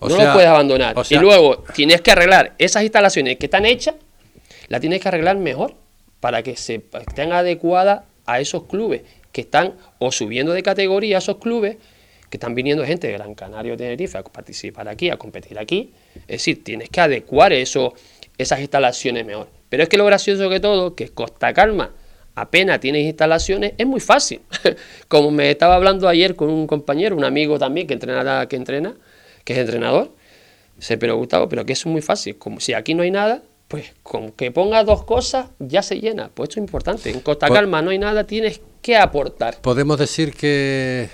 no 0.00 0.08
los 0.08 0.34
puedes 0.34 0.48
abandonar. 0.48 0.96
y 1.10 1.14
luego 1.16 1.62
tienes 1.76 2.00
que 2.00 2.10
arreglar 2.10 2.56
esas 2.58 2.82
instalaciones 2.82 3.36
que 3.36 3.46
están 3.46 3.66
hechas, 3.66 3.94
las 4.66 4.80
tienes 4.80 5.00
que 5.00 5.06
arreglar 5.06 5.36
mejor 5.36 5.76
para 6.18 6.42
que 6.42 6.56
se 6.56 6.82
estén 7.06 7.30
adecuadas 7.30 8.00
a 8.26 8.40
esos 8.40 8.64
clubes 8.64 9.02
que 9.30 9.42
están 9.42 9.74
o 10.00 10.10
subiendo 10.10 10.52
de 10.54 10.64
categoría 10.64 11.18
a 11.18 11.20
esos 11.20 11.36
clubes 11.36 11.76
que 12.30 12.36
están 12.36 12.54
viniendo 12.54 12.84
gente 12.84 13.06
de 13.06 13.14
Gran 13.14 13.34
Canaria 13.34 13.74
o 13.74 13.76
Tenerife 13.76 14.18
a 14.18 14.22
participar 14.22 14.88
aquí, 14.88 15.10
a 15.10 15.16
competir 15.16 15.58
aquí. 15.58 15.92
Es 16.14 16.38
decir, 16.38 16.62
tienes 16.62 16.88
que 16.90 17.00
adecuar 17.00 17.52
eso, 17.52 17.94
esas 18.36 18.60
instalaciones 18.60 19.24
mejor. 19.24 19.48
Pero 19.68 19.82
es 19.82 19.88
que 19.88 19.96
lo 19.96 20.04
gracioso 20.04 20.48
que 20.50 20.60
todo, 20.60 20.94
que 20.94 21.08
Costa 21.08 21.52
Calma 21.52 21.90
apenas 22.34 22.80
tienes 22.80 23.04
instalaciones, 23.04 23.72
es 23.78 23.86
muy 23.86 24.00
fácil. 24.00 24.40
Como 25.08 25.30
me 25.30 25.50
estaba 25.50 25.74
hablando 25.74 26.08
ayer 26.08 26.36
con 26.36 26.50
un 26.50 26.66
compañero, 26.66 27.16
un 27.16 27.24
amigo 27.24 27.58
también 27.58 27.86
que 27.86 27.94
entrena, 27.94 28.46
que 28.46 28.56
entrena, 28.56 28.94
que 29.44 29.54
es 29.54 29.58
entrenador, 29.58 30.12
se 30.78 30.98
pero 30.98 31.16
Gustavo, 31.16 31.48
pero 31.48 31.66
que 31.66 31.72
eso 31.72 31.88
es 31.88 31.92
muy 31.92 32.02
fácil. 32.02 32.36
Como 32.38 32.60
si 32.60 32.74
aquí 32.74 32.94
no 32.94 33.02
hay 33.02 33.10
nada, 33.10 33.42
pues 33.66 33.92
con 34.02 34.32
que 34.32 34.50
ponga 34.50 34.84
dos 34.84 35.04
cosas 35.04 35.48
ya 35.58 35.82
se 35.82 36.00
llena. 36.00 36.30
Pues 36.32 36.50
esto 36.50 36.60
es 36.60 36.64
importante. 36.64 37.10
En 37.10 37.20
Costa 37.20 37.48
Calma 37.48 37.82
no 37.82 37.90
hay 37.90 37.98
nada, 37.98 38.24
tienes 38.24 38.60
que 38.82 38.96
aportar. 38.96 39.60
Podemos 39.60 39.98
decir 39.98 40.32
que 40.32 41.08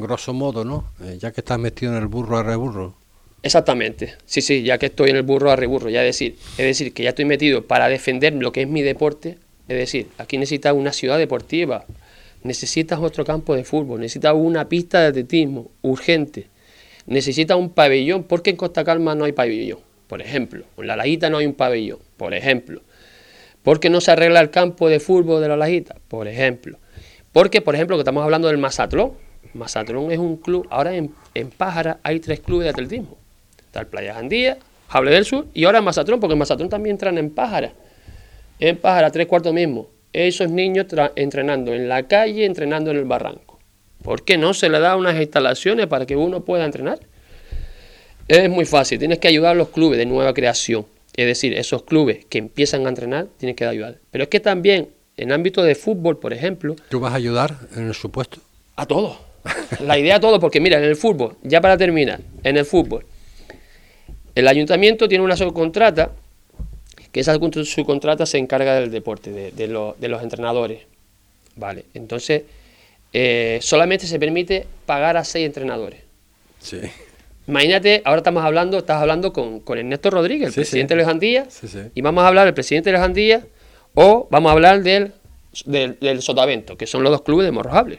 grosso 0.00 0.32
modo, 0.32 0.64
¿no? 0.64 0.92
Eh, 1.02 1.18
ya 1.18 1.32
que 1.32 1.40
estás 1.40 1.58
metido 1.58 1.92
en 1.92 1.98
el 1.98 2.06
burro 2.06 2.38
a 2.38 2.42
reburro. 2.42 2.94
Exactamente, 3.42 4.14
sí, 4.26 4.40
sí, 4.42 4.62
ya 4.62 4.78
que 4.78 4.86
estoy 4.86 5.10
en 5.10 5.16
el 5.16 5.22
burro 5.22 5.50
a 5.50 5.56
reburro, 5.56 5.88
ya 5.90 6.02
decir, 6.02 6.36
es 6.52 6.66
decir, 6.66 6.92
que 6.92 7.04
ya 7.04 7.10
estoy 7.10 7.24
metido 7.24 7.66
para 7.66 7.88
defender 7.88 8.34
lo 8.34 8.50
que 8.50 8.62
es 8.62 8.68
mi 8.68 8.82
deporte, 8.82 9.38
es 9.68 9.76
decir, 9.76 10.08
aquí 10.18 10.38
necesitas 10.38 10.72
una 10.72 10.92
ciudad 10.92 11.18
deportiva, 11.18 11.84
necesitas 12.42 12.98
otro 12.98 13.24
campo 13.24 13.54
de 13.54 13.62
fútbol, 13.62 14.00
necesitas 14.00 14.34
una 14.34 14.68
pista 14.68 15.00
de 15.00 15.06
atletismo 15.06 15.70
urgente, 15.82 16.48
necesitas 17.06 17.56
un 17.56 17.70
pabellón, 17.70 18.24
porque 18.24 18.50
en 18.50 18.56
Costa 18.56 18.82
Calma 18.82 19.14
no 19.14 19.24
hay 19.24 19.32
pabellón, 19.32 19.78
por 20.08 20.20
ejemplo, 20.20 20.64
en 20.76 20.86
La 20.88 20.96
Lajita 20.96 21.30
no 21.30 21.38
hay 21.38 21.46
un 21.46 21.54
pabellón, 21.54 22.00
por 22.16 22.34
ejemplo, 22.34 22.82
porque 23.62 23.88
no 23.88 24.00
se 24.00 24.10
arregla 24.10 24.40
el 24.40 24.50
campo 24.50 24.88
de 24.88 24.98
fútbol 24.98 25.40
de 25.40 25.48
La 25.48 25.56
Lajita, 25.56 25.94
por 26.08 26.26
ejemplo, 26.26 26.76
porque, 27.32 27.60
por 27.60 27.76
ejemplo, 27.76 27.96
que 27.96 28.00
estamos 28.00 28.24
hablando 28.24 28.48
del 28.48 28.58
Mazatlón, 28.58 29.12
Mazatlón 29.54 30.10
es 30.12 30.18
un 30.18 30.36
club, 30.36 30.66
ahora 30.70 30.94
en, 30.94 31.12
en 31.34 31.50
Pájara 31.50 31.98
hay 32.02 32.20
tres 32.20 32.40
clubes 32.40 32.64
de 32.64 32.70
atletismo. 32.70 33.16
Está 33.58 33.80
el 33.80 33.86
Playa 33.86 34.14
Jandía, 34.14 34.58
Jable 34.88 35.10
del 35.10 35.24
Sur 35.24 35.46
y 35.54 35.64
ahora 35.64 35.78
en 35.78 35.84
Mazatlón, 35.84 36.20
porque 36.20 36.32
en 36.32 36.38
Mazatlón 36.38 36.68
también 36.68 36.94
entran 36.94 37.18
en 37.18 37.30
Pájara. 37.30 37.72
En 38.58 38.76
Pájara, 38.76 39.10
tres 39.10 39.26
cuartos 39.26 39.52
mismo. 39.52 39.88
Esos 40.12 40.50
niños 40.50 40.86
entrenando 41.16 41.74
en 41.74 41.88
la 41.88 42.04
calle, 42.04 42.44
entrenando 42.44 42.90
en 42.90 42.96
el 42.96 43.04
barranco. 43.04 43.58
¿Por 44.02 44.24
qué 44.24 44.38
no 44.38 44.54
se 44.54 44.68
le 44.68 44.80
da 44.80 44.96
unas 44.96 45.20
instalaciones 45.20 45.86
para 45.86 46.06
que 46.06 46.16
uno 46.16 46.44
pueda 46.44 46.64
entrenar? 46.64 47.00
Es 48.26 48.48
muy 48.48 48.64
fácil, 48.64 48.98
tienes 48.98 49.18
que 49.18 49.28
ayudar 49.28 49.52
a 49.52 49.54
los 49.54 49.68
clubes 49.68 49.98
de 49.98 50.06
nueva 50.06 50.32
creación. 50.32 50.86
Es 51.14 51.26
decir, 51.26 51.52
esos 51.54 51.82
clubes 51.82 52.24
que 52.26 52.38
empiezan 52.38 52.86
a 52.86 52.88
entrenar, 52.88 53.26
tienes 53.38 53.56
que 53.56 53.66
ayudar. 53.66 53.96
Pero 54.10 54.24
es 54.24 54.30
que 54.30 54.40
también, 54.40 54.90
en 55.16 55.32
ámbito 55.32 55.62
de 55.62 55.74
fútbol, 55.74 56.18
por 56.18 56.32
ejemplo... 56.32 56.76
¿Tú 56.88 57.00
vas 57.00 57.12
a 57.12 57.16
ayudar 57.16 57.56
en 57.76 57.88
el 57.88 57.94
supuesto? 57.94 58.38
A 58.76 58.86
todos 58.86 59.27
la 59.80 59.98
idea 59.98 60.20
todo, 60.20 60.38
porque 60.40 60.60
mira, 60.60 60.78
en 60.78 60.84
el 60.84 60.96
fútbol, 60.96 61.36
ya 61.42 61.60
para 61.60 61.76
terminar, 61.76 62.20
en 62.42 62.56
el 62.56 62.64
fútbol, 62.64 63.04
el 64.34 64.46
ayuntamiento 64.48 65.08
tiene 65.08 65.24
una 65.24 65.36
subcontrata, 65.36 66.12
que 67.12 67.20
esa 67.20 67.34
subcontrata 67.64 68.26
se 68.26 68.38
encarga 68.38 68.74
del 68.80 68.90
deporte, 68.90 69.30
de, 69.52 69.66
los 69.68 70.22
entrenadores. 70.22 70.80
Vale, 71.56 71.86
entonces 71.94 72.42
eh, 73.12 73.58
solamente 73.62 74.06
se 74.06 74.18
permite 74.18 74.66
pagar 74.86 75.16
a 75.16 75.24
seis 75.24 75.46
entrenadores. 75.46 76.00
Sí. 76.60 76.78
Imagínate, 77.48 78.02
ahora 78.04 78.18
estamos 78.18 78.44
hablando, 78.44 78.78
estás 78.78 79.00
hablando 79.00 79.32
con, 79.32 79.60
con 79.60 79.78
Ernesto 79.78 80.10
Rodríguez, 80.10 80.48
el 80.48 80.52
Sí, 80.52 80.60
presidente 80.60 80.92
sí. 80.92 80.96
de 80.96 81.02
Lejandía, 81.02 81.46
Sí, 81.48 81.66
sí. 81.66 81.78
y 81.94 82.00
vamos 82.02 82.22
a 82.24 82.28
hablar 82.28 82.44
del 82.44 82.54
presidente 82.54 82.90
de 82.90 82.96
Lejandía 82.98 83.46
o 83.94 84.28
vamos 84.30 84.50
a 84.50 84.52
hablar 84.52 84.82
del, 84.82 85.12
del, 85.64 85.98
del 85.98 86.20
Sotavento, 86.22 86.76
que 86.76 86.86
son 86.86 87.02
los 87.02 87.10
dos 87.10 87.22
clubes 87.22 87.46
de 87.46 87.50
Morrojable. 87.52 87.96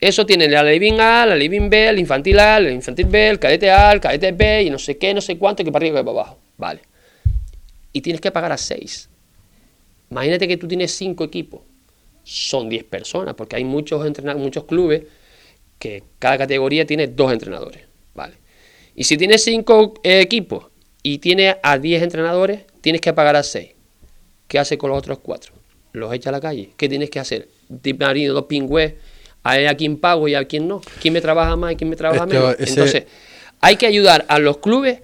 Eso 0.00 0.24
tiene 0.24 0.48
la 0.48 0.62
Living 0.62 0.98
A, 0.98 1.26
la 1.26 1.36
Living 1.36 1.68
B, 1.68 1.88
el 1.88 1.98
Infantil 1.98 2.38
A, 2.38 2.56
el 2.56 2.72
Infantil 2.72 3.06
B, 3.06 3.28
el 3.28 3.38
Cadete 3.38 3.70
A, 3.70 3.92
el 3.92 4.00
Cadete 4.00 4.32
B, 4.32 4.62
y 4.62 4.70
no 4.70 4.78
sé 4.78 4.96
qué, 4.96 5.12
no 5.12 5.20
sé 5.20 5.36
cuánto, 5.36 5.62
que 5.62 5.70
para 5.70 5.84
arriba 5.84 6.00
que 6.00 6.04
para 6.04 6.20
abajo. 6.20 6.38
Vale. 6.56 6.80
Y 7.92 8.00
tienes 8.00 8.20
que 8.20 8.30
pagar 8.30 8.50
a 8.52 8.56
seis. 8.56 9.10
Imagínate 10.10 10.48
que 10.48 10.56
tú 10.56 10.66
tienes 10.66 10.92
cinco 10.92 11.24
equipos. 11.24 11.60
Son 12.24 12.68
10 12.68 12.84
personas, 12.84 13.34
porque 13.34 13.56
hay 13.56 13.64
muchos, 13.64 14.04
muchos 14.36 14.64
clubes 14.64 15.02
que 15.78 16.02
cada 16.18 16.38
categoría 16.38 16.86
tiene 16.86 17.06
dos 17.06 17.32
entrenadores. 17.32 17.82
Vale. 18.14 18.34
Y 18.94 19.04
si 19.04 19.16
tienes 19.16 19.44
cinco 19.44 19.94
eh, 20.02 20.20
equipos 20.20 20.66
y 21.02 21.18
tienes 21.18 21.56
a 21.62 21.78
10 21.78 22.02
entrenadores, 22.02 22.62
tienes 22.80 23.00
que 23.00 23.12
pagar 23.12 23.36
a 23.36 23.42
6. 23.42 23.70
¿Qué 24.48 24.58
hace 24.58 24.78
con 24.78 24.90
los 24.90 24.98
otros 24.98 25.18
cuatro? 25.20 25.52
Los 25.92 26.12
echa 26.12 26.30
a 26.30 26.32
la 26.32 26.40
calle. 26.40 26.70
¿Qué 26.76 26.88
tienes 26.88 27.08
que 27.08 27.20
hacer? 27.20 27.48
Marido, 27.98 28.34
dos 28.34 28.46
pingües, 28.46 28.94
a, 29.42 29.52
a 29.70 29.74
quién 29.74 29.96
pago 29.98 30.28
y 30.28 30.34
a 30.34 30.44
quién 30.44 30.68
no. 30.68 30.80
¿Quién 31.00 31.14
me 31.14 31.20
trabaja 31.20 31.56
más 31.56 31.72
y 31.72 31.76
quién 31.76 31.90
me 31.90 31.96
trabaja 31.96 32.24
Esto- 32.24 32.34
menos? 32.34 32.54
ese- 32.58 32.70
Entonces, 32.70 33.04
hay 33.60 33.76
que 33.76 33.86
ayudar 33.86 34.24
a 34.28 34.38
los 34.38 34.58
clubes, 34.58 35.00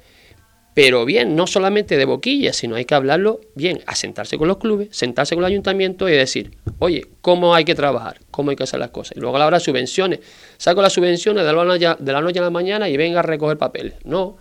pero 0.74 1.06
bien, 1.06 1.34
no 1.36 1.46
solamente 1.46 1.96
de 1.96 2.04
boquilla, 2.04 2.52
sino 2.52 2.76
hay 2.76 2.84
que 2.84 2.94
hablarlo 2.94 3.40
bien, 3.54 3.80
a 3.86 3.94
sentarse 3.94 4.36
con 4.36 4.46
los 4.48 4.58
clubes, 4.58 4.88
sentarse 4.90 5.34
con 5.34 5.42
el 5.44 5.50
ayuntamiento 5.50 6.06
y 6.08 6.12
decir, 6.12 6.50
oye, 6.78 7.06
¿cómo 7.22 7.54
hay 7.54 7.64
que 7.64 7.74
trabajar? 7.74 8.20
¿Cómo 8.30 8.50
hay 8.50 8.56
que 8.56 8.64
hacer 8.64 8.78
las 8.80 8.90
cosas? 8.90 9.16
Y 9.16 9.20
luego 9.20 9.36
a 9.36 9.38
la 9.38 9.46
hora 9.46 9.58
de 9.58 9.64
subvenciones, 9.64 10.20
saco 10.58 10.82
las 10.82 10.92
subvenciones 10.92 11.46
de 11.46 11.52
la, 11.52 11.64
noche, 11.64 11.88
de 11.98 12.12
la 12.12 12.20
noche 12.20 12.40
a 12.40 12.42
la 12.42 12.50
mañana 12.50 12.88
y 12.90 12.96
venga 12.98 13.20
a 13.20 13.22
recoger 13.22 13.56
papeles. 13.56 13.94
No. 14.04 14.36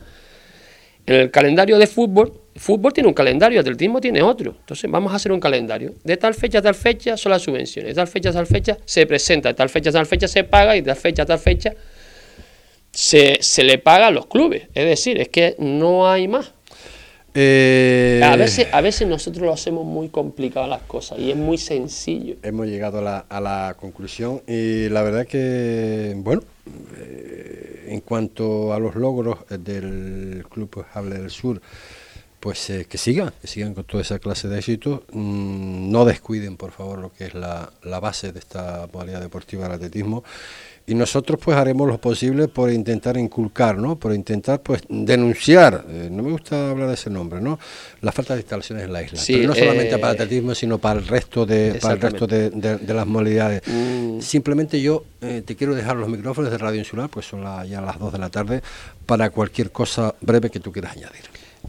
En 1.05 1.15
el 1.15 1.31
calendario 1.31 1.77
de 1.77 1.87
fútbol, 1.87 2.33
fútbol 2.55 2.93
tiene 2.93 3.07
un 3.09 3.13
calendario, 3.13 3.59
atletismo 3.59 3.99
tiene 3.99 4.21
otro. 4.21 4.55
Entonces 4.59 4.89
vamos 4.89 5.11
a 5.11 5.17
hacer 5.17 5.31
un 5.31 5.39
calendario. 5.39 5.93
De 6.03 6.17
tal 6.17 6.33
fecha 6.33 6.59
a 6.59 6.61
tal 6.61 6.75
fecha 6.75 7.17
son 7.17 7.31
las 7.31 7.41
subvenciones. 7.41 7.91
De 7.91 7.95
tal 7.95 8.07
fecha 8.07 8.29
a 8.29 8.33
tal 8.33 8.47
fecha 8.47 8.77
se 8.85 9.05
presenta. 9.05 9.49
De 9.49 9.55
tal 9.55 9.69
fecha 9.69 9.89
a 9.89 9.93
tal 9.93 10.05
fecha 10.05 10.27
se 10.27 10.43
paga. 10.43 10.75
Y 10.75 10.81
de 10.81 10.87
tal 10.87 10.95
fecha 10.95 11.23
a 11.23 11.25
tal 11.25 11.39
fecha 11.39 11.73
se, 12.91 13.37
se 13.41 13.63
le 13.63 13.77
paga 13.77 14.07
a 14.07 14.11
los 14.11 14.27
clubes. 14.27 14.63
Es 14.73 14.85
decir, 14.85 15.19
es 15.19 15.29
que 15.29 15.55
no 15.59 16.09
hay 16.09 16.27
más. 16.27 16.53
Eh, 17.37 18.21
A 18.23 18.37
veces, 18.37 18.67
a 18.71 18.79
veces 18.79 19.05
nosotros 19.09 19.45
lo 19.45 19.51
hacemos 19.51 19.85
muy 19.85 20.07
complicado 20.07 20.67
las 20.67 20.83
cosas 20.83 21.19
y 21.19 21.31
es 21.31 21.35
muy 21.35 21.57
sencillo. 21.57 22.35
Hemos 22.43 22.67
llegado 22.67 22.99
a 22.99 23.01
la, 23.01 23.17
a 23.27 23.41
la 23.41 23.75
conclusión 23.77 24.41
y 24.47 24.87
la 24.87 25.03
verdad 25.03 25.27
que, 25.27 26.13
bueno, 26.15 26.41
eh, 26.97 27.87
en 27.89 27.99
cuanto 27.99 28.73
a 28.73 28.79
los 28.79 28.95
logros 28.95 29.39
del 29.49 30.45
Club 30.49 30.85
Hable 30.93 31.17
del 31.19 31.29
Sur, 31.29 31.61
pues 32.45 32.69
eh, 32.69 32.85
que 32.87 32.99
sigan, 32.99 33.33
que 33.41 33.47
sigan 33.47 33.73
con 33.73 33.85
toda 33.85 34.03
esa 34.03 34.19
clase 34.19 34.47
de 34.47 34.59
éxitos. 34.59 34.99
Mm, 35.11 35.89
no 35.91 36.05
descuiden, 36.05 36.57
por 36.57 36.69
favor, 36.71 36.99
lo 36.99 37.11
que 37.11 37.25
es 37.25 37.33
la, 37.33 37.71
la 37.81 37.99
base 37.99 38.31
de 38.31 38.37
esta 38.37 38.87
modalidad 38.93 39.19
deportiva, 39.19 39.65
el 39.65 39.71
atletismo. 39.71 40.23
Y 40.85 40.93
nosotros 40.93 41.39
pues 41.43 41.57
haremos 41.57 41.87
lo 41.87 41.97
posible 41.99 42.47
por 42.47 42.71
intentar 42.71 43.17
inculcar, 43.17 43.79
¿no? 43.79 43.95
Por 43.95 44.13
intentar 44.13 44.61
pues 44.61 44.83
denunciar, 44.87 45.85
eh, 45.89 46.09
no 46.11 46.21
me 46.21 46.29
gusta 46.29 46.69
hablar 46.69 46.87
de 46.89 46.93
ese 46.93 47.09
nombre, 47.09 47.41
¿no? 47.41 47.57
La 48.01 48.11
falta 48.11 48.35
de 48.35 48.41
instalaciones 48.41 48.83
en 48.85 48.93
la 48.93 49.01
isla. 49.01 49.19
Sí, 49.19 49.37
Pero 49.37 49.47
no 49.47 49.55
solamente 49.55 49.95
eh, 49.95 49.97
para 49.97 50.13
el 50.13 50.21
atletismo, 50.21 50.53
sino 50.53 50.77
para 50.77 50.99
el 50.99 51.07
resto 51.07 51.47
de, 51.47 51.79
para 51.81 51.95
el 51.95 51.99
resto 52.01 52.27
de, 52.27 52.51
de- 52.51 52.77
de 52.77 52.93
las 52.93 53.07
modalidades. 53.07 53.63
Mm. 53.65 54.19
Simplemente 54.21 54.79
yo 54.79 55.03
te 55.19 55.55
quiero 55.55 55.73
dejar 55.73 55.95
los 55.95 56.07
micrófonos 56.09 56.51
de 56.51 56.59
Radio 56.59 56.77
Insular, 56.77 57.09
pues 57.09 57.25
son 57.25 57.43
la- 57.43 57.65
ya 57.65 57.81
las 57.81 57.97
2 57.97 58.13
de 58.13 58.19
la 58.19 58.29
tarde, 58.29 58.61
para 59.07 59.31
cualquier 59.31 59.71
cosa 59.71 60.13
breve 60.21 60.51
que 60.51 60.59
tú 60.59 60.71
quieras 60.71 60.91
añadir. 60.95 61.23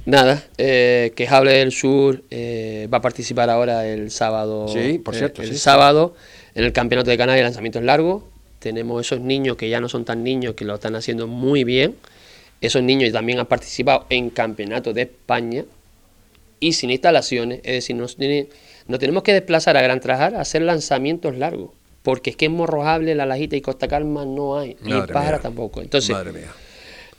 Nada, 0.07 0.45
eh, 0.57 1.13
que 1.17 1.27
Hable 1.29 1.53
del 1.53 1.73
Sur 1.73 2.23
eh, 2.31 2.89
va 2.93 2.99
a 2.99 3.03
participar 3.03 3.51
ahora 3.51 3.87
el 3.87 4.11
sábado. 4.11 4.69
Sí, 4.69 4.99
por 4.99 5.15
eh, 5.15 5.19
cierto, 5.19 5.43
el 5.43 5.49
sí, 5.49 5.55
sí. 5.55 5.61
sábado 5.61 6.15
en 6.55 6.65
el 6.65 6.73
Campeonato 6.73 7.11
de 7.11 7.19
Canarias, 7.19 7.45
lanzamientos 7.45 7.83
largos. 7.83 8.23
Tenemos 8.61 9.05
esos 9.05 9.21
niños 9.21 9.57
que 9.57 9.69
ya 9.69 9.81
no 9.81 9.89
son 9.89 10.05
tan 10.05 10.23
niños, 10.23 10.55
que 10.55 10.65
lo 10.65 10.77
están 10.77 10.95
haciendo 10.95 11.27
muy 11.27 11.65
bien. 11.65 11.97
Esos 12.61 12.83
niños 12.83 13.13
también 13.13 13.39
han 13.41 13.47
participado 13.47 14.07
en 14.09 14.31
campeonatos 14.31 14.95
de 14.95 15.03
España 15.03 15.65
y 16.61 16.73
sin 16.73 16.91
instalaciones. 16.91 17.59
Es 17.65 17.73
decir, 17.73 17.97
nos, 17.97 18.17
tiene- 18.17 18.47
nos 18.89 18.99
tenemos 19.01 19.23
que 19.25 19.33
desplazar 19.33 19.77
a 19.77 19.83
Gran 19.83 20.01
Trajar 20.01 20.37
a 20.37 20.41
hacer 20.41 20.63
lanzamientos 20.63 21.37
largos. 21.37 21.71
Porque 22.03 22.31
es 22.31 22.37
que 22.37 22.47
en 22.47 22.53
Morrojable, 22.53 23.15
La 23.17 23.27
Lajita 23.27 23.57
y 23.57 23.61
Costa 23.61 23.89
Calma 23.89 24.25
no 24.25 24.57
hay. 24.57 24.77
Ni 24.83 24.93
Pájara 24.93 25.31
mía. 25.33 25.39
tampoco. 25.43 25.83
Entonces, 25.83 26.11
Madre 26.11 26.33
mía. 26.33 26.53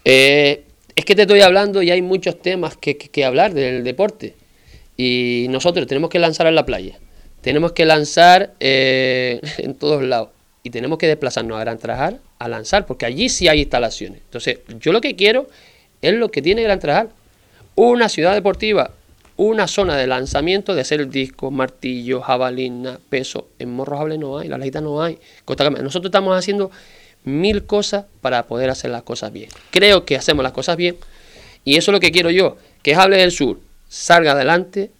eh, 0.06 0.64
es 0.98 1.06
que 1.06 1.16
te 1.16 1.22
estoy 1.22 1.42
hablando 1.42 1.84
y 1.84 1.92
hay 1.92 2.02
muchos 2.02 2.42
temas 2.42 2.76
que, 2.76 3.24
hablar 3.24 3.54
del 3.54 3.84
deporte. 3.84 4.34
Y 4.98 5.46
nosotros 5.52 5.86
tenemos 5.86 6.10
que 6.10 6.18
lanzar 6.18 6.48
en 6.48 6.56
la 6.56 6.66
playa. 6.66 6.98
Tenemos 7.42 7.74
que 7.74 7.86
lanzar 7.86 8.56
eh, 8.60 9.40
en 9.60 9.76
todos 9.76 10.02
lados. 10.02 10.30
Y 10.64 10.72
tenemos 10.72 10.98
que 10.98 11.06
desplazarnos 11.06 11.56
a 11.56 11.60
Gran 11.60 11.78
Trajar 11.78 12.18
a 12.40 12.48
lanzar, 12.48 12.88
porque 12.88 13.06
allí 13.06 13.30
sí 13.30 13.48
hay 13.48 13.60
instalaciones. 13.60 14.22
Entonces, 14.26 14.58
yo 14.80 14.92
lo 14.92 15.00
que 15.00 15.16
quiero 15.16 15.48
es 16.02 16.16
lo 16.16 16.32
que 16.32 16.42
tiene 16.42 16.64
Gran 16.64 16.80
Trajar. 16.80 17.10
Una 17.76 18.10
ciudad 18.10 18.34
deportiva, 18.34 18.90
una 19.36 19.68
zona 19.68 19.98
de 19.98 20.08
lanzamiento 20.08 20.74
de 20.74 20.82
hacer 20.82 21.08
disco, 21.10 21.52
martillo, 21.52 22.22
jabalina, 22.22 23.00
peso. 23.08 23.50
En 23.60 23.72
Morrojable 23.72 24.18
no 24.18 24.40
hay, 24.40 24.48
la 24.48 24.58
lajita 24.58 24.82
no 24.82 25.00
hay. 25.04 25.20
Nosotros 25.48 26.06
estamos 26.06 26.36
haciendo 26.36 26.72
mil 27.24 27.66
cosas 27.66 28.06
para 28.22 28.48
poder 28.48 28.70
hacer 28.70 28.92
las 28.92 29.04
cosas 29.04 29.32
bien. 29.32 29.50
Creo 29.72 30.06
que 30.06 30.16
hacemos 30.16 30.44
las 30.44 30.54
cosas 30.54 30.78
bien 30.78 30.98
y 31.64 31.78
eso 31.78 31.92
es 31.92 31.94
lo 31.94 32.00
que 32.00 32.12
quiero 32.12 32.30
yo, 32.30 32.58
que 32.82 32.96
Hable 32.96 33.18
del 33.18 33.32
Sur 33.32 33.60
salga 33.90 34.32
adelante 34.32 34.92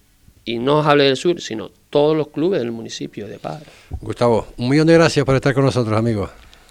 y 0.44 0.58
no 0.58 0.82
Hable 0.82 1.04
del 1.04 1.16
Sur, 1.16 1.40
sino 1.40 1.70
todos 1.90 2.16
los 2.16 2.28
clubes 2.28 2.60
del 2.60 2.72
municipio 2.72 3.26
de 3.26 3.38
Padre. 3.38 3.66
Gustavo, 4.00 4.48
un 4.56 4.68
millón 4.68 4.86
de 4.86 4.94
gracias 4.94 5.24
por 5.24 5.34
estar 5.34 5.54
con 5.54 5.64
nosotros, 5.64 5.96
amigos. 5.96 6.30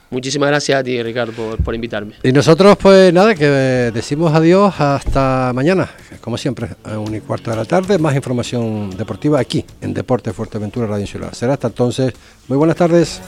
Muchísimas 0.10 0.50
gracias 0.50 0.80
a 0.80 0.84
ti, 0.84 1.02
Ricardo, 1.04 1.34
por, 1.34 1.62
por 1.62 1.76
invitarme. 1.76 2.14
Y 2.24 2.32
nosotros, 2.32 2.78
pues 2.78 3.12
nada, 3.14 3.36
que 3.36 3.46
decimos 3.46 4.34
adiós 4.34 4.74
hasta 4.80 5.52
mañana, 5.54 5.90
como 6.22 6.38
siempre, 6.38 6.70
a 6.84 6.98
un 6.98 7.14
y 7.14 7.20
cuarto 7.20 7.52
de 7.52 7.58
la 7.58 7.66
tarde. 7.66 7.98
Más 7.98 8.16
información 8.16 8.90
deportiva 8.92 9.40
aquí, 9.40 9.66
en 9.82 9.94
Deporte 9.94 10.32
Fuerteventura 10.32 10.88
Radio 10.88 11.02
Insular. 11.02 11.36
Será 11.36 11.54
hasta 11.54 11.68
entonces. 11.68 12.14
Muy 12.48 12.58
buenas 12.58 12.78
tardes. 12.78 13.22